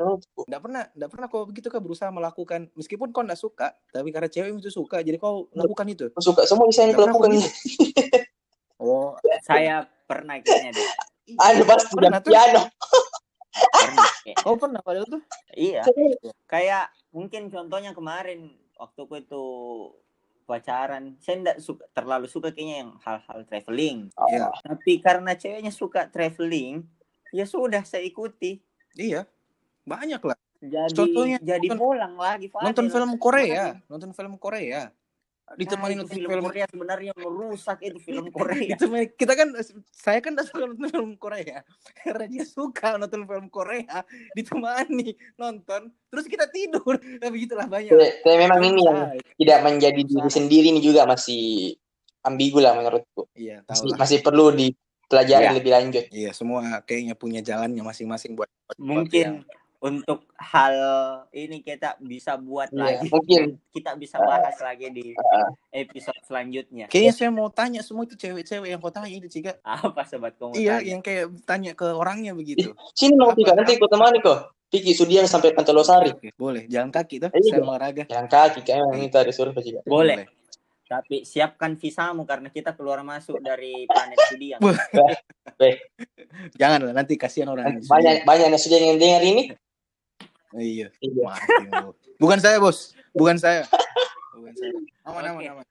Enggak 0.49 0.61
pernah, 0.65 0.83
enggak 0.97 1.09
pernah 1.13 1.27
kau 1.29 1.43
begitu 1.45 1.67
kau 1.69 1.81
berusaha 1.83 2.09
melakukan 2.09 2.61
meskipun 2.73 3.13
kau 3.13 3.21
enggak 3.21 3.41
suka, 3.41 3.67
tapi 3.93 4.09
karena 4.09 4.29
cewek 4.31 4.57
itu 4.57 4.71
suka, 4.73 5.05
jadi 5.05 5.17
kau 5.21 5.45
lakukan 5.53 5.85
itu. 5.89 6.05
Suka 6.17 6.49
semua 6.49 6.65
bisa 6.65 6.87
yang 6.87 6.97
lakukan. 6.97 7.37
oh 8.79 9.13
saya 9.43 9.85
pernah 10.07 10.39
kayaknya 10.39 10.71
deh 10.73 10.87
Anu 11.37 11.63
pasti 11.67 11.93
Pernah 11.93 12.21
piano. 12.23 12.61
pernah 14.39 14.55
pernah 14.57 14.81
padahal 14.81 15.05
tuh? 15.05 15.21
iya 15.53 15.83
kayak 16.47 16.89
mungkin 17.11 17.51
contohnya 17.51 17.91
kemarin 17.93 18.55
waktu 18.79 18.99
aku 19.03 19.15
itu 19.19 19.43
pacaran 20.49 21.13
saya 21.17 21.35
enggak 21.39 21.57
suka 21.59 21.85
terlalu 21.91 22.25
suka 22.25 22.49
kayaknya 22.49 22.75
yang 22.79 22.91
hal-hal 22.99 23.39
traveling 23.43 24.09
Iya. 24.27 24.49
tapi 24.59 24.97
karena 24.97 25.31
ceweknya 25.33 25.69
suka 25.69 26.05
traveling 26.05 26.81
ya 27.29 27.45
sudah 27.45 27.85
saya 27.85 28.01
ikuti 28.01 28.57
Iya. 28.91 29.29
Banyak 29.85 30.21
lah. 30.23 30.33
jadi 30.59 30.91
Contohnya 30.91 31.37
jadi 31.39 31.61
nonton- 31.63 31.79
pulang 31.79 32.13
lagi 32.13 32.49
Fadil. 32.49 32.65
Nonton 32.67 32.87
film 32.89 33.11
Korea, 33.15 33.77
nonton 33.85 34.11
film 34.11 34.33
Korea. 34.35 34.89
Nah, 35.49 35.57
Ditemani 35.57 35.91
itu 35.91 35.99
nonton 35.99 36.13
film, 36.13 36.29
film 36.29 36.45
Korea. 36.45 36.65
sebenarnya 36.69 37.11
merusak 37.15 37.77
itu 37.81 37.97
film 37.97 38.25
Korea. 38.37 38.69
Itu 38.69 38.85
kita 39.11 39.33
kan 39.33 39.47
saya 39.89 40.19
kan 40.19 40.37
suka 40.39 40.61
nonton 40.63 40.87
film 40.87 41.11
Korea. 41.15 41.65
Karena 41.97 42.25
dia 42.25 42.45
suka 42.45 42.95
nonton 42.95 43.25
film 43.25 43.49
Korea. 43.49 44.05
Ditemani 44.33 45.09
nonton 45.35 45.81
terus 46.05 46.25
kita 46.25 46.45
tidur. 46.47 46.95
Tapi 46.95 47.35
gitulah 47.39 47.65
banyak. 47.65 47.89
Tapi 48.21 48.37
memang 48.37 48.61
ini 48.61 48.81
yang 48.83 48.99
tidak 49.35 49.59
menjadi 49.63 50.01
diri 50.01 50.29
sendiri 50.29 50.67
ini 50.69 50.79
juga 50.79 51.03
masih 51.03 51.73
ambigu 52.21 52.59
lah 52.59 52.75
menurutku. 52.75 53.25
iya 53.33 53.63
tahu 53.63 53.89
Masih, 53.89 53.97
masih 53.97 54.17
perlu 54.19 54.51
dipelajari 54.51 55.45
Iya. 55.45 55.55
lebih 55.55 55.71
lanjut. 55.71 56.05
iya 56.11 56.29
semua 56.29 56.61
kayaknya 56.83 57.15
punya 57.15 57.39
jalannya 57.39 57.79
masing-masing 57.79 58.35
buat 58.35 58.51
buat 58.67 58.77
mungkin 58.77 59.25
yang- 59.41 59.58
untuk 59.79 60.27
hal 60.35 60.75
ini 61.31 61.59
kita 61.59 61.95
bisa 61.97 62.35
buat 62.35 62.67
Iya, 62.67 62.99
lagi 62.99 63.07
mungkin. 63.07 63.55
kita 63.75 63.95
bisa 63.95 64.17
bahas 64.17 64.55
lagi 64.59 64.89
di 64.89 65.13
episode 65.71 66.19
selanjutnya 66.21 66.85
kayaknya 66.87 67.11
saya 67.11 67.29
mau 67.29 67.47
tanya 67.47 67.79
semua 67.79 68.03
itu 68.03 68.13
cewek-cewek 68.13 68.67
yang 68.67 68.77
kau 68.77 68.89
tanya 68.89 69.09
itu 69.09 69.25
Cika 69.29 69.57
apa 69.61 70.03
sobat 70.03 70.35
kamu 70.35 70.53
iya 70.53 70.75
tanya? 70.75 70.85
yang 70.85 70.99
kayak 70.99 71.23
tanya 71.43 71.71
ke 71.73 71.85
orangnya 71.87 72.31
begitu 72.31 72.71
Sini 72.91 73.15
mau? 73.15 73.31
Pika, 73.31 73.51
nanti 73.51 73.75
ku 73.75 73.85
temani 73.85 74.19
kok. 74.19 74.51
Piki 74.67 74.91
Sudiang 74.91 75.25
sampai 75.25 75.49
Pantelosari. 75.49 76.11
Boleh 76.35 76.67
jalan 76.67 76.89
kaki 76.89 77.17
tuh 77.17 77.29
Iya. 77.31 77.49
saya 77.49 77.59
olahraga 77.63 78.03
Jalan 78.05 78.27
kaki 78.27 78.59
kayaknya 78.61 79.01
itu 79.01 79.17
ada 79.17 79.31
survei 79.31 79.61
juga. 79.63 79.79
boleh 79.83 80.25
tapi 80.85 81.21
siapkan 81.21 81.73
visamu 81.73 82.21
karena 82.23 82.49
kita 82.49 82.73
keluar 82.73 82.99
masuk 82.99 83.37
dari 83.39 83.85
planet 83.85 84.17
Sudiang 84.27 84.59
jangan 86.55 86.79
lah 86.81 86.93
nanti 86.95 87.13
kasihan 87.13 87.47
orang 87.47 87.77
Banyak 87.79 88.23
banyak 88.23 88.47
yang 88.47 88.57
sudah 88.57 88.77
yang 88.77 88.97
dengar 88.97 89.21
ini. 89.21 89.53
Iya 90.55 90.87
Iya. 90.97 91.23
Mati, 91.23 91.65
Bu. 91.69 91.89
Bukan 92.17 92.39
saya, 92.39 92.57
Bos. 92.57 92.93
Bukan 93.11 93.35
saya. 93.35 93.63
Bukan 94.31 94.53
saya. 94.53 94.71
Aman, 95.03 95.23
aman, 95.25 95.37
Oke. 95.37 95.49
aman. 95.51 95.65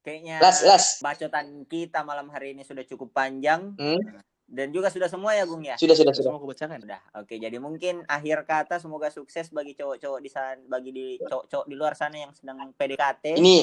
kayaknya 0.00 0.36
Las 0.38 0.60
las. 0.62 0.84
bacotan 0.98 1.64
kita 1.64 2.00
malam 2.00 2.28
hari 2.28 2.52
ini 2.52 2.62
sudah 2.62 2.82
cukup 2.82 3.10
panjang 3.10 3.72
Hmm, 3.74 4.00
dan 4.46 4.68
juga 4.68 4.88
sudah 4.88 5.06
semua 5.06 5.32
ya 5.32 5.44
Gung 5.44 5.60
ya 5.60 5.76
sudah 5.76 5.92
sudah 5.92 6.10
sudah. 6.10 6.26
Semua 6.26 6.38
aku 6.38 6.48
bacakan. 6.48 6.80
Udah, 6.82 7.00
oke. 7.14 7.34
Jadi 7.34 7.56
mungkin 7.56 7.94
akhir 8.04 8.42
kata 8.42 8.76
semoga 8.76 9.08
sukses 9.08 9.48
bagi 9.48 9.72
cowok-cowok 9.72 10.18
di 10.18 10.28
sana, 10.28 10.58
bagi 10.66 10.90
di 10.90 11.06
cowok-cowok 11.20 11.66
di 11.66 11.74
luar 11.74 11.94
sana 11.94 12.16
yang 12.18 12.32
sedang 12.32 12.58
PDKT. 12.72 13.36
Ini 13.38 13.56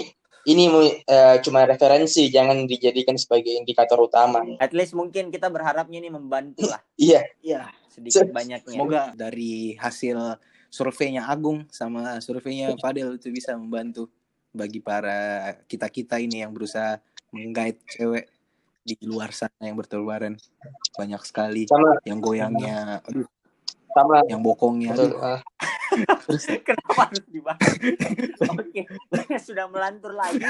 ini 0.47 0.63
eh, 1.03 1.35
cuma 1.41 1.65
referensi, 1.65 2.29
jangan 2.29 2.63
dijadikan 2.63 3.17
sebagai 3.17 3.51
indikator 3.51 3.99
utama. 3.99 4.39
At 4.57 4.71
least 4.71 4.93
mungkin 4.93 5.27
kita 5.27 5.49
berharapnya 5.49 5.99
ini 5.99 6.07
membantu 6.07 6.63
lah 6.65 6.79
Iya, 6.95 7.25
Iya. 7.41 7.67
Sedikit 7.97 8.29
Se- 8.29 8.33
banyaknya. 8.33 8.69
Semoga 8.77 9.01
dari 9.17 9.73
hasil 9.73 10.37
surveinya 10.69 11.25
Agung 11.25 11.65
sama 11.73 12.21
surveinya 12.21 12.77
Fadel 12.83 13.17
itu 13.17 13.33
bisa 13.33 13.57
membantu 13.57 14.05
bagi 14.53 14.77
para 14.77 15.53
kita-kita 15.65 16.21
ini 16.21 16.45
yang 16.45 16.53
berusaha 16.53 17.01
menggait 17.33 17.81
cewek 17.89 18.29
di 18.85 18.95
luar 19.03 19.33
sana 19.33 19.59
yang 19.65 19.75
bertelubaran. 19.75 20.37
Banyak 20.95 21.21
sekali 21.25 21.67
sama 21.67 21.99
yang 22.07 22.23
goyangnya, 22.23 23.03
aduh, 23.03 23.27
sama. 23.91 24.23
yang 24.29 24.39
bokongnya. 24.39 24.95
Betul. 24.95 25.11
Aduh. 25.17 25.35
eh, 25.35 25.41
Kenapa 26.67 27.09
harus 27.09 27.25
dibahas? 27.27 27.73
oke, 28.47 28.81
sudah 29.47 29.65
melantur 29.67 30.13
lagi. 30.13 30.45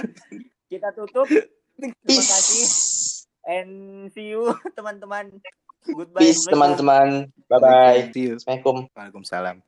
Kita 0.68 0.92
tutup. 0.94 1.26
Terima 1.78 2.24
kasih 2.26 2.66
and 3.48 3.72
see 4.12 4.34
you 4.36 4.52
teman-teman. 4.78 5.30
Goodbye. 5.86 6.20
peace 6.24 6.48
teman-teman. 6.48 7.30
Bye 7.48 7.60
bye. 7.60 8.02
Assalamualaikum. 8.12 8.90
Waalaikumsalam. 8.96 9.67